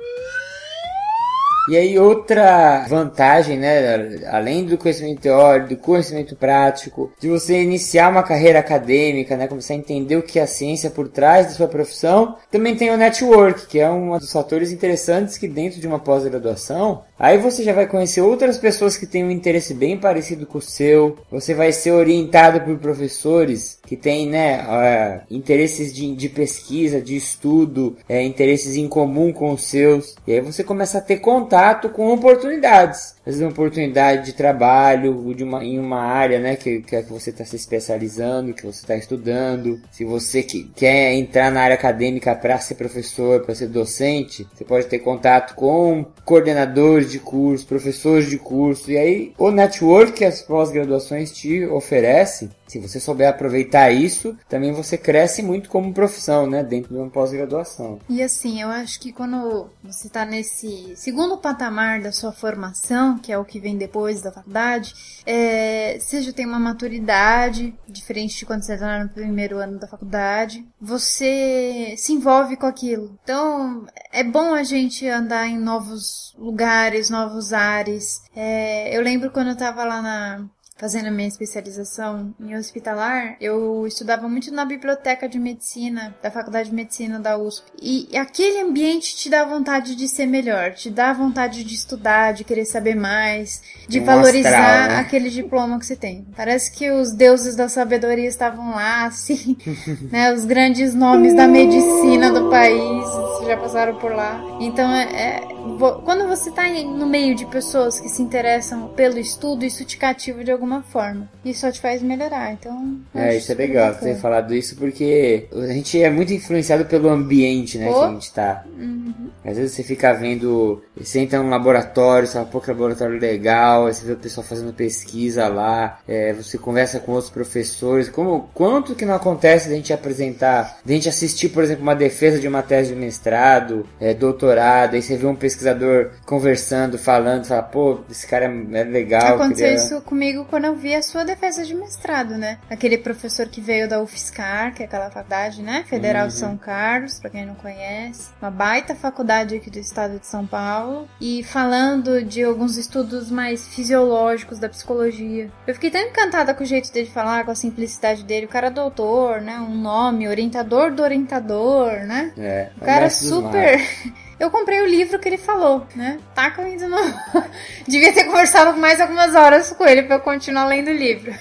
E 1.70 1.78
aí 1.78 2.00
outra 2.00 2.88
vantagem, 2.88 3.58
né, 3.58 4.20
além 4.32 4.66
do 4.66 4.78
conhecimento 4.78 5.22
teórico, 5.22 5.70
do 5.70 5.78
conhecimento 5.78 6.36
prático, 6.36 7.12
de 7.20 7.30
você 7.30 7.62
iniciar 7.62 8.10
uma 8.10 8.24
carreira 8.24 8.58
acadêmica, 8.58 9.38
né, 9.38 9.48
começar 9.48 9.76
a 9.76 9.78
entender 9.78 10.16
o 10.16 10.24
que 10.24 10.40
é 10.40 10.42
a 10.42 10.48
ciência 10.48 10.90
por 10.90 11.08
trás 11.08 11.48
da 11.48 11.54
sua 11.54 11.68
profissão, 11.68 12.36
também 12.50 12.76
tem 12.76 12.90
o 12.90 12.98
network, 12.98 13.68
que 13.68 13.80
é 13.80 13.90
um 13.90 14.18
dos 14.18 14.32
fatores 14.32 14.72
interessantes 14.72 15.38
que 15.38 15.48
dentro 15.48 15.80
de 15.80 15.88
uma 15.88 16.00
pós-graduação, 16.00 17.04
aí 17.18 17.38
você 17.38 17.64
já 17.64 17.74
vai 17.74 17.86
conhecer 17.86 18.22
outras 18.22 18.58
pessoas 18.58 18.98
que 18.98 19.06
têm 19.06 19.24
um 19.24 19.32
interesse 19.32 19.76
bem 19.76 20.00
parecido 20.00 20.48
com 20.48 20.58
o 20.58 20.62
seu, 20.62 21.18
você 21.30 21.54
vai 21.54 21.72
ser 21.72 21.92
orientado 21.92 22.62
por 22.62 22.76
professores 22.80 23.80
que 23.86 23.96
têm, 23.96 24.28
né, 24.28 24.64
uh, 24.64 25.22
interesses 25.30 25.94
de, 25.94 26.16
de, 26.16 26.28
pesquisa, 26.28 27.00
de 27.00 27.16
estudo, 27.16 27.98
é, 28.10 28.24
interesses 28.24 28.76
em 28.76 28.88
comum 28.88 29.32
com 29.32 29.52
os 29.52 29.66
seus, 29.66 30.16
e 30.26 30.34
aí 30.34 30.42
você 30.42 30.64
começa 30.64 30.98
a 30.98 31.02
ter 31.02 31.18
contato 31.18 31.51
contato 31.52 31.90
com 31.90 32.14
oportunidades. 32.14 33.16
Às 33.20 33.26
vezes 33.26 33.42
uma 33.42 33.50
oportunidade 33.50 34.26
de 34.26 34.34
trabalho 34.34 35.36
de 35.36 35.44
uma, 35.44 35.64
em 35.64 35.78
uma 35.78 36.00
área 36.00 36.40
né, 36.40 36.56
que, 36.56 36.82
que, 36.82 36.96
é 36.96 37.02
você 37.02 37.30
está 37.30 37.44
se 37.44 37.58
especializando, 37.58 38.54
que 38.54 38.66
você 38.66 38.80
está 38.80 38.96
estudando. 38.96 39.82
Se 39.92 40.06
você 40.06 40.44
que, 40.44 40.64
quer 40.74 41.14
entrar 41.14 41.52
na 41.52 41.62
área 41.62 41.74
acadêmica 41.74 42.34
para 42.34 42.58
ser 42.58 42.76
professor, 42.76 43.42
para 43.42 43.54
ser 43.54 43.68
docente, 43.68 44.48
você 44.54 44.64
pode 44.64 44.86
ter 44.86 45.00
contato 45.00 45.54
com 45.56 46.06
coordenadores 46.24 47.12
de 47.12 47.20
curso, 47.20 47.68
professores 47.68 48.30
de 48.30 48.38
curso. 48.38 48.90
E 48.90 48.98
aí 48.98 49.34
o 49.38 49.52
network 49.52 50.14
que 50.14 50.26
as 50.26 50.42
pós-graduações 50.42 51.34
te 51.34 51.66
oferecem 51.66 52.50
se 52.72 52.80
você 52.80 53.02
souber 53.02 53.28
aproveitar 53.28 53.92
isso, 53.92 54.38
também 54.48 54.72
você 54.72 54.98
cresce 54.98 55.44
muito 55.44 55.70
como 55.70 55.94
profissão, 55.94 56.50
né? 56.50 56.64
Dentro 56.64 56.94
de 56.94 57.00
uma 57.02 57.10
pós-graduação. 57.10 58.00
E 58.08 58.24
assim, 58.24 58.62
eu 58.62 58.70
acho 58.70 58.98
que 58.98 59.12
quando 59.12 59.70
você 59.84 60.08
está 60.08 60.24
nesse 60.24 60.94
segundo 60.96 61.38
patamar 61.38 62.00
da 62.00 62.14
sua 62.14 62.32
formação, 62.32 63.18
que 63.18 63.30
é 63.30 63.38
o 63.38 63.44
que 63.44 63.60
vem 63.60 63.78
depois 63.78 64.22
da 64.22 64.32
faculdade, 64.32 64.94
é, 65.26 65.98
você 66.00 66.22
já 66.22 66.32
tem 66.32 66.46
uma 66.46 66.62
maturidade, 66.62 67.76
diferente 67.86 68.38
de 68.38 68.46
quando 68.46 68.64
você 68.64 68.76
está 68.76 69.04
no 69.04 69.10
primeiro 69.10 69.58
ano 69.58 69.78
da 69.78 69.86
faculdade, 69.86 70.66
você 70.80 71.94
se 71.98 72.14
envolve 72.14 72.56
com 72.56 72.68
aquilo. 72.68 73.20
Então, 73.22 73.86
é 74.14 74.24
bom 74.24 74.54
a 74.54 74.64
gente 74.64 75.06
andar 75.10 75.46
em 75.46 75.58
novos 75.58 76.34
lugares, 76.38 77.10
novos 77.10 77.52
ares. 77.52 78.22
É, 78.34 78.96
eu 78.96 79.02
lembro 79.02 79.30
quando 79.30 79.48
eu 79.48 79.54
estava 79.54 79.84
lá 79.84 80.02
na, 80.02 80.46
fazendo 80.82 81.10
a 81.10 81.12
minha 81.12 81.28
especialização 81.28 82.34
em 82.40 82.58
hospitalar, 82.58 83.36
eu 83.40 83.86
estudava 83.86 84.28
muito 84.28 84.52
na 84.52 84.66
biblioteca 84.66 85.30
de 85.30 85.38
medicina 85.38 86.16
da 86.24 86.32
Faculdade 86.32 86.70
de 86.70 86.76
Medicina 86.76 87.20
da 87.20 87.38
USP. 87.38 87.72
E 87.80 88.18
aquele 88.18 88.62
ambiente 88.62 89.16
te 89.16 89.30
dá 89.30 89.46
vontade 89.46 89.96
de 89.96 90.08
ser 90.08 90.26
melhor, 90.26 90.74
te 90.74 90.90
dá 90.90 91.14
vontade 91.14 91.64
de 91.64 91.76
estudar, 91.76 92.34
de 92.34 92.44
querer 92.44 92.66
saber 92.66 92.96
mais, 92.96 93.62
de 93.88 94.00
um 94.00 94.06
valorizar 94.06 94.50
astral, 94.50 94.90
né? 94.90 94.96
aquele 94.98 95.30
diploma 95.30 95.78
que 95.78 95.86
você 95.86 95.96
tem. 95.96 96.26
Parece 96.36 96.72
que 96.72 96.90
os 96.90 97.14
deuses 97.14 97.56
da 97.56 97.70
sabedoria 97.70 98.28
estavam 98.28 98.72
lá, 98.72 99.06
assim, 99.06 99.56
né? 100.12 100.34
Os 100.34 100.46
grandes 100.46 100.96
nomes 100.96 101.36
da 101.36 101.48
medicina 101.48 102.32
do 102.32 102.50
país 102.50 103.06
já 103.46 103.56
passaram 103.56 103.96
por 103.98 104.12
lá. 104.12 104.42
Então, 104.60 104.92
é, 104.92 105.04
é 105.04 105.61
quando 106.04 106.28
você 106.28 106.50
está 106.50 106.68
no 106.84 107.06
meio 107.06 107.36
de 107.36 107.46
pessoas 107.46 108.00
que 108.00 108.10
se 108.10 108.22
interessam 108.22 108.90
pelo 108.90 109.20
estudo, 109.20 109.66
isso 109.66 109.86
te 109.86 109.98
cativa 109.98 110.44
de 110.44 110.52
alguma 110.52 110.82
forma. 110.82 111.30
E 111.44 111.54
só 111.54 111.72
te 111.72 111.80
faz 111.80 112.02
melhorar. 112.04 112.54
Então. 112.54 113.00
É, 113.16 113.36
isso 113.36 113.52
é 113.52 113.56
legal 113.56 113.94
você 113.94 114.14
ter 114.14 114.16
falado 114.16 114.54
isso 114.54 114.76
porque 114.76 115.48
a 115.52 115.74
gente 115.74 116.02
é 116.02 116.10
muito 116.10 116.32
influenciado 116.32 116.86
pelo 116.86 117.10
ambiente, 117.10 117.78
né? 117.80 117.90
Oh. 117.90 117.94
Que 117.94 118.06
a 118.06 118.10
gente 118.10 118.34
tá. 118.34 118.64
Uhum. 118.78 119.14
Às 119.44 119.58
vezes 119.58 119.72
você 119.72 119.84
fica 119.84 120.14
vendo. 120.14 120.84
Você 120.96 121.20
entra 121.20 121.42
num 121.42 121.50
laboratório, 121.50 122.28
você 122.28 122.34
fala, 122.34 122.46
pô, 122.46 122.62
que 122.62 122.70
laboratório 122.70 123.20
legal. 123.20 123.88
Aí 123.88 123.94
você 123.94 124.06
vê 124.06 124.14
o 124.14 124.18
pessoal 124.18 124.46
fazendo 124.46 124.72
pesquisa 124.72 125.48
lá. 125.48 126.00
É, 126.08 126.32
você 126.34 126.60
conversa 126.60 127.00
com 127.00 127.14
outros 127.14 127.32
professores. 127.32 128.08
Como, 128.08 128.50
quanto 128.54 128.94
que 128.94 129.06
não 129.06 129.16
acontece 129.16 129.68
a 129.68 129.76
gente 129.76 129.92
apresentar, 129.92 130.80
de 130.86 130.94
a 130.94 130.96
gente 130.96 131.10
assistir, 131.10 131.50
por 131.50 131.64
exemplo, 131.64 131.82
uma 131.82 131.96
defesa 131.96 132.40
de 132.40 132.48
uma 132.48 132.62
tese 132.62 132.94
de 132.94 133.00
mestrado, 133.00 133.88
é, 134.00 134.14
doutorado. 134.14 134.94
Aí 134.94 135.02
você 135.02 135.18
vê 135.18 135.26
um 135.26 135.36
pesquisador 135.36 136.12
conversando, 136.24 137.00
falando, 137.00 137.46
fala, 137.46 137.64
pô, 137.64 138.00
esse 138.12 138.28
cara 138.28 138.46
é, 138.46 138.80
é 138.80 138.84
legal. 138.84 139.36
Aconteceu 139.36 139.70
queria... 139.70 139.84
isso 139.84 140.02
comigo 140.02 140.46
quando 140.48 140.66
eu 140.66 140.76
vi 140.76 140.94
a 140.94 141.02
sua 141.02 141.24
defesa 141.32 141.66
de 141.66 141.74
mestrado, 141.74 142.38
né? 142.38 142.60
Aquele 142.70 142.98
professor 142.98 143.48
que 143.48 143.62
veio 143.62 143.88
da 143.88 144.02
UFSCar, 144.02 144.74
que 144.74 144.84
é 144.84 144.86
aquela 144.86 145.10
faculdade, 145.10 145.62
né? 145.62 145.84
Federal 145.88 146.24
uhum. 146.24 146.28
de 146.28 146.34
São 146.34 146.58
Carlos, 146.58 147.20
pra 147.20 147.30
quem 147.30 147.46
não 147.46 147.56
conhece. 147.56 148.30
Uma 148.42 148.52
baita 148.52 148.94
faculdade 148.94 149.56
aqui 149.56 149.70
do 149.70 149.80
estado 149.80 150.20
de 150.20 150.28
São 150.28 150.46
Paulo 150.46 151.08
e 151.20 151.44
falando 151.44 152.24
de 152.24 152.44
alguns 152.44 152.78
estudos 152.78 153.32
mais 153.32 153.68
fisiológicos 153.68 154.60
da 154.60 154.68
psicologia. 154.70 155.50
Eu 155.66 155.74
fiquei 155.74 155.90
tão 155.90 156.02
encantada 156.02 156.54
com 156.54 156.64
o 156.64 156.68
jeito 156.68 156.92
dele 156.92 157.10
falar, 157.10 157.46
com 157.46 157.52
a 157.52 157.56
simplicidade 157.56 158.24
dele. 158.24 158.46
O 158.46 158.50
cara 158.50 158.68
é 158.68 158.72
doutor, 158.72 159.42
né? 159.42 159.58
Um 159.60 159.76
nome, 159.76 160.28
orientador 160.28 160.92
do 160.92 161.02
orientador, 161.02 161.92
né? 162.06 162.34
É, 162.38 162.70
O 162.78 162.86
cara 162.86 163.06
é 163.06 163.10
super. 163.10 163.80
Eu 164.42 164.50
comprei 164.50 164.82
o 164.82 164.88
livro 164.88 165.20
que 165.20 165.30
ele 165.30 165.38
falou, 165.38 165.86
né? 165.96 166.18
Tá 166.34 166.52
ainda 166.58 166.88
não. 166.88 167.14
Devia 167.88 168.12
ter 168.12 168.24
conversado 168.24 168.76
mais 168.76 169.00
algumas 169.00 169.36
horas 169.36 169.72
com 169.72 169.86
ele 169.86 170.02
pra 170.02 170.16
eu 170.16 170.20
continuar 170.20 170.66
lendo 170.66 170.88
o 170.88 170.96
livro. 170.96 171.32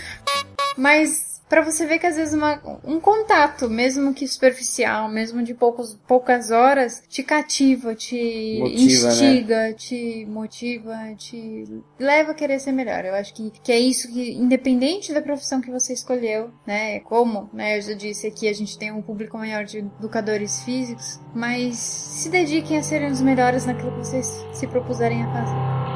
Mas 0.76 1.25
pra 1.48 1.62
você 1.62 1.86
ver 1.86 1.98
que 1.98 2.06
às 2.06 2.16
vezes 2.16 2.34
uma- 2.34 2.60
um 2.84 2.98
contato, 3.00 3.68
mesmo 3.70 4.12
que 4.12 4.26
superficial, 4.26 5.08
mesmo 5.08 5.42
de 5.42 5.54
poucos, 5.54 5.98
poucas 6.06 6.50
horas, 6.50 7.02
te 7.08 7.22
cativa, 7.22 7.94
te 7.94 8.58
Motiva, 8.60 9.06
né? 9.06 9.12
instiga, 9.12 9.72
te 9.74 10.26
motiva, 10.26 10.96
te 11.16 11.82
leva 11.98 12.32
a 12.32 12.34
querer 12.34 12.58
ser 12.58 12.72
melhor. 12.72 13.04
Eu 13.04 13.14
acho 13.14 13.32
que, 13.34 13.50
que 13.62 13.72
é 13.72 13.78
isso 13.78 14.12
que, 14.12 14.32
independente 14.32 15.12
da 15.12 15.22
profissão 15.22 15.60
que 15.60 15.70
você 15.70 15.92
escolheu, 15.92 16.50
né? 16.66 17.00
Como, 17.00 17.48
né, 17.52 17.78
eu 17.78 17.82
já 17.82 17.94
disse 17.94 18.26
aqui, 18.26 18.48
a 18.48 18.52
gente 18.52 18.78
tem 18.78 18.90
um 18.92 19.02
público 19.02 19.36
maior 19.38 19.64
de 19.64 19.78
educadores 19.78 20.62
físicos, 20.62 21.20
mas 21.34 21.76
se 21.76 22.28
dediquem 22.28 22.78
a 22.78 22.82
serem 22.82 23.10
os 23.10 23.20
melhores 23.20 23.64
naquilo 23.66 23.92
que 23.92 23.98
vocês 23.98 24.26
se 24.52 24.66
propuserem 24.66 25.22
a 25.22 25.32
fazer. 25.32 25.95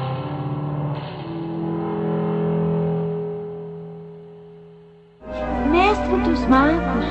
Magos. 6.41 7.05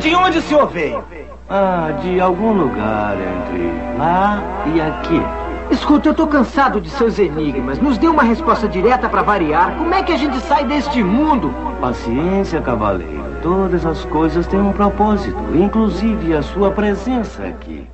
De 0.00 0.14
onde 0.14 0.38
o 0.38 0.42
senhor 0.42 0.68
veio? 0.68 1.04
Ah, 1.48 1.90
de 2.02 2.20
algum 2.20 2.52
lugar 2.52 3.16
entre 3.16 3.72
lá 3.98 4.42
e 4.74 4.80
aqui. 4.80 5.22
Escuta, 5.70 6.08
eu 6.08 6.14
tô 6.14 6.26
cansado 6.26 6.80
de 6.80 6.88
seus 6.90 7.18
enigmas. 7.18 7.78
Nos 7.80 7.98
dê 7.98 8.06
uma 8.06 8.22
resposta 8.22 8.68
direta 8.68 9.08
pra 9.08 9.22
variar. 9.22 9.74
Como 9.76 9.92
é 9.92 10.02
que 10.02 10.12
a 10.12 10.16
gente 10.16 10.38
sai 10.40 10.64
deste 10.64 11.02
mundo? 11.02 11.52
Paciência, 11.80 12.60
cavaleiro. 12.60 13.36
Todas 13.42 13.84
as 13.84 14.04
coisas 14.04 14.46
têm 14.46 14.60
um 14.60 14.72
propósito, 14.72 15.38
inclusive 15.54 16.36
a 16.36 16.42
sua 16.42 16.70
presença 16.70 17.44
aqui. 17.44 17.86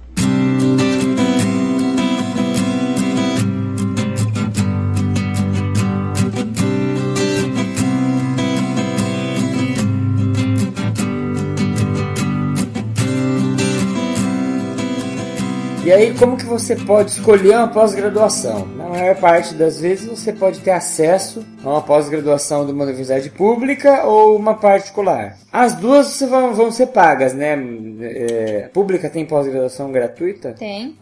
E 15.92 15.94
aí, 15.94 16.14
como 16.14 16.38
que 16.38 16.46
você 16.46 16.74
pode 16.74 17.10
escolher 17.10 17.54
uma 17.54 17.68
pós-graduação? 17.68 18.66
Maior 18.92 19.16
parte 19.16 19.54
das 19.54 19.80
vezes, 19.80 20.06
você 20.06 20.34
pode 20.34 20.60
ter 20.60 20.70
acesso 20.70 21.42
a 21.64 21.68
uma 21.70 21.80
pós-graduação 21.82 22.66
de 22.66 22.72
uma 22.72 22.84
universidade 22.84 23.30
pública 23.30 24.04
ou 24.04 24.36
uma 24.36 24.54
particular. 24.54 25.38
As 25.50 25.74
duas 25.74 26.20
vão, 26.20 26.54
vão 26.54 26.70
ser 26.70 26.88
pagas, 26.88 27.32
né? 27.32 27.56
É, 28.00 28.70
pública 28.72 29.08
tem 29.08 29.24
pós-graduação 29.24 29.90
gratuita? 29.90 30.52
Tem. 30.52 30.96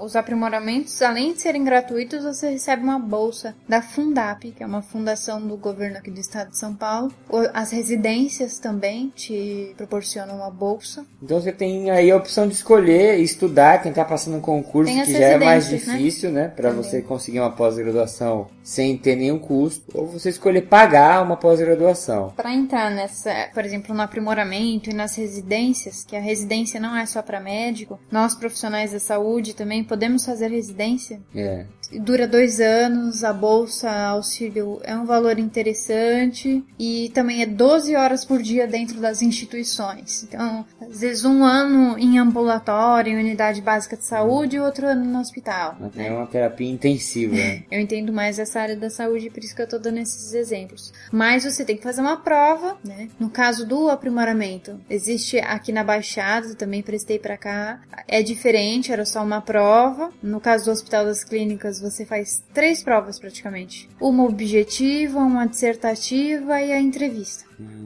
Os 0.00 0.16
aprimoramentos, 0.16 1.02
além 1.02 1.34
de 1.34 1.42
serem 1.42 1.64
gratuitos, 1.64 2.24
você 2.24 2.50
recebe 2.50 2.82
uma 2.82 2.98
bolsa 2.98 3.54
da 3.68 3.82
Fundap, 3.82 4.50
que 4.50 4.62
é 4.62 4.66
uma 4.66 4.80
fundação 4.82 5.40
do 5.40 5.56
governo 5.56 5.98
aqui 5.98 6.10
do 6.10 6.20
estado 6.20 6.50
de 6.50 6.58
São 6.58 6.74
Paulo. 6.74 7.12
As 7.52 7.70
residências 7.70 8.58
também 8.58 9.12
te 9.14 9.74
proporcionam 9.76 10.36
uma 10.36 10.50
bolsa. 10.50 11.04
Então 11.22 11.40
você 11.40 11.52
tem 11.52 11.90
aí 11.90 12.10
a 12.10 12.16
opção 12.16 12.46
de 12.48 12.54
escolher, 12.54 13.18
estudar, 13.18 13.82
tentar 13.82 14.06
passar 14.06 14.30
num 14.30 14.40
concurso 14.40 14.92
que 14.92 15.12
já 15.12 15.18
é 15.18 15.38
mais 15.38 15.70
né? 15.70 15.76
difícil, 15.76 16.30
né? 16.30 16.48
Pra 16.48 16.70
Também. 16.70 16.82
você 16.82 17.02
conseguir 17.02 17.33
uma 17.40 17.50
pós-graduação 17.50 18.48
sem 18.62 18.96
ter 18.96 19.16
nenhum 19.16 19.38
custo, 19.38 19.84
ou 19.94 20.06
você 20.06 20.30
escolher 20.30 20.62
pagar 20.62 21.22
uma 21.22 21.36
pós-graduação. 21.36 22.32
Para 22.36 22.52
entrar 22.52 22.90
nessa, 22.90 23.50
por 23.52 23.64
exemplo, 23.64 23.94
no 23.94 24.02
aprimoramento 24.02 24.90
e 24.90 24.94
nas 24.94 25.16
residências, 25.16 26.04
que 26.04 26.16
a 26.16 26.20
residência 26.20 26.80
não 26.80 26.96
é 26.96 27.04
só 27.06 27.22
para 27.22 27.40
médico, 27.40 27.98
nós 28.10 28.34
profissionais 28.34 28.92
da 28.92 29.00
saúde 29.00 29.54
também 29.54 29.84
podemos 29.84 30.24
fazer 30.24 30.48
residência. 30.48 31.20
É. 31.34 31.66
Dura 31.92 32.26
dois 32.26 32.60
anos, 32.60 33.24
a 33.24 33.32
bolsa 33.32 33.90
auxílio 33.90 34.80
é 34.82 34.96
um 34.96 35.04
valor 35.04 35.38
interessante 35.38 36.64
e 36.78 37.10
também 37.14 37.42
é 37.42 37.46
12 37.46 37.94
horas 37.96 38.24
por 38.24 38.42
dia 38.42 38.66
dentro 38.66 39.00
das 39.00 39.22
instituições. 39.22 40.24
Então, 40.24 40.64
às 40.80 41.00
vezes 41.00 41.24
um 41.24 41.44
ano 41.44 41.98
em 41.98 42.18
ambulatório, 42.18 43.12
em 43.12 43.16
unidade 43.18 43.60
básica 43.60 43.96
de 43.96 44.04
saúde 44.04 44.56
e 44.56 44.60
outro 44.60 44.86
ano 44.86 45.04
no 45.04 45.20
hospital. 45.20 45.76
É 45.96 46.10
uma 46.10 46.26
terapia 46.26 46.70
intensiva. 46.70 47.34
né? 47.34 47.62
Eu 47.70 47.80
entendo 47.80 48.12
mais 48.12 48.38
essa 48.38 48.60
área 48.60 48.76
da 48.76 48.90
saúde, 48.90 49.30
por 49.30 49.42
isso 49.42 49.54
que 49.54 49.62
eu 49.62 49.68
tô 49.68 49.78
dando 49.78 49.98
esses 49.98 50.32
exemplos. 50.34 50.92
Mas 51.10 51.44
você 51.44 51.64
tem 51.64 51.76
que 51.76 51.82
fazer 51.82 52.00
uma 52.00 52.16
prova, 52.16 52.76
né? 52.84 53.08
No 53.18 53.28
caso 53.30 53.66
do 53.66 53.88
aprimoramento, 53.88 54.80
existe 54.88 55.38
aqui 55.38 55.72
na 55.72 55.82
Baixada, 55.84 56.54
também 56.54 56.82
prestei 56.82 57.18
pra 57.18 57.36
cá. 57.36 57.80
É 58.06 58.22
diferente, 58.22 58.92
era 58.92 59.04
só 59.04 59.22
uma 59.22 59.40
prova. 59.40 60.12
No 60.22 60.40
caso 60.40 60.66
do 60.66 60.70
Hospital 60.70 61.04
das 61.04 61.24
Clínicas, 61.24 61.73
você 61.80 62.04
faz 62.04 62.42
três 62.52 62.82
provas 62.82 63.18
praticamente: 63.18 63.88
uma 64.00 64.24
objetiva, 64.24 65.18
uma 65.18 65.46
dissertativa 65.46 66.60
e 66.60 66.72
a 66.72 66.80
entrevista. 66.80 67.44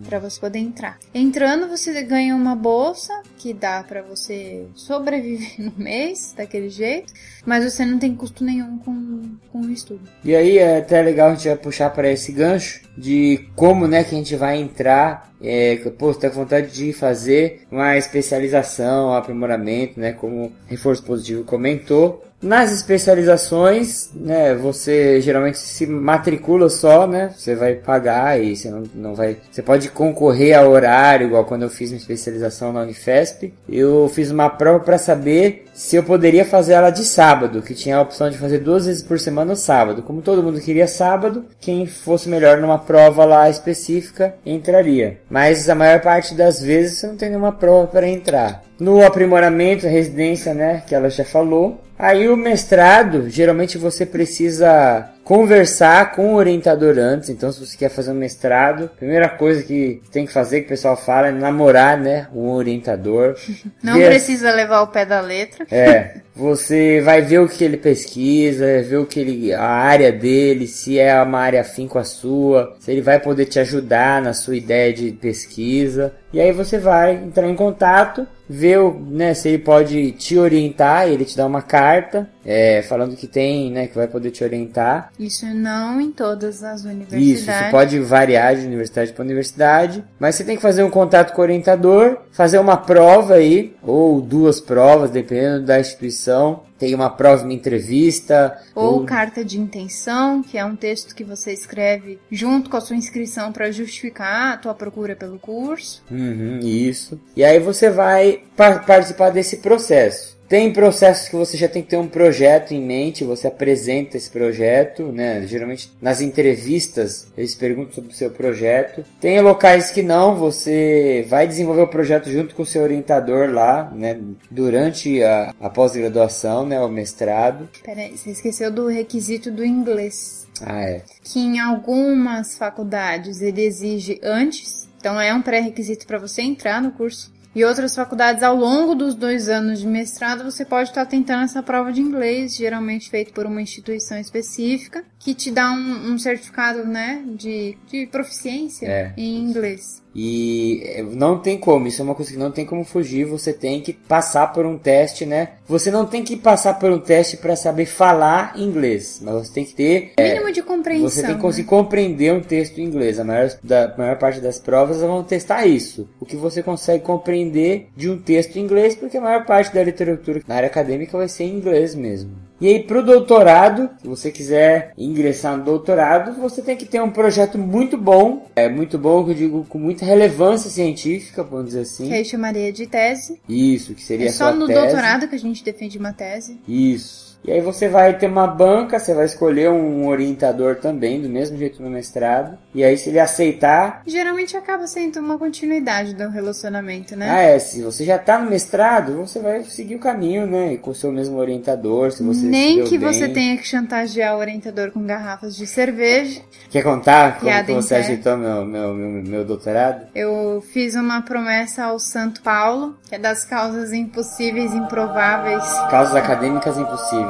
Pra 0.08 0.18
você 0.18 0.40
poder 0.40 0.60
entrar. 0.60 0.98
Entrando, 1.14 1.68
você 1.68 2.02
ganha 2.02 2.34
uma 2.34 2.56
bolsa 2.56 3.12
que 3.36 3.52
dá 3.52 3.84
pra 3.84 4.00
você 4.00 4.66
sobreviver 4.74 5.60
no 5.60 5.72
mês, 5.76 6.32
daquele 6.34 6.70
jeito, 6.70 7.12
mas 7.44 7.64
você 7.64 7.84
não 7.84 7.98
tem 7.98 8.14
custo 8.14 8.42
nenhum 8.42 8.78
com, 8.78 9.36
com 9.52 9.60
o 9.60 9.70
estudo. 9.70 10.08
E 10.24 10.34
aí 10.34 10.56
é 10.56 10.78
até 10.78 11.02
legal 11.02 11.30
a 11.30 11.34
gente 11.34 11.54
puxar 11.60 11.90
para 11.90 12.10
esse 12.10 12.32
gancho 12.32 12.87
de 12.98 13.48
como 13.54 13.86
né, 13.86 14.02
que 14.02 14.14
a 14.14 14.18
gente 14.18 14.34
vai 14.34 14.60
entrar. 14.60 15.30
É, 15.40 15.76
pô, 15.96 16.12
tá 16.12 16.28
com 16.28 16.40
vontade 16.40 16.72
de 16.72 16.92
fazer 16.92 17.62
uma 17.70 17.96
especialização, 17.96 19.10
um 19.10 19.14
aprimoramento, 19.14 20.00
né? 20.00 20.12
Como 20.12 20.52
Reforço 20.66 21.04
Positivo 21.04 21.44
comentou. 21.44 22.24
Nas 22.40 22.70
especializações, 22.70 24.10
né, 24.14 24.54
você 24.54 25.20
geralmente 25.20 25.58
se 25.58 25.88
matricula 25.88 26.70
só, 26.70 27.04
né? 27.04 27.34
Você 27.36 27.56
vai 27.56 27.74
pagar 27.74 28.40
e 28.40 28.54
você 28.54 28.70
não, 28.70 28.84
não 28.94 29.14
vai. 29.14 29.36
Você 29.50 29.60
pode 29.60 29.88
concorrer 29.88 30.56
a 30.56 30.62
horário, 30.62 31.26
igual 31.26 31.44
quando 31.44 31.64
eu 31.64 31.70
fiz 31.70 31.90
minha 31.90 32.00
especialização 32.00 32.72
na 32.72 32.82
Unifesp. 32.82 33.52
Eu 33.68 34.08
fiz 34.14 34.30
uma 34.30 34.48
prova 34.48 34.78
para 34.78 34.98
saber 34.98 35.66
se 35.74 35.96
eu 35.96 36.04
poderia 36.04 36.44
fazer 36.44 36.74
ela 36.74 36.90
de 36.90 37.04
sábado, 37.04 37.60
que 37.60 37.74
tinha 37.74 37.96
a 37.96 38.02
opção 38.02 38.30
de 38.30 38.38
fazer 38.38 38.58
duas 38.58 38.86
vezes 38.86 39.02
por 39.02 39.18
semana 39.18 39.50
no 39.50 39.56
sábado. 39.56 40.02
Como 40.02 40.22
todo 40.22 40.42
mundo 40.42 40.60
queria 40.60 40.86
sábado, 40.86 41.44
quem 41.60 41.86
fosse 41.86 42.28
melhor 42.28 42.58
numa 42.58 42.78
prova 42.88 43.26
lá 43.26 43.50
específica 43.50 44.34
entraria. 44.46 45.20
Mas 45.28 45.68
a 45.68 45.74
maior 45.74 46.00
parte 46.00 46.34
das 46.34 46.62
vezes 46.62 46.98
você 46.98 47.06
não 47.06 47.18
tem 47.18 47.28
nenhuma 47.28 47.52
prova 47.52 47.86
para 47.86 48.08
entrar. 48.08 48.62
No 48.80 49.04
aprimoramento, 49.04 49.86
residência, 49.86 50.54
né, 50.54 50.82
que 50.86 50.94
ela 50.94 51.10
já 51.10 51.24
falou. 51.24 51.80
Aí 51.98 52.28
o 52.28 52.36
mestrado, 52.36 53.28
geralmente 53.28 53.76
você 53.76 54.06
precisa 54.06 55.10
conversar 55.24 56.12
com 56.12 56.32
o 56.32 56.36
orientador 56.36 56.96
antes. 56.96 57.28
Então, 57.28 57.50
se 57.50 57.58
você 57.66 57.76
quer 57.76 57.88
fazer 57.88 58.12
um 58.12 58.14
mestrado, 58.14 58.84
a 58.84 58.96
primeira 58.98 59.28
coisa 59.28 59.64
que 59.64 60.00
tem 60.12 60.24
que 60.24 60.32
fazer, 60.32 60.60
que 60.60 60.66
o 60.66 60.68
pessoal 60.70 60.96
fala, 60.96 61.26
é 61.26 61.32
namorar, 61.32 61.98
né, 61.98 62.28
um 62.32 62.50
orientador. 62.50 63.34
Não 63.82 63.94
Ver- 63.94 64.10
precisa 64.10 64.52
levar 64.52 64.82
o 64.82 64.86
pé 64.86 65.04
da 65.04 65.20
letra. 65.20 65.66
é, 65.72 66.20
você 66.36 67.00
vai 67.00 67.20
ver 67.20 67.40
o 67.40 67.48
que 67.48 67.64
ele 67.64 67.76
pesquisa, 67.76 68.80
ver 68.82 68.98
o 68.98 69.04
que 69.06 69.18
ele, 69.18 69.52
a 69.52 69.64
área 69.68 70.12
dele, 70.12 70.68
se 70.68 71.00
é 71.00 71.20
uma 71.20 71.40
área 71.40 71.60
afim 71.62 71.88
com 71.88 71.98
a 71.98 72.04
sua, 72.04 72.76
se 72.78 72.92
ele 72.92 73.02
vai 73.02 73.18
poder 73.18 73.46
te 73.46 73.58
ajudar 73.58 74.22
na 74.22 74.32
sua 74.32 74.56
ideia 74.56 74.92
de 74.92 75.10
pesquisa. 75.10 76.12
E 76.32 76.40
aí 76.40 76.52
você 76.52 76.78
vai 76.78 77.14
entrar 77.16 77.48
em 77.48 77.56
contato, 77.56 78.24
ver 78.48 78.78
o, 78.78 78.92
né, 78.92 79.34
se 79.34 79.48
ele 79.48 79.58
pode 79.58 80.12
te 80.12 80.38
orientar, 80.38 81.08
ele 81.08 81.24
te 81.24 81.36
dá 81.36 81.44
uma 81.44 81.62
carta, 81.62 82.28
é, 82.44 82.82
falando 82.82 83.16
que 83.16 83.26
tem, 83.26 83.70
né, 83.70 83.86
que 83.86 83.94
vai 83.94 84.08
poder 84.08 84.30
te 84.30 84.42
orientar. 84.42 85.12
Isso 85.18 85.46
não 85.46 86.00
em 86.00 86.10
todas 86.10 86.62
as 86.62 86.84
universidades. 86.84 87.40
Isso, 87.40 87.50
isso 87.50 87.70
pode 87.70 87.98
variar 88.00 88.56
de 88.56 88.66
universidade 88.66 89.12
para 89.12 89.24
universidade, 89.24 90.04
mas 90.18 90.34
você 90.34 90.44
tem 90.44 90.56
que 90.56 90.62
fazer 90.62 90.82
um 90.82 90.90
contato 90.90 91.32
com 91.32 91.40
o 91.40 91.44
orientador, 91.44 92.18
fazer 92.30 92.58
uma 92.58 92.76
prova 92.76 93.34
aí, 93.34 93.74
ou 93.82 94.20
duas 94.20 94.60
provas, 94.60 95.10
dependendo 95.10 95.66
da 95.66 95.78
instituição. 95.78 96.62
Tem 96.78 96.94
uma 96.94 97.10
prova, 97.10 97.42
uma 97.42 97.52
entrevista, 97.52 98.56
Ou 98.74 99.04
carta 99.04 99.44
de 99.44 99.58
intenção, 99.58 100.42
que 100.42 100.56
é 100.56 100.64
um 100.64 100.76
texto 100.76 101.14
que 101.14 101.24
você 101.24 101.52
escreve 101.52 102.18
junto 102.30 102.70
com 102.70 102.76
a 102.76 102.80
sua 102.80 102.96
inscrição 102.96 103.52
para 103.52 103.70
justificar 103.72 104.54
a 104.54 104.56
tua 104.56 104.74
procura 104.74 105.16
pelo 105.16 105.38
curso. 105.38 106.02
Uhum, 106.10 106.60
isso. 106.62 107.20
E 107.36 107.42
aí 107.44 107.58
você 107.58 107.90
vai 107.90 108.42
pa- 108.56 108.78
participar 108.78 109.30
desse 109.30 109.56
processo. 109.58 110.37
Tem 110.48 110.72
processos 110.72 111.28
que 111.28 111.36
você 111.36 111.56
já 111.58 111.68
tem 111.68 111.82
que 111.82 111.90
ter 111.90 111.98
um 111.98 112.08
projeto 112.08 112.72
em 112.72 112.80
mente, 112.80 113.22
você 113.22 113.46
apresenta 113.46 114.16
esse 114.16 114.30
projeto, 114.30 115.12
né? 115.12 115.46
Geralmente 115.46 115.92
nas 116.00 116.22
entrevistas 116.22 117.26
eles 117.36 117.54
perguntam 117.54 117.92
sobre 117.92 118.10
o 118.10 118.14
seu 118.14 118.30
projeto. 118.30 119.04
Tem 119.20 119.40
locais 119.42 119.90
que 119.90 120.02
não, 120.02 120.36
você 120.36 121.26
vai 121.28 121.46
desenvolver 121.46 121.82
o 121.82 121.88
projeto 121.88 122.30
junto 122.30 122.54
com 122.54 122.62
o 122.62 122.66
seu 122.66 122.82
orientador 122.82 123.50
lá, 123.50 123.92
né? 123.94 124.18
Durante 124.50 125.22
a, 125.22 125.54
a 125.60 125.68
pós-graduação, 125.68 126.64
né? 126.66 126.80
O 126.80 126.88
mestrado. 126.88 127.68
Peraí, 127.84 128.16
você 128.16 128.30
esqueceu 128.30 128.70
do 128.70 128.88
requisito 128.88 129.50
do 129.50 129.64
inglês. 129.64 130.46
Ah, 130.62 130.82
é. 130.82 131.02
Que 131.22 131.40
em 131.40 131.60
algumas 131.60 132.56
faculdades 132.56 133.42
ele 133.42 133.62
exige 133.62 134.18
antes, 134.22 134.88
então 134.98 135.20
é 135.20 135.32
um 135.32 135.42
pré-requisito 135.42 136.06
para 136.06 136.18
você 136.18 136.42
entrar 136.42 136.80
no 136.80 136.90
curso. 136.92 137.36
E 137.54 137.64
outras 137.64 137.94
faculdades, 137.94 138.42
ao 138.42 138.54
longo 138.54 138.94
dos 138.94 139.14
dois 139.14 139.48
anos 139.48 139.80
de 139.80 139.86
mestrado, 139.86 140.44
você 140.44 140.64
pode 140.64 140.90
estar 140.90 141.06
tentando 141.06 141.44
essa 141.44 141.62
prova 141.62 141.92
de 141.92 142.00
inglês, 142.00 142.56
geralmente 142.56 143.10
feito 143.10 143.32
por 143.32 143.46
uma 143.46 143.60
instituição 143.60 144.18
específica, 144.18 145.04
que 145.18 145.34
te 145.34 145.50
dá 145.50 145.70
um, 145.70 146.12
um 146.12 146.18
certificado, 146.18 146.84
né, 146.84 147.22
de, 147.26 147.76
de 147.90 148.06
proficiência 148.06 148.86
É. 148.86 149.12
em 149.16 149.36
inglês. 149.36 150.02
E 150.20 150.82
eh, 150.84 151.02
não 151.12 151.38
tem 151.38 151.56
como, 151.56 151.86
isso 151.86 152.02
é 152.02 152.04
uma 152.04 152.14
coisa 152.14 152.32
que 152.32 152.36
não 152.36 152.50
tem 152.50 152.66
como 152.66 152.82
fugir, 152.82 153.24
você 153.24 153.52
tem 153.52 153.80
que 153.80 153.92
passar 153.92 154.52
por 154.52 154.66
um 154.66 154.76
teste, 154.76 155.24
né? 155.24 155.50
Você 155.68 155.92
não 155.92 156.06
tem 156.06 156.24
que 156.24 156.36
passar 156.36 156.74
por 156.74 156.90
um 156.90 156.98
teste 156.98 157.36
para 157.36 157.54
saber 157.54 157.86
falar 157.86 158.58
inglês, 158.58 159.20
mas 159.22 159.46
você 159.46 159.54
tem 159.54 159.64
que 159.64 159.74
ter 159.74 160.12
Mínimo 160.18 160.50
de 160.50 160.60
compreensão. 160.60 161.08
Você 161.08 161.20
tem 161.20 161.30
que 161.30 161.36
né? 161.36 161.40
conseguir 161.40 161.68
compreender 161.68 162.32
um 162.32 162.40
texto 162.40 162.78
em 162.78 162.84
inglês. 162.84 163.20
A 163.20 163.24
maior, 163.24 163.48
da, 163.62 163.94
maior 163.96 164.18
parte 164.18 164.40
das 164.40 164.58
provas 164.58 165.00
vão 165.00 165.22
testar 165.22 165.64
isso. 165.66 166.08
O 166.18 166.26
que 166.26 166.34
você 166.34 166.64
consegue 166.64 167.04
compreender 167.04 167.88
de 167.96 168.10
um 168.10 168.18
texto 168.18 168.56
em 168.56 168.62
inglês, 168.62 168.96
porque 168.96 169.18
a 169.18 169.20
maior 169.20 169.46
parte 169.46 169.72
da 169.72 169.84
literatura 169.84 170.42
na 170.48 170.56
área 170.56 170.66
acadêmica 170.66 171.16
vai 171.16 171.28
ser 171.28 171.44
em 171.44 171.54
inglês 171.54 171.94
mesmo. 171.94 172.47
E 172.60 172.66
aí, 172.66 172.82
pro 172.82 173.04
doutorado, 173.04 173.88
se 174.02 174.08
você 174.08 174.30
quiser 174.32 174.92
ingressar 174.98 175.56
no 175.56 175.64
doutorado, 175.64 176.32
você 176.40 176.60
tem 176.60 176.76
que 176.76 176.84
ter 176.86 177.00
um 177.00 177.10
projeto 177.10 177.56
muito 177.56 177.96
bom. 177.96 178.46
É 178.56 178.68
muito 178.68 178.98
bom, 178.98 179.24
que 179.24 179.30
eu 179.30 179.34
digo, 179.34 179.64
com 179.68 179.78
muita 179.78 180.04
relevância 180.04 180.68
científica, 180.68 181.44
vamos 181.44 181.66
dizer 181.66 181.80
assim. 181.82 182.08
Que 182.08 182.14
aí 182.14 182.24
chamaria 182.24 182.72
de 182.72 182.86
tese. 182.86 183.40
Isso, 183.48 183.94
que 183.94 184.02
seria 184.02 184.26
É 184.26 184.32
só 184.32 184.52
no 184.52 184.66
tese. 184.66 184.80
doutorado 184.80 185.28
que 185.28 185.36
a 185.36 185.38
gente 185.38 185.62
defende 185.62 185.98
uma 185.98 186.12
tese. 186.12 186.58
Isso. 186.66 187.27
E 187.44 187.52
aí 187.52 187.60
você 187.60 187.88
vai 187.88 188.16
ter 188.18 188.26
uma 188.26 188.46
banca, 188.46 188.98
você 188.98 189.14
vai 189.14 189.24
escolher 189.24 189.70
um 189.70 190.06
orientador 190.08 190.76
também, 190.76 191.20
do 191.22 191.28
mesmo 191.28 191.56
jeito 191.56 191.82
no 191.82 191.88
mestrado. 191.88 192.58
E 192.74 192.84
aí 192.84 192.96
se 192.96 193.08
ele 193.08 193.20
aceitar, 193.20 194.02
Geralmente 194.06 194.56
acaba 194.56 194.86
sendo 194.86 195.20
uma 195.20 195.38
continuidade 195.38 196.14
do 196.14 196.28
relacionamento, 196.28 197.16
né? 197.16 197.28
ah 197.30 197.40
é, 197.40 197.58
se 197.58 197.82
você 197.82 198.04
já 198.04 198.18
tá 198.18 198.38
no 198.38 198.50
mestrado, 198.50 199.16
você 199.16 199.38
vai 199.38 199.62
seguir 199.64 199.94
o 199.94 199.98
caminho, 199.98 200.46
né? 200.46 200.76
Com 200.76 200.90
o 200.90 200.94
seu 200.94 201.10
mesmo 201.12 201.38
orientador, 201.38 202.10
se 202.12 202.22
você 202.22 202.40
se 202.40 202.46
Nem 202.46 202.76
deu 202.76 202.84
que 202.86 202.98
bem. 202.98 203.12
você 203.12 203.28
tenha 203.28 203.56
que 203.56 203.66
chantagear 203.66 204.36
o 204.36 204.38
orientador 204.40 204.90
com 204.90 205.04
garrafas 205.06 205.56
de 205.56 205.66
cerveja. 205.66 206.40
Quer 206.70 206.82
contar 206.82 207.38
como 207.38 207.64
que 207.64 207.72
você 207.72 207.94
ajeitou 207.96 208.36
meu, 208.36 208.64
meu, 208.64 208.94
meu, 208.94 209.22
meu 209.22 209.44
doutorado? 209.44 210.06
Eu 210.14 210.62
fiz 210.72 210.94
uma 210.94 211.22
promessa 211.22 211.84
ao 211.84 211.98
Santo 211.98 212.42
Paulo, 212.42 212.96
que 213.08 213.14
é 213.14 213.18
das 213.18 213.44
causas 213.44 213.92
impossíveis, 213.92 214.72
improváveis, 214.74 215.64
Causas 215.90 216.14
acadêmicas 216.14 216.76
impossíveis. 216.76 217.27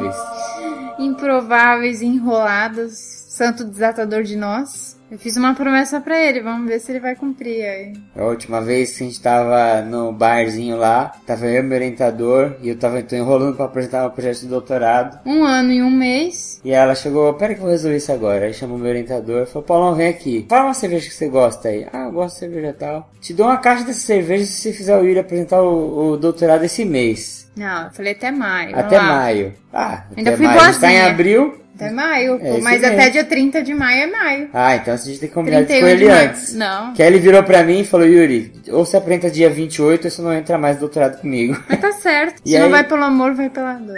Improváveis, 0.99 2.03
enroladas, 2.03 2.93
santo 3.29 3.65
desatador 3.65 4.23
de 4.23 4.37
nós. 4.37 4.99
Eu 5.11 5.19
fiz 5.19 5.39
uma 5.39 5.55
promessa 5.55 6.03
pra 6.03 6.23
ele, 6.23 6.43
vamos 6.43 6.69
ver 6.69 6.79
se 6.81 6.93
ele 6.93 7.01
vai 7.01 7.17
cumprir 7.17 7.65
aí. 7.65 7.93
A 8.15 8.25
última 8.25 8.61
vez 8.61 8.95
que 8.95 9.05
a 9.05 9.07
gente 9.07 9.23
tava 9.23 9.81
no 9.81 10.13
barzinho 10.13 10.77
lá, 10.77 11.13
tava 11.27 11.47
eu 11.47 11.65
meu 11.65 11.79
orientador, 11.79 12.57
e 12.61 12.69
eu 12.69 12.79
tava 12.79 13.03
tô 13.03 13.17
enrolando 13.17 13.57
pra 13.57 13.65
apresentar 13.65 14.03
meu 14.03 14.11
projeto 14.11 14.41
de 14.41 14.49
doutorado. 14.49 15.19
Um 15.25 15.45
ano 15.45 15.73
e 15.73 15.83
um 15.83 15.91
mês. 15.91 16.61
E 16.63 16.73
ela 16.73 16.95
chegou, 16.95 17.33
pera 17.35 17.55
que 17.55 17.61
eu 17.61 17.65
vou 17.65 17.73
resolver 17.73 17.97
isso 17.97 18.13
agora. 18.13 18.45
Aí 18.45 18.53
chamou 18.53 18.77
meu 18.77 18.91
orientador 18.91 19.45
e 19.45 19.47
falou, 19.47 19.63
Paulão, 19.63 19.95
vem 19.95 20.09
aqui. 20.09 20.45
Fala 20.47 20.67
uma 20.67 20.75
cerveja 20.75 21.09
que 21.09 21.15
você 21.15 21.29
gosta 21.29 21.69
aí. 21.69 21.87
Ah, 21.91 22.05
eu 22.05 22.13
gosto 22.13 22.35
de 22.35 22.41
cerveja 22.41 22.77
tal. 22.79 23.11
Te 23.19 23.33
dou 23.33 23.47
uma 23.47 23.57
caixa 23.57 23.85
dessa 23.85 24.01
cerveja 24.01 24.45
se 24.45 24.61
você 24.61 24.73
fizer 24.75 24.95
o 24.95 25.03
Yuri 25.03 25.21
apresentar 25.21 25.63
o, 25.63 26.11
o 26.11 26.17
doutorado 26.19 26.65
esse 26.65 26.85
mês. 26.85 27.38
Não, 27.59 27.85
eu 27.85 27.91
falei 27.91 28.13
até 28.13 28.31
maio. 28.31 28.79
até 28.79 29.01
maio. 29.01 29.55
Ah, 29.73 30.05
Ainda 30.17 30.31
até 30.31 30.37
fui 30.37 30.47
maio. 30.47 30.61
A 30.61 30.65
gente 30.67 30.81
tá 30.81 30.87
em 30.87 30.95
boazinha. 30.95 31.11
abril. 31.11 31.59
Até 31.77 31.91
maio, 31.93 32.41
É, 32.43 32.59
mas 32.61 32.81
mesmo. 32.81 32.97
até 32.97 33.11
dia 33.11 33.25
30 33.25 33.63
de 33.63 33.73
maio 33.73 34.03
é 34.03 34.07
maio. 34.09 34.49
Ah, 34.53 34.75
então 34.77 34.95
a 34.95 34.97
gente 34.97 35.21
tem 35.21 35.29
que 35.29 35.35
combinar 35.35 35.59
isso 35.61 35.67
31 35.69 35.81
com 35.87 35.89
ele 35.93 36.09
antes. 36.11 36.55
Não. 36.55 36.93
Que 36.93 37.03
aí 37.03 37.09
ele 37.09 37.21
virou 37.21 37.41
pra 37.45 37.63
mim 37.63 37.81
e 37.81 37.85
falou, 37.85 38.05
Yuri, 38.05 38.53
ou 38.71 38.85
você 38.85 38.97
apresenta 38.97 39.31
dia 39.31 39.49
28 39.49 40.05
ou 40.07 40.11
você 40.11 40.21
não 40.23 40.33
entra 40.33 40.59
mais 40.59 40.75
no 40.75 40.81
doutorado 40.81 41.21
comigo. 41.21 41.57
Mas 41.69 41.79
tá 41.81 41.93
certo. 41.93 42.43
E 42.47 42.51
Se 42.51 42.57
aí- 42.57 42.63
não 42.63 42.71
vai 42.71 42.83
pelo 42.83 43.05
amor, 43.05 43.33
vai 43.35 43.49
pela 43.49 43.75
dor. 43.75 43.97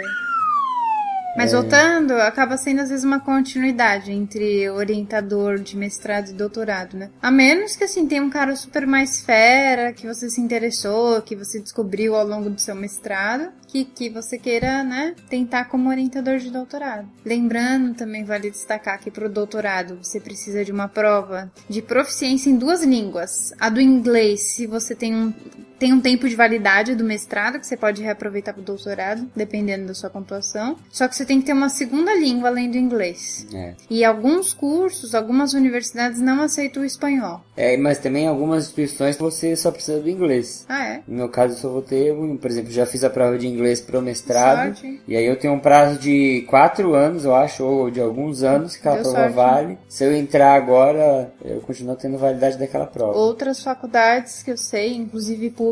É. 1.33 1.37
Mas 1.37 1.51
voltando, 1.51 2.13
acaba 2.13 2.57
sendo 2.57 2.81
às 2.81 2.89
vezes 2.89 3.05
uma 3.05 3.19
continuidade 3.19 4.11
entre 4.11 4.69
orientador 4.69 5.59
de 5.59 5.77
mestrado 5.77 6.29
e 6.29 6.33
doutorado, 6.33 6.97
né? 6.97 7.09
A 7.21 7.31
menos 7.31 7.75
que 7.75 7.83
assim 7.83 8.07
tenha 8.07 8.21
um 8.21 8.29
cara 8.29 8.55
super 8.55 8.85
mais 8.85 9.21
fera, 9.21 9.93
que 9.93 10.07
você 10.07 10.29
se 10.29 10.41
interessou, 10.41 11.21
que 11.21 11.35
você 11.35 11.59
descobriu 11.59 12.15
ao 12.15 12.25
longo 12.25 12.49
do 12.49 12.59
seu 12.59 12.75
mestrado, 12.75 13.51
que, 13.67 13.85
que 13.85 14.09
você 14.09 14.37
queira, 14.37 14.83
né, 14.83 15.15
tentar 15.29 15.65
como 15.65 15.89
orientador 15.89 16.37
de 16.37 16.51
doutorado. 16.51 17.07
Lembrando, 17.25 17.95
também 17.95 18.25
vale 18.25 18.51
destacar 18.51 18.99
que 18.99 19.09
para 19.09 19.25
o 19.25 19.29
doutorado 19.29 19.97
você 20.03 20.19
precisa 20.19 20.65
de 20.65 20.71
uma 20.71 20.89
prova 20.89 21.51
de 21.69 21.81
proficiência 21.81 22.49
em 22.49 22.57
duas 22.57 22.83
línguas. 22.83 23.53
A 23.59 23.69
do 23.69 23.79
inglês, 23.79 24.53
se 24.53 24.67
você 24.67 24.93
tem 24.93 25.15
um 25.15 25.33
tem 25.81 25.93
um 25.93 25.99
tempo 25.99 26.29
de 26.29 26.35
validade 26.35 26.93
do 26.93 27.03
mestrado 27.03 27.59
que 27.59 27.65
você 27.65 27.75
pode 27.75 28.03
reaproveitar 28.03 28.53
para 28.53 28.61
o 28.61 28.63
doutorado, 28.63 29.27
dependendo 29.35 29.87
da 29.87 29.95
sua 29.95 30.11
pontuação. 30.11 30.77
Só 30.91 31.07
que 31.07 31.15
você 31.15 31.25
tem 31.25 31.39
que 31.39 31.47
ter 31.47 31.53
uma 31.53 31.69
segunda 31.69 32.13
língua 32.13 32.49
além 32.49 32.69
do 32.69 32.77
inglês. 32.77 33.47
É. 33.51 33.73
E 33.89 34.05
alguns 34.05 34.53
cursos, 34.53 35.15
algumas 35.15 35.53
universidades 35.55 36.21
não 36.21 36.43
aceitam 36.43 36.83
o 36.83 36.85
espanhol. 36.85 37.41
É, 37.57 37.75
mas 37.77 37.97
também 37.97 38.27
algumas 38.27 38.65
instituições 38.65 39.17
você 39.17 39.55
só 39.55 39.71
precisa 39.71 39.99
do 39.99 40.07
inglês. 40.07 40.67
Ah, 40.69 40.85
é? 40.85 41.01
No 41.07 41.17
meu 41.17 41.29
caso, 41.29 41.55
eu 41.55 41.57
só 41.57 41.69
vou 41.69 41.81
ter, 41.81 42.13
por 42.39 42.51
exemplo, 42.51 42.71
já 42.71 42.85
fiz 42.85 43.03
a 43.03 43.09
prova 43.09 43.35
de 43.39 43.47
inglês 43.47 43.81
pro 43.81 44.03
mestrado. 44.03 44.75
Sorte. 44.75 45.01
E 45.07 45.17
aí 45.17 45.25
eu 45.25 45.35
tenho 45.35 45.55
um 45.55 45.59
prazo 45.59 45.97
de 45.97 46.45
quatro 46.47 46.93
anos, 46.93 47.25
eu 47.25 47.33
acho, 47.33 47.65
ou 47.65 47.89
de 47.89 47.99
alguns 47.99 48.43
anos 48.43 48.75
que 48.75 48.87
aquela 48.87 49.01
Deu 49.01 49.11
prova 49.11 49.33
sorte, 49.33 49.35
vale. 49.35 49.77
Se 49.89 50.03
eu 50.03 50.15
entrar 50.15 50.53
agora, 50.53 51.33
eu 51.43 51.59
continuo 51.61 51.95
tendo 51.95 52.19
validade 52.19 52.59
daquela 52.59 52.85
prova. 52.85 53.17
Outras 53.17 53.63
faculdades 53.63 54.43
que 54.43 54.51
eu 54.51 54.57
sei, 54.57 54.93
inclusive 54.93 55.49
públicas, 55.49 55.70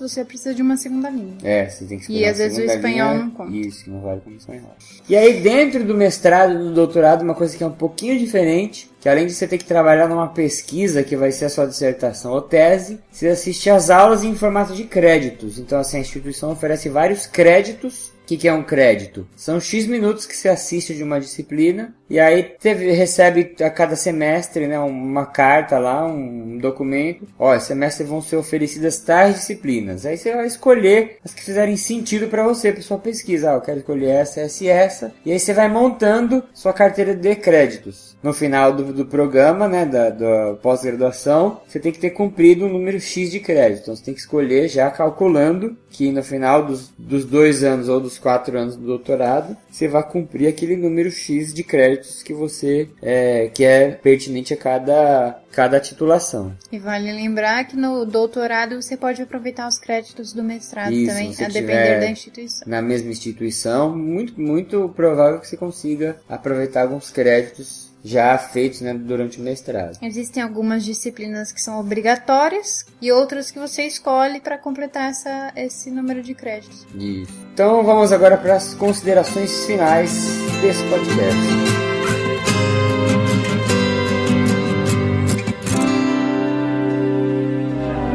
você 0.00 0.24
precisa 0.24 0.54
de 0.54 0.62
uma 0.62 0.76
segunda 0.76 1.10
língua. 1.10 1.36
É, 1.42 1.68
você 1.68 1.84
tem 1.84 1.98
que 1.98 2.04
E 2.12 2.22
escolher 2.22 2.24
às 2.26 2.38
uma 2.38 2.44
vezes 2.44 2.58
o 2.58 2.62
espanhol 2.76 3.12
linha. 3.12 3.24
não 3.24 3.30
conta. 3.30 3.56
Isso, 3.56 3.90
não 3.90 4.00
vale 4.00 4.20
como 4.20 4.36
espanhol. 4.36 4.74
E 5.08 5.16
aí, 5.16 5.40
dentro 5.40 5.84
do 5.84 5.94
mestrado 5.94 6.54
e 6.54 6.58
do 6.58 6.72
doutorado, 6.72 7.22
uma 7.22 7.34
coisa 7.34 7.56
que 7.56 7.62
é 7.62 7.66
um 7.66 7.72
pouquinho 7.72 8.18
diferente, 8.18 8.90
que 9.00 9.08
além 9.08 9.26
de 9.26 9.34
você 9.34 9.46
ter 9.46 9.58
que 9.58 9.64
trabalhar 9.64 10.08
numa 10.08 10.28
pesquisa 10.28 11.02
que 11.02 11.16
vai 11.16 11.30
ser 11.32 11.44
a 11.46 11.50
sua 11.50 11.66
dissertação 11.66 12.32
ou 12.32 12.40
tese, 12.40 12.98
você 13.10 13.28
assiste 13.28 13.68
às 13.68 13.90
aulas 13.90 14.24
em 14.24 14.34
formato 14.34 14.72
de 14.74 14.84
créditos. 14.84 15.58
Então, 15.58 15.78
assim, 15.78 15.98
a 15.98 16.00
instituição 16.00 16.52
oferece 16.52 16.88
vários 16.88 17.26
créditos 17.26 18.13
o 18.24 18.26
que, 18.26 18.38
que 18.38 18.48
é 18.48 18.52
um 18.54 18.62
crédito? 18.62 19.28
São 19.36 19.60
X 19.60 19.86
minutos 19.86 20.24
que 20.24 20.34
você 20.34 20.48
assiste 20.48 20.94
de 20.94 21.02
uma 21.02 21.20
disciplina 21.20 21.94
e 22.08 22.18
aí 22.18 22.56
recebe 22.62 23.54
a 23.60 23.68
cada 23.68 23.96
semestre 23.96 24.66
né, 24.66 24.78
uma 24.78 25.26
carta 25.26 25.78
lá, 25.78 26.06
um 26.06 26.56
documento. 26.56 27.28
Ó, 27.38 27.54
esse 27.54 27.66
semestre 27.66 28.06
vão 28.06 28.22
ser 28.22 28.36
oferecidas 28.36 28.98
tais 28.98 29.34
disciplinas. 29.34 30.06
Aí 30.06 30.16
você 30.16 30.34
vai 30.34 30.46
escolher 30.46 31.18
as 31.22 31.34
que 31.34 31.42
fizerem 31.42 31.76
sentido 31.76 32.28
para 32.28 32.44
você, 32.44 32.72
para 32.72 32.80
sua 32.80 32.98
pesquisa. 32.98 33.50
Ah, 33.50 33.54
eu 33.56 33.60
quero 33.60 33.80
escolher 33.80 34.08
essa, 34.08 34.40
essa 34.40 34.64
e 34.64 34.68
essa. 34.68 35.12
E 35.22 35.30
aí 35.30 35.38
você 35.38 35.52
vai 35.52 35.68
montando 35.68 36.42
sua 36.54 36.72
carteira 36.72 37.14
de 37.14 37.36
créditos. 37.36 38.13
No 38.24 38.32
final 38.32 38.72
do, 38.72 38.90
do 38.90 39.04
programa, 39.04 39.68
né, 39.68 39.84
da, 39.84 40.08
da 40.08 40.54
pós-graduação, 40.62 41.60
você 41.68 41.78
tem 41.78 41.92
que 41.92 41.98
ter 41.98 42.08
cumprido 42.08 42.64
um 42.64 42.70
número 42.70 42.98
X 42.98 43.30
de 43.30 43.38
créditos. 43.38 43.82
Então 43.82 43.94
você 43.94 44.02
tem 44.02 44.14
que 44.14 44.20
escolher 44.20 44.66
já 44.66 44.90
calculando 44.90 45.76
que 45.90 46.10
no 46.10 46.22
final 46.22 46.64
dos, 46.64 46.90
dos 46.96 47.26
dois 47.26 47.62
anos 47.62 47.86
ou 47.86 48.00
dos 48.00 48.18
quatro 48.18 48.58
anos 48.58 48.76
do 48.76 48.86
doutorado, 48.86 49.54
você 49.70 49.86
vai 49.86 50.02
cumprir 50.02 50.48
aquele 50.48 50.74
número 50.74 51.10
X 51.10 51.52
de 51.52 51.62
créditos 51.62 52.22
que 52.22 52.32
você 52.32 52.88
é, 53.02 53.50
que 53.52 53.62
é 53.62 53.90
pertinente 53.90 54.54
a 54.54 54.56
cada, 54.56 55.38
cada 55.52 55.78
titulação. 55.78 56.56
E 56.72 56.78
vale 56.78 57.12
lembrar 57.12 57.64
que 57.64 57.76
no 57.76 58.06
doutorado 58.06 58.80
você 58.80 58.96
pode 58.96 59.20
aproveitar 59.20 59.68
os 59.68 59.76
créditos 59.76 60.32
do 60.32 60.42
mestrado 60.42 60.94
Isso, 60.94 61.12
também, 61.12 61.34
a 61.38 61.48
depender 61.48 62.00
da 62.00 62.10
instituição. 62.10 62.66
Na 62.66 62.80
mesma 62.80 63.10
instituição, 63.10 63.94
muito, 63.94 64.40
muito 64.40 64.88
provável 64.96 65.38
que 65.40 65.46
você 65.46 65.58
consiga 65.58 66.16
aproveitar 66.26 66.82
alguns 66.84 67.10
créditos 67.10 67.83
já 68.04 68.36
feitos 68.36 68.82
né, 68.82 68.92
durante 68.92 69.40
o 69.40 69.42
mestrado. 69.42 69.96
Existem 70.02 70.42
algumas 70.42 70.84
disciplinas 70.84 71.50
que 71.50 71.60
são 71.60 71.80
obrigatórias 71.80 72.84
e 73.00 73.10
outras 73.10 73.50
que 73.50 73.58
você 73.58 73.84
escolhe 73.84 74.40
para 74.40 74.58
completar 74.58 75.10
essa, 75.10 75.52
esse 75.56 75.90
número 75.90 76.22
de 76.22 76.34
créditos. 76.34 76.86
Isso. 76.94 77.32
Então 77.54 77.82
vamos 77.82 78.12
agora 78.12 78.36
para 78.36 78.56
as 78.56 78.74
considerações 78.74 79.64
finais 79.64 80.12
desse 80.60 80.82
podcast. 80.90 81.34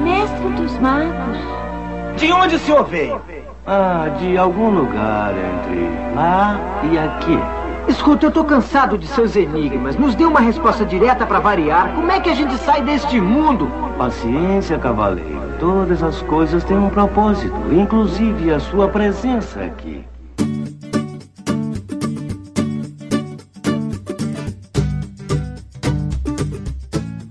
Mestre 0.03 0.49
dos 0.55 0.73
magos, 0.79 2.19
De 2.19 2.31
onde 2.31 2.55
o 2.55 2.59
senhor 2.59 2.83
veio? 2.87 3.21
Ah, 3.65 4.15
de 4.19 4.37
algum 4.37 4.69
lugar 4.69 5.33
entre 5.33 6.15
lá 6.15 6.59
e 6.91 6.97
aqui. 6.97 7.58
Escuta, 7.87 8.25
eu 8.25 8.31
tô 8.31 8.43
cansado 8.43 8.97
de 8.97 9.07
seus 9.07 9.35
enigmas. 9.35 9.95
Nos 9.95 10.15
dê 10.15 10.25
uma 10.25 10.39
resposta 10.39 10.85
direta 10.85 11.25
para 11.25 11.39
variar. 11.39 11.93
Como 11.95 12.11
é 12.11 12.19
que 12.19 12.29
a 12.29 12.35
gente 12.35 12.55
sai 12.57 12.81
deste 12.83 13.19
mundo? 13.19 13.69
Paciência, 13.97 14.77
cavaleiro. 14.77 15.53
Todas 15.59 16.01
as 16.03 16.21
coisas 16.21 16.63
têm 16.63 16.77
um 16.77 16.89
propósito, 16.89 17.55
inclusive 17.71 18.51
a 18.53 18.59
sua 18.59 18.87
presença 18.87 19.61
aqui. 19.61 20.05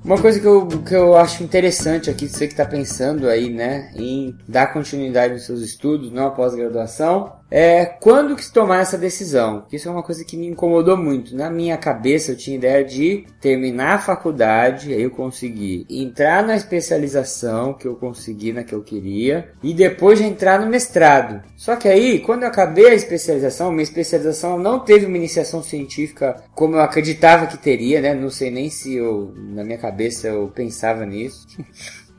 Uma 0.08 0.18
coisa 0.18 0.40
que 0.40 0.46
eu, 0.46 0.66
que 0.66 0.94
eu 0.94 1.14
acho 1.14 1.44
interessante 1.44 2.08
aqui, 2.08 2.26
você 2.26 2.46
que 2.46 2.54
está 2.54 2.64
pensando 2.64 3.28
aí, 3.28 3.50
né, 3.50 3.90
em 3.94 4.34
dar 4.48 4.72
continuidade 4.72 5.34
nos 5.34 5.44
seus 5.44 5.60
estudos, 5.60 6.10
não 6.10 6.28
após 6.28 6.54
graduação, 6.54 7.37
é 7.50 7.84
quando 7.84 8.36
que 8.36 8.44
se 8.44 8.52
tomar 8.52 8.80
essa 8.80 8.98
decisão. 8.98 9.64
Isso 9.72 9.88
é 9.88 9.90
uma 9.90 10.02
coisa 10.02 10.24
que 10.24 10.36
me 10.36 10.46
incomodou 10.46 10.96
muito. 10.96 11.34
Na 11.36 11.50
minha 11.50 11.76
cabeça 11.76 12.32
eu 12.32 12.36
tinha 12.36 12.56
ideia 12.56 12.84
de 12.84 13.24
terminar 13.40 13.94
a 13.94 13.98
faculdade, 13.98 14.92
aí 14.92 15.02
eu 15.02 15.10
consegui 15.10 15.86
entrar 15.88 16.44
na 16.44 16.56
especialização 16.56 17.74
que 17.74 17.86
eu 17.86 17.96
consegui 17.96 18.52
na 18.52 18.64
que 18.64 18.74
eu 18.74 18.82
queria 18.82 19.50
e 19.62 19.72
depois 19.72 20.18
de 20.18 20.24
entrar 20.24 20.60
no 20.60 20.66
mestrado. 20.66 21.42
Só 21.56 21.76
que 21.76 21.88
aí, 21.88 22.20
quando 22.20 22.42
eu 22.42 22.48
acabei 22.48 22.90
a 22.90 22.94
especialização, 22.94 23.70
minha 23.70 23.82
especialização 23.82 24.58
não 24.58 24.80
teve 24.80 25.06
uma 25.06 25.16
iniciação 25.16 25.62
científica 25.62 26.42
como 26.54 26.76
eu 26.76 26.80
acreditava 26.80 27.46
que 27.46 27.56
teria, 27.56 28.00
né? 28.00 28.14
Não 28.14 28.30
sei 28.30 28.50
nem 28.50 28.70
se 28.70 28.94
eu 28.94 29.32
na 29.36 29.64
minha 29.64 29.78
cabeça 29.78 30.28
eu 30.28 30.48
pensava 30.48 31.04
nisso. 31.04 31.46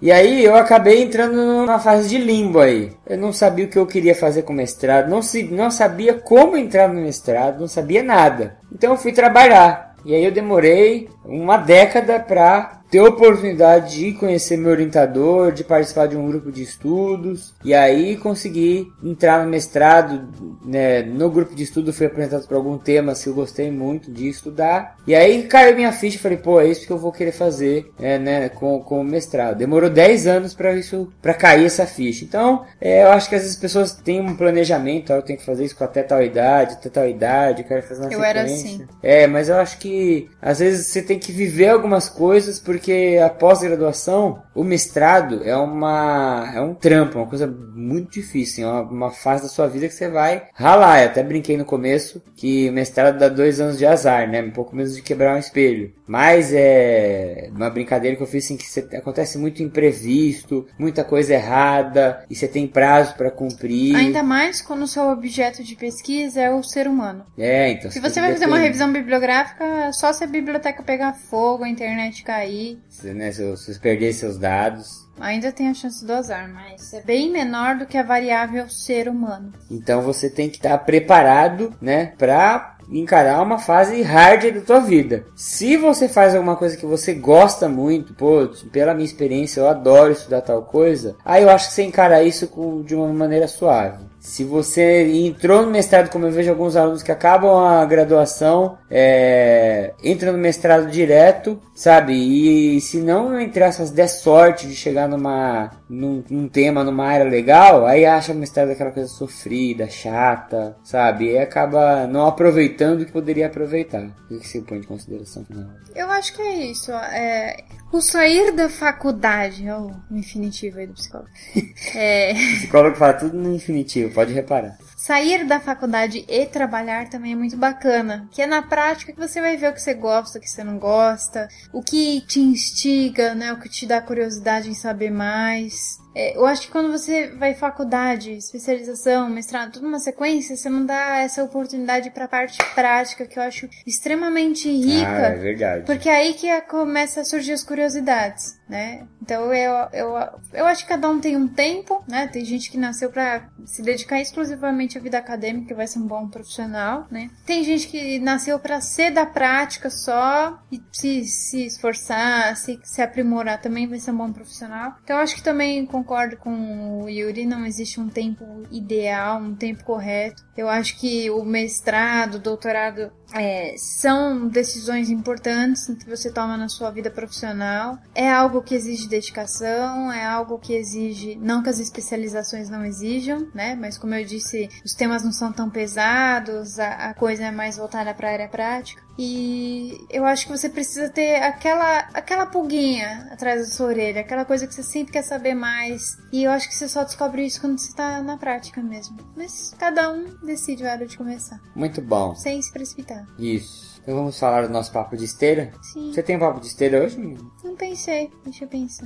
E 0.02 0.12
aí 0.12 0.46
eu 0.46 0.56
acabei 0.56 1.04
entrando 1.04 1.36
numa 1.36 1.78
fase 1.78 2.08
de 2.08 2.18
limbo 2.18 2.60
aí. 2.60 2.92
Eu 3.06 3.18
não 3.18 3.34
sabia 3.34 3.66
o 3.66 3.68
que 3.68 3.78
eu 3.78 3.86
queria 3.86 4.16
fazer 4.16 4.44
com 4.44 4.54
o 4.54 4.56
mestrado, 4.56 5.10
não, 5.10 5.22
se, 5.22 5.44
não 5.44 5.70
sabia 5.70 6.14
como 6.14 6.56
entrar 6.56 6.88
no 6.88 7.02
mestrado, 7.02 7.60
não 7.60 7.68
sabia 7.68 8.02
nada. 8.02 8.58
Então 8.72 8.92
eu 8.92 8.98
fui 8.98 9.12
trabalhar. 9.12 9.96
E 10.06 10.16
aí 10.16 10.24
eu 10.24 10.32
demorei 10.32 11.10
uma 11.26 11.58
década 11.58 12.20
para 12.20 12.79
ter 12.90 13.02
oportunidade 13.02 13.98
de 13.98 14.14
conhecer 14.14 14.58
meu 14.58 14.72
orientador, 14.72 15.52
de 15.52 15.64
participar 15.64 16.08
de 16.08 16.18
um 16.18 16.28
grupo 16.28 16.52
de 16.52 16.64
estudos 16.64 17.54
e 17.64 17.74
aí 17.74 18.18
consegui 18.18 18.92
entrar 19.04 19.44
no 19.44 19.50
mestrado. 19.50 20.28
Né, 20.66 21.02
no 21.02 21.30
grupo 21.30 21.56
de 21.56 21.64
estudo 21.64 21.94
fui 21.94 22.06
apresentado 22.06 22.48
por 22.48 22.56
algum 22.56 22.78
tema 22.78 23.14
que 23.14 23.28
eu 23.28 23.34
gostei 23.34 23.72
muito 23.72 24.12
de 24.12 24.28
estudar 24.28 24.98
e 25.08 25.16
aí 25.16 25.44
caiu 25.44 25.76
minha 25.76 25.92
ficha 25.92 26.20
falei, 26.20 26.38
pô, 26.38 26.60
é 26.60 26.68
isso 26.68 26.86
que 26.86 26.92
eu 26.92 26.98
vou 26.98 27.12
querer 27.12 27.32
fazer 27.32 27.92
é, 28.00 28.18
né, 28.18 28.50
com, 28.50 28.80
com 28.82 29.02
o 29.02 29.04
mestrado. 29.04 29.58
Demorou 29.58 29.90
10 29.90 30.28
anos 30.28 30.54
para 30.54 30.74
isso, 30.76 31.12
para 31.22 31.34
cair 31.34 31.66
essa 31.66 31.86
ficha. 31.86 32.24
Então, 32.24 32.66
é, 32.80 33.04
eu 33.04 33.12
acho 33.12 33.30
que 33.30 33.36
às 33.36 33.42
vezes 33.42 33.56
as 33.56 33.62
pessoas 33.62 33.94
têm 33.94 34.22
um 34.22 34.36
planejamento, 34.36 35.12
eu 35.12 35.22
tenho 35.22 35.40
que 35.40 35.46
fazer 35.46 35.66
isso 35.66 35.82
até 35.84 36.04
tal 36.04 36.22
idade, 36.22 36.74
até 36.74 36.90
tal 36.90 37.08
idade, 37.08 37.62
eu 37.62 37.68
quero 37.68 37.84
fazer 37.84 38.02
uma 38.02 38.12
Eu 38.12 38.20
sequência. 38.20 38.30
era 38.30 38.44
assim. 38.44 38.88
É, 39.02 39.28
mas 39.28 39.50
eu 39.50 39.56
acho 39.56 39.78
que 39.80 40.30
às 40.42 40.60
vezes 40.60 40.88
você 40.88 41.02
tem 41.02 41.18
que 41.18 41.32
viver 41.32 41.70
algumas 41.70 42.10
coisas 42.10 42.60
porque 42.60 42.79
a 43.24 43.30
pós-graduação, 43.30 44.42
o 44.56 44.64
mestrado 44.64 45.42
é 45.44 45.56
uma 45.56 46.52
é 46.54 46.62
um 46.62 46.74
trampo, 46.74 47.18
uma 47.18 47.28
coisa 47.28 47.48
muito 47.48 48.12
difícil, 48.12 48.68
é 48.68 48.72
uma, 48.72 48.82
uma 48.82 49.12
fase 49.12 49.44
da 49.44 49.50
sua 49.50 49.68
vida 49.68 49.88
que 49.88 49.94
você 49.94 50.10
vai 50.10 50.44
ralar. 50.54 51.02
Eu 51.02 51.06
até 51.08 51.24
brinquei 51.24 51.58
no 51.58 51.66
começo 51.66 52.22
que 52.36 52.70
o 52.70 52.74
mestrado 52.74 53.18
dá 53.18 53.30
dois 53.30 53.60
anos 53.60 53.78
de 53.78 53.86
azar, 53.86 54.28
né? 54.30 54.42
Um 54.42 54.52
pouco 54.52 54.76
menos 54.76 54.96
de 54.96 55.02
quebrar 55.02 55.36
um 55.36 55.40
espelho. 55.40 55.94
Mas 56.08 56.52
é 56.54 57.50
uma 57.54 57.70
brincadeira 57.70 58.16
que 58.16 58.24
eu 58.24 58.28
fiz 58.28 58.46
assim 58.46 58.58
que 58.58 58.66
você- 58.66 58.88
acontece 58.96 59.38
muito 59.38 59.62
imprevisto, 59.62 60.66
muita 60.78 61.04
coisa 61.04 61.34
errada 61.34 62.24
e 62.30 62.36
você 62.36 62.48
tem 62.48 62.68
prazo 62.68 63.16
para 63.16 63.30
cumprir. 63.32 63.96
Ainda 63.96 64.24
mais 64.24 64.62
quando 64.62 64.84
o 64.84 64.88
seu 64.88 65.10
objeto 65.10 65.64
de 65.64 65.76
pesquisa 65.76 66.42
é 66.42 66.52
o 66.52 66.64
ser 66.64 66.88
humano. 66.88 67.24
É, 67.38 67.72
então. 67.72 67.92
Se 67.92 68.00
você 68.00 68.20
vai 68.20 68.32
fazer 68.34 68.46
uma 68.46 68.58
revisão 68.58 68.92
bibliográfica, 68.92 69.64
é 69.64 69.92
só 69.92 70.12
se 70.14 70.24
a 70.24 70.28
biblioteca 70.28 70.82
pegar 70.84 71.14
fogo, 71.14 71.64
a 71.64 71.70
internet 71.70 72.24
cair. 72.24 72.69
Se, 72.90 73.14
né, 73.14 73.32
se 73.32 73.44
você 73.50 73.74
perder 73.80 74.14
seus 74.14 74.38
dados. 74.38 75.08
Ainda 75.20 75.52
tem 75.52 75.68
a 75.70 75.74
chance 75.74 76.06
do 76.06 76.14
azar, 76.14 76.50
mas 76.54 76.94
é 76.94 77.02
bem 77.02 77.32
menor 77.32 77.78
do 77.78 77.86
que 77.86 77.98
a 77.98 78.04
variável 78.04 78.70
ser 78.70 79.08
humano. 79.10 79.52
Então 79.70 80.02
você 80.02 80.30
tem 80.30 80.50
que 80.50 80.58
estar 80.58 80.78
preparado, 80.80 81.74
né, 81.82 82.14
pra 82.18 82.78
encarar 82.92 83.42
uma 83.44 83.60
fase 83.60 84.02
hard 84.02 84.52
da 84.54 84.62
tua 84.62 84.80
vida. 84.80 85.26
Se 85.36 85.78
você 85.78 86.08
faz 86.10 86.34
alguma 86.34 86.56
coisa 86.56 86.76
que 86.78 86.86
você 86.86 87.14
gosta 87.14 87.68
muito, 87.70 88.14
pô, 88.14 88.48
pela 88.72 88.94
minha 88.94 89.06
experiência 89.06 89.60
eu 89.60 89.68
adoro 89.68 90.12
estudar 90.12 90.42
tal 90.42 90.64
coisa, 90.64 91.16
aí 91.24 91.44
eu 91.44 91.50
acho 91.50 91.68
que 91.68 91.74
você 91.74 91.84
encara 91.84 92.24
isso 92.24 92.48
com- 92.48 92.82
de 92.82 92.96
uma 92.96 93.08
maneira 93.14 93.48
suave. 93.48 94.09
Se 94.20 94.44
você 94.44 95.08
entrou 95.26 95.64
no 95.64 95.72
mestrado, 95.72 96.10
como 96.10 96.26
eu 96.26 96.32
vejo 96.32 96.50
alguns 96.50 96.76
alunos 96.76 97.02
que 97.02 97.12
acabam 97.12 97.66
a 97.66 97.86
graduação, 97.86 98.78
é, 98.90 99.94
entram 100.04 100.34
no 100.34 100.38
mestrado 100.38 100.90
direto, 100.90 101.60
sabe? 101.74 102.14
E 102.14 102.82
se 102.82 103.00
não 103.00 103.40
entre 103.40 103.64
aspas 103.64 103.92
der 103.92 104.08
sorte 104.08 104.68
de 104.68 104.76
chegar 104.76 105.08
numa 105.08 105.72
num, 105.90 106.24
num 106.30 106.48
tema, 106.48 106.84
numa 106.84 107.06
área 107.06 107.26
legal, 107.26 107.86
aí 107.86 108.06
acha 108.06 108.34
o 108.34 108.36
mestrado 108.36 108.72
aquela 108.72 108.92
coisa 108.92 109.10
sofrida, 109.10 109.90
chata, 109.90 110.76
sabe? 110.84 111.32
E 111.32 111.38
acaba 111.38 112.06
não 112.06 112.28
aproveitando 112.28 113.02
o 113.02 113.06
que 113.06 113.12
poderia 113.12 113.48
aproveitar. 113.48 114.04
O 114.30 114.40
que 114.40 114.48
você 114.48 114.62
põe 114.62 114.82
de 114.82 114.88
consideração 114.88 115.46
final? 115.46 115.66
Eu 115.96 116.10
acho 116.12 116.34
que 116.36 116.42
é 116.42 116.66
isso. 116.66 116.92
É, 116.92 117.58
o 117.92 118.02
sair 118.02 118.52
da 118.52 118.70
faculdade, 118.70 119.68
é 119.68 119.76
o 119.76 119.92
infinitivo 120.12 120.80
aí 120.80 120.88
do 120.88 120.94
psicólogo. 120.94 121.30
É, 121.96 122.34
O 122.34 122.58
psicólogo 122.58 122.96
fala 122.98 123.14
tudo 123.14 123.36
no 123.38 123.56
infinitivo, 123.56 124.14
pode 124.14 124.32
reparar. 124.34 124.78
sair 124.98 125.46
da 125.46 125.60
faculdade 125.60 126.24
e 126.28 126.46
trabalhar 126.46 127.10
também 127.10 127.32
é 127.32 127.36
muito 127.36 127.58
bacana. 127.58 128.28
Que 128.32 128.42
é 128.44 128.48
na 128.48 128.62
prática 128.62 129.12
que 129.14 129.20
você 129.20 129.42
vai 129.42 129.58
ver 129.58 129.70
o 129.72 129.74
que 129.74 129.82
você 129.82 129.94
gosta, 129.94 130.38
o 130.38 130.42
que 130.42 130.50
você 130.50 130.64
não 130.64 130.78
gosta, 130.78 131.48
o 131.74 131.82
que 131.82 132.22
te 132.28 132.40
instiga, 132.40 133.34
né? 133.34 133.52
O 133.54 133.60
que 133.60 133.70
te 133.70 133.86
dá 133.88 134.02
curiosidade 134.02 134.70
em 134.70 134.74
saber 134.76 135.10
mais. 135.10 135.98
É, 136.20 136.36
eu 136.38 136.46
acho 136.46 136.64
que 136.64 136.72
quando 136.72 136.92
você 136.92 137.28
vai 137.30 137.54
faculdade, 137.54 138.34
especialização, 138.34 139.30
mestrado, 139.30 139.72
tudo 139.72 139.84
numa 139.86 140.00
sequência, 140.00 140.56
você 140.58 140.70
não 140.70 140.86
dá 140.86 141.20
essa 141.20 141.42
oportunidade 141.44 142.10
pra 142.12 142.28
parte 142.28 142.58
prática, 142.76 143.26
que 143.26 143.40
eu 143.40 143.44
acho 143.44 143.70
extremamente 143.88 144.70
rica. 144.70 145.08
Ah, 145.08 145.28
é 145.28 145.36
verdade. 145.36 145.86
Porque 145.86 146.10
é 146.10 146.16
aí 146.18 146.34
que 146.34 146.50
a- 146.50 146.62
começa 146.62 147.22
a 147.22 147.26
surgir 147.26 147.54
as 147.54 147.64
curiosidades, 147.64 148.59
né? 148.70 149.08
Então 149.22 149.52
eu, 149.54 149.74
eu, 149.92 150.16
eu 150.54 150.66
acho 150.68 150.84
que 150.84 150.90
cada 150.90 151.10
um 151.10 151.20
tem 151.20 151.36
um 151.36 151.48
tempo, 151.48 152.04
né? 152.08 152.28
Tem 152.28 152.46
gente 152.46 152.70
que 152.70 152.78
nasceu 152.78 153.10
pra 153.10 153.50
se 153.66 153.82
dedicar 153.82 154.22
exclusivamente 154.22 154.98
à 154.98 155.02
vida 155.02 155.18
acadêmica 155.18 155.74
e 155.74 155.76
vai 155.76 155.88
ser 155.88 155.98
um 155.98 156.08
bom 156.08 156.28
profissional, 156.28 157.08
né? 157.10 157.32
Tem 157.46 157.64
gente 157.64 157.88
que 157.88 158.20
nasceu 158.20 158.60
pra 158.60 158.80
ser 158.80 159.12
da 159.12 159.26
prática 159.26 159.90
só 159.90 160.60
e 160.72 160.82
se, 160.92 161.26
se 161.26 161.66
esforçar, 161.66 162.56
se, 162.56 162.80
se 162.84 163.02
aprimorar 163.02 163.60
também 163.60 163.88
vai 163.88 164.00
ser 164.00 164.12
um 164.12 164.18
bom 164.18 164.32
profissional. 164.32 164.96
Então 165.04 165.18
eu 165.18 165.24
acho 165.24 165.36
que 165.36 165.44
também 165.44 165.86
concordo 165.86 166.38
com 166.38 167.04
o 167.04 167.10
Yuri, 167.10 167.46
não 167.46 167.66
existe 167.66 168.00
um 168.00 168.08
tempo 168.08 168.46
ideal, 168.72 169.40
um 169.42 169.56
tempo 169.56 169.84
correto. 169.84 170.44
Eu 170.56 170.70
acho 170.70 171.00
que 171.00 171.30
o 171.32 171.44
mestrado, 171.44 172.36
o 172.36 172.40
doutorado 172.40 173.12
é, 173.34 173.76
são 173.78 174.48
decisões 174.48 175.10
importantes 175.10 175.88
que 175.88 176.10
você 176.10 176.32
toma 176.32 176.58
na 176.58 176.70
sua 176.70 176.90
vida 176.90 177.10
profissional. 177.10 177.98
É 178.14 178.30
algo 178.30 178.62
que 178.62 178.76
exige 178.76 179.08
dedicação, 179.08 180.12
é 180.12 180.26
algo 180.26 180.58
que 180.58 180.74
exige, 180.74 181.36
não 181.36 181.62
que 181.62 181.70
as 181.70 181.80
especializações 181.80 182.70
não 182.70 182.86
exijam, 182.86 183.48
né? 183.54 183.76
Mas 183.76 183.98
como 183.98 184.14
eu 184.16 184.26
disse, 184.26 184.70
os 184.84 184.94
temas 184.94 185.24
não 185.24 185.32
são 185.32 185.52
tão 185.52 185.70
pesados, 185.70 186.80
a, 186.80 187.10
a 187.10 187.14
coisa 187.14 187.46
é 187.46 187.52
mais 187.52 187.78
voltada 187.78 188.14
para 188.14 188.30
a 188.30 188.34
área 188.34 188.48
prática. 188.48 189.09
E 189.22 189.98
eu 190.10 190.24
acho 190.24 190.46
que 190.46 190.52
você 190.58 190.70
precisa 190.70 191.10
ter 191.10 191.44
aquela, 191.44 192.08
aquela 192.14 192.46
pulguinha 192.46 193.28
atrás 193.30 193.60
da 193.60 193.68
sua 193.68 193.88
orelha, 193.88 194.22
aquela 194.22 194.46
coisa 194.46 194.66
que 194.66 194.74
você 194.74 194.82
sempre 194.82 195.12
quer 195.12 195.24
saber 195.24 195.54
mais. 195.54 196.18
E 196.32 196.46
eu 196.46 196.52
acho 196.52 196.70
que 196.70 196.74
você 196.76 196.88
só 196.88 197.04
descobre 197.04 197.46
isso 197.46 197.60
quando 197.60 197.78
você 197.78 197.94
tá 197.94 198.22
na 198.24 198.38
prática 198.38 198.82
mesmo. 198.82 199.18
Mas 199.36 199.74
cada 199.78 200.10
um 200.10 200.24
decide 200.46 200.88
a 200.88 200.94
hora 200.94 201.06
de 201.06 201.18
começar, 201.18 201.60
Muito 201.76 202.02
bom. 202.02 202.34
sem 202.34 202.62
se 202.62 202.72
precipitar. 202.72 203.26
Isso. 203.38 204.00
Então 204.02 204.16
vamos 204.16 204.40
falar 204.40 204.66
do 204.66 204.72
nosso 204.72 204.90
papo 204.94 205.18
de 205.18 205.26
esteira? 205.26 205.74
Sim. 205.82 206.14
Você 206.14 206.24
tem 206.24 206.38
um 206.38 206.40
papo 206.40 206.62
de 206.62 206.68
esteira 206.68 207.04
hoje, 207.04 207.20
menino? 207.20 207.52
Não 207.62 207.76
pensei, 207.76 208.32
deixa 208.46 208.64
eu 208.64 208.70
pensar. 208.70 209.06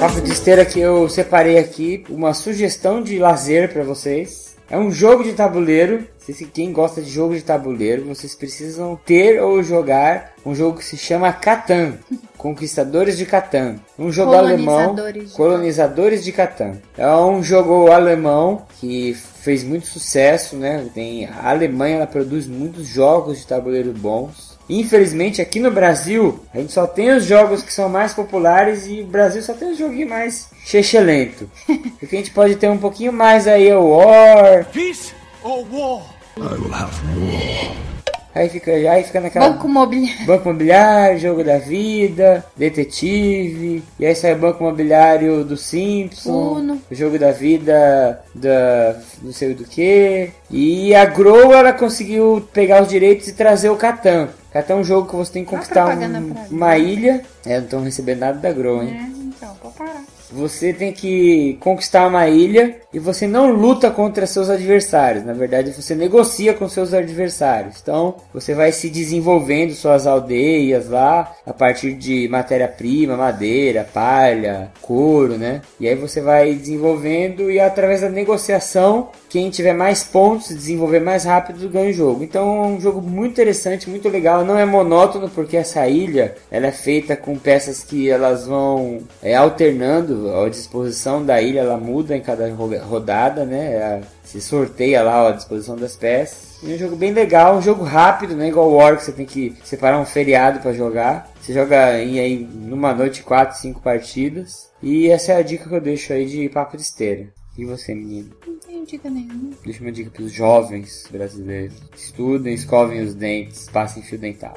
Papo 0.00 0.18
de 0.22 0.32
esteira 0.32 0.64
que 0.64 0.80
eu 0.80 1.10
separei 1.10 1.58
aqui, 1.58 2.02
uma 2.08 2.32
sugestão 2.32 3.02
de 3.02 3.18
lazer 3.18 3.70
pra 3.70 3.82
vocês. 3.82 4.56
É 4.70 4.78
um 4.78 4.90
jogo 4.90 5.22
de 5.22 5.34
tabuleiro. 5.34 6.06
Se 6.18 6.46
quem 6.46 6.72
gosta 6.72 7.02
de 7.02 7.10
jogo 7.10 7.34
de 7.34 7.42
tabuleiro, 7.42 8.06
vocês 8.06 8.34
precisam 8.34 8.98
ter 9.04 9.42
ou 9.42 9.62
jogar 9.62 10.32
um 10.46 10.54
jogo 10.54 10.78
que 10.78 10.86
se 10.86 10.96
chama 10.96 11.30
Catan. 11.34 11.98
Conquistadores 12.38 13.18
de 13.18 13.26
Catan. 13.26 13.76
Um 13.98 14.10
jogo 14.10 14.32
alemão. 14.32 14.94
Colonizadores 14.94 15.30
de 15.30 15.36
Colonizadores 15.36 16.24
de 16.24 16.32
Catan. 16.32 16.72
É 16.96 17.06
um 17.06 17.42
jogo 17.42 17.92
alemão 17.92 18.64
que 18.80 19.12
fez 19.12 19.62
muito 19.62 19.86
sucesso, 19.86 20.56
né? 20.56 20.88
Tem 20.94 21.26
a 21.26 21.50
Alemanha 21.50 21.96
ela 21.96 22.06
produz 22.06 22.46
muitos 22.46 22.86
jogos 22.86 23.40
de 23.40 23.46
tabuleiro 23.46 23.92
bons. 23.92 24.49
Infelizmente, 24.70 25.42
aqui 25.42 25.58
no 25.58 25.70
Brasil, 25.70 26.38
a 26.54 26.58
gente 26.58 26.72
só 26.72 26.86
tem 26.86 27.10
os 27.10 27.24
jogos 27.24 27.60
que 27.60 27.72
são 27.72 27.88
mais 27.88 28.14
populares 28.14 28.86
e 28.86 29.00
o 29.00 29.06
Brasil 29.06 29.42
só 29.42 29.52
tem 29.52 29.72
os 29.72 29.78
joguinhos 29.78 30.08
mais 30.08 30.48
chechelento. 30.64 31.50
Porque 31.98 32.14
a 32.14 32.18
gente 32.18 32.30
pode 32.30 32.54
ter 32.54 32.70
um 32.70 32.78
pouquinho 32.78 33.12
mais 33.12 33.48
aí 33.48 33.72
o 33.72 33.96
War. 33.96 34.64
Peace 34.72 35.12
or 35.42 35.66
war? 35.72 36.02
I 36.36 36.42
will 36.42 36.72
have 36.72 36.94
war. 37.18 37.90
Aí 38.32 38.48
fica, 38.48 38.70
aí 38.70 39.02
fica 39.02 39.20
naquela. 39.20 39.48
Banco 39.48 39.66
imobiliário. 39.66 40.26
Banco 40.26 40.48
imobiliário, 40.48 41.18
jogo 41.18 41.42
da 41.42 41.58
vida, 41.58 42.44
detetive. 42.56 43.82
E 43.98 44.06
aí 44.06 44.14
sai 44.14 44.34
o 44.34 44.38
banco 44.38 44.62
imobiliário 44.62 45.44
do 45.44 45.56
Simpson. 45.56 46.30
Uno. 46.30 46.80
O 46.88 46.94
jogo 46.94 47.18
da 47.18 47.32
vida 47.32 48.22
da. 48.32 48.96
não 49.20 49.32
sei 49.32 49.52
do 49.52 49.64
que. 49.64 50.30
E 50.48 50.94
a 50.94 51.04
Grow 51.06 51.52
ela 51.52 51.72
conseguiu 51.72 52.48
pegar 52.52 52.82
os 52.82 52.88
direitos 52.88 53.26
e 53.26 53.32
trazer 53.32 53.68
o 53.68 53.76
Catan. 53.76 54.28
Catan 54.52 54.74
é 54.74 54.76
um 54.76 54.84
jogo 54.84 55.08
que 55.08 55.16
você 55.16 55.32
tem 55.32 55.44
que 55.44 55.50
conquistar 55.50 55.86
um, 55.96 56.34
uma 56.50 56.76
ilha. 56.76 57.24
É, 57.46 57.58
não 57.58 57.64
estão 57.64 57.82
recebendo 57.84 58.20
nada 58.20 58.38
da 58.38 58.52
Grow, 58.52 58.82
hein? 58.82 58.96
É, 58.96 59.02
então, 59.26 59.56
vou 59.62 59.70
parar. 59.72 60.04
Você 60.32 60.72
tem 60.72 60.92
que 60.92 61.56
conquistar 61.60 62.06
uma 62.06 62.28
ilha 62.28 62.76
e 62.92 62.98
você 62.98 63.26
não 63.26 63.50
luta 63.50 63.90
contra 63.90 64.26
seus 64.26 64.48
adversários. 64.48 65.24
Na 65.24 65.32
verdade, 65.32 65.72
você 65.72 65.94
negocia 65.94 66.54
com 66.54 66.68
seus 66.68 66.94
adversários. 66.94 67.76
Então, 67.82 68.14
você 68.32 68.54
vai 68.54 68.70
se 68.70 68.88
desenvolvendo 68.88 69.72
suas 69.74 70.06
aldeias 70.06 70.88
lá 70.88 71.32
a 71.44 71.52
partir 71.52 71.94
de 71.94 72.28
matéria-prima, 72.28 73.16
madeira, 73.16 73.86
palha, 73.92 74.70
couro, 74.80 75.36
né? 75.36 75.62
E 75.78 75.88
aí 75.88 75.94
você 75.94 76.20
vai 76.20 76.54
desenvolvendo 76.54 77.50
e 77.50 77.58
através 77.58 78.00
da 78.00 78.08
negociação, 78.08 79.08
quem 79.28 79.50
tiver 79.50 79.72
mais 79.72 80.04
pontos, 80.04 80.48
desenvolver 80.48 81.00
mais 81.00 81.24
rápido, 81.24 81.68
ganha 81.68 81.90
o 81.90 81.92
jogo. 81.92 82.22
Então, 82.22 82.64
é 82.64 82.66
um 82.68 82.80
jogo 82.80 83.00
muito 83.00 83.32
interessante, 83.32 83.90
muito 83.90 84.08
legal. 84.08 84.44
Não 84.44 84.58
é 84.58 84.64
monótono 84.64 85.28
porque 85.28 85.56
essa 85.56 85.86
ilha 85.88 86.36
ela 86.50 86.66
é 86.66 86.72
feita 86.72 87.16
com 87.16 87.36
peças 87.36 87.82
que 87.82 88.08
elas 88.08 88.46
vão 88.46 89.00
é, 89.22 89.34
alternando 89.34 90.19
a 90.28 90.48
disposição 90.48 91.24
da 91.24 91.40
ilha 91.40 91.60
ela 91.60 91.76
muda 91.76 92.16
em 92.16 92.20
cada 92.20 92.48
rodada, 92.52 93.44
né? 93.44 94.02
Se 94.24 94.40
sorteia 94.40 95.02
lá 95.02 95.28
a 95.28 95.32
disposição 95.32 95.76
das 95.76 95.96
peças. 95.96 96.62
é 96.64 96.74
um 96.74 96.78
jogo 96.78 96.96
bem 96.96 97.12
legal, 97.12 97.56
um 97.56 97.62
jogo 97.62 97.84
rápido, 97.84 98.34
né? 98.34 98.48
Igual 98.48 98.68
o 98.68 98.76
War, 98.76 98.96
que 98.96 99.04
você 99.04 99.12
tem 99.12 99.26
que 99.26 99.56
separar 99.64 99.98
um 99.98 100.06
feriado 100.06 100.60
para 100.60 100.72
jogar. 100.72 101.30
Você 101.40 101.52
joga 101.52 102.02
em 102.02 102.20
aí 102.20 102.38
numa 102.38 102.94
noite 102.94 103.22
4, 103.22 103.58
5 103.58 103.80
partidas. 103.80 104.70
E 104.82 105.08
essa 105.08 105.32
é 105.32 105.36
a 105.36 105.42
dica 105.42 105.68
que 105.68 105.74
eu 105.74 105.80
deixo 105.80 106.12
aí 106.12 106.26
de 106.26 106.48
papo 106.48 106.76
de 106.76 106.82
esteira. 106.82 107.28
E 107.58 107.64
você, 107.64 107.94
menino? 107.94 108.30
Não 108.46 108.56
tenho 108.58 108.86
dica 108.86 109.10
nenhuma. 109.10 109.50
Deixa 109.64 109.82
uma 109.82 109.92
dica 109.92 110.10
para 110.10 110.22
os 110.22 110.32
jovens 110.32 111.04
brasileiros. 111.10 111.76
Estudem, 111.94 112.54
escovem 112.54 113.02
os 113.02 113.14
dentes, 113.14 113.68
passem 113.70 114.02
fio 114.02 114.18
dental. 114.18 114.54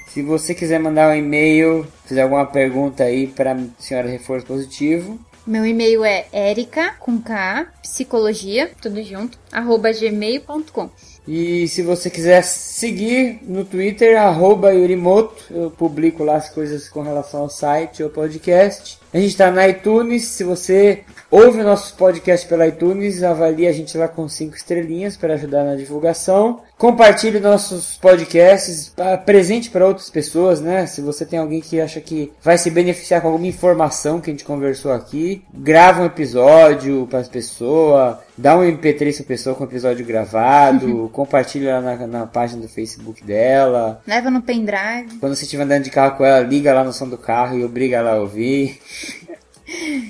Se 0.08 0.22
você 0.22 0.54
quiser 0.54 0.78
mandar 0.78 1.10
um 1.10 1.14
e-mail, 1.14 1.84
fazer 2.04 2.20
alguma 2.20 2.46
pergunta 2.46 3.02
aí 3.02 3.26
para 3.26 3.52
a 3.52 3.58
senhora 3.80 4.08
Reforço 4.08 4.46
Positivo, 4.46 5.18
meu 5.46 5.66
e-mail 5.66 6.04
é 6.04 6.26
erica 6.32 6.94
com 6.98 7.20
K, 7.20 7.66
psicologia, 7.82 8.70
tudo 8.80 9.02
junto, 9.02 9.38
arroba 9.52 9.92
gmail.com. 9.92 10.88
E 11.26 11.66
se 11.68 11.82
você 11.82 12.10
quiser 12.10 12.42
seguir 12.42 13.38
no 13.42 13.64
Twitter, 13.64 14.20
arroba 14.20 14.74
Yurimoto, 14.74 15.42
eu 15.50 15.70
publico 15.70 16.22
lá 16.22 16.36
as 16.36 16.50
coisas 16.50 16.88
com 16.88 17.00
relação 17.00 17.40
ao 17.40 17.48
site 17.48 18.02
ou 18.02 18.10
podcast. 18.10 18.98
A 19.12 19.18
gente 19.18 19.30
está 19.30 19.50
na 19.50 19.66
iTunes, 19.66 20.24
se 20.24 20.44
você 20.44 21.02
ouve 21.34 21.58
o 21.58 21.64
nosso 21.64 21.96
podcast 21.96 22.46
pela 22.46 22.68
iTunes, 22.68 23.24
avalie 23.24 23.66
a 23.66 23.72
gente 23.72 23.98
lá 23.98 24.06
com 24.06 24.28
cinco 24.28 24.54
estrelinhas 24.54 25.16
para 25.16 25.34
ajudar 25.34 25.64
na 25.64 25.74
divulgação. 25.74 26.60
Compartilhe 26.78 27.40
nossos 27.40 27.96
podcasts, 27.96 28.94
presente 29.26 29.68
para 29.68 29.84
outras 29.84 30.08
pessoas, 30.08 30.60
né? 30.60 30.86
Se 30.86 31.00
você 31.00 31.26
tem 31.26 31.40
alguém 31.40 31.60
que 31.60 31.80
acha 31.80 32.00
que 32.00 32.32
vai 32.40 32.56
se 32.56 32.70
beneficiar 32.70 33.20
com 33.20 33.28
alguma 33.28 33.48
informação 33.48 34.20
que 34.20 34.30
a 34.30 34.32
gente 34.32 34.44
conversou 34.44 34.92
aqui, 34.92 35.42
grava 35.52 36.02
um 36.02 36.06
episódio 36.06 37.04
para 37.10 37.18
as 37.18 37.28
pessoas, 37.28 38.16
dá 38.38 38.56
um 38.56 38.62
MP3 38.62 39.14
para 39.14 39.24
a 39.24 39.26
pessoa 39.26 39.56
com 39.56 39.64
o 39.64 39.66
episódio 39.66 40.06
gravado, 40.06 41.10
compartilha 41.12 41.80
lá 41.80 41.96
na, 41.96 42.06
na, 42.06 42.26
página 42.26 42.62
do 42.62 42.68
Facebook 42.68 43.24
dela. 43.24 44.00
Leva 44.06 44.30
no 44.30 44.42
pendrive. 44.42 45.18
Quando 45.18 45.34
você 45.34 45.44
estiver 45.44 45.64
andando 45.64 45.82
de 45.82 45.90
carro 45.90 46.16
com 46.16 46.24
ela, 46.24 46.46
liga 46.46 46.72
lá 46.72 46.84
no 46.84 46.92
som 46.92 47.08
do 47.08 47.18
carro 47.18 47.58
e 47.58 47.64
obriga 47.64 47.96
ela 47.96 48.12
a 48.12 48.20
ouvir. 48.20 48.78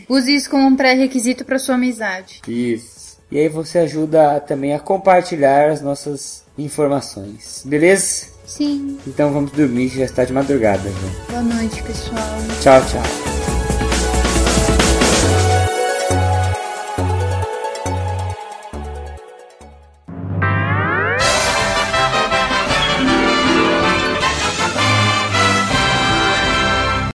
Use 0.09 0.35
isso 0.35 0.51
como 0.51 0.67
um 0.67 0.77
pré-requisito 0.77 1.45
para 1.45 1.59
sua 1.59 1.77
amizade. 1.77 2.41
Isso. 2.47 3.19
E 3.31 3.39
aí 3.39 3.49
você 3.49 3.79
ajuda 3.79 4.41
também 4.41 4.75
a 4.75 4.79
compartilhar 4.79 5.71
as 5.71 5.81
nossas 5.81 6.45
informações. 6.57 7.63
Beleza? 7.65 8.27
Sim. 8.47 8.99
Então 9.07 9.33
vamos 9.33 9.53
dormir, 9.53 9.89
já 9.89 10.05
está 10.05 10.25
de 10.25 10.33
madrugada. 10.33 10.91
Boa 11.29 11.43
noite, 11.43 11.83
pessoal. 11.83 12.19
Tchau, 12.61 12.81
tchau. 12.83 13.54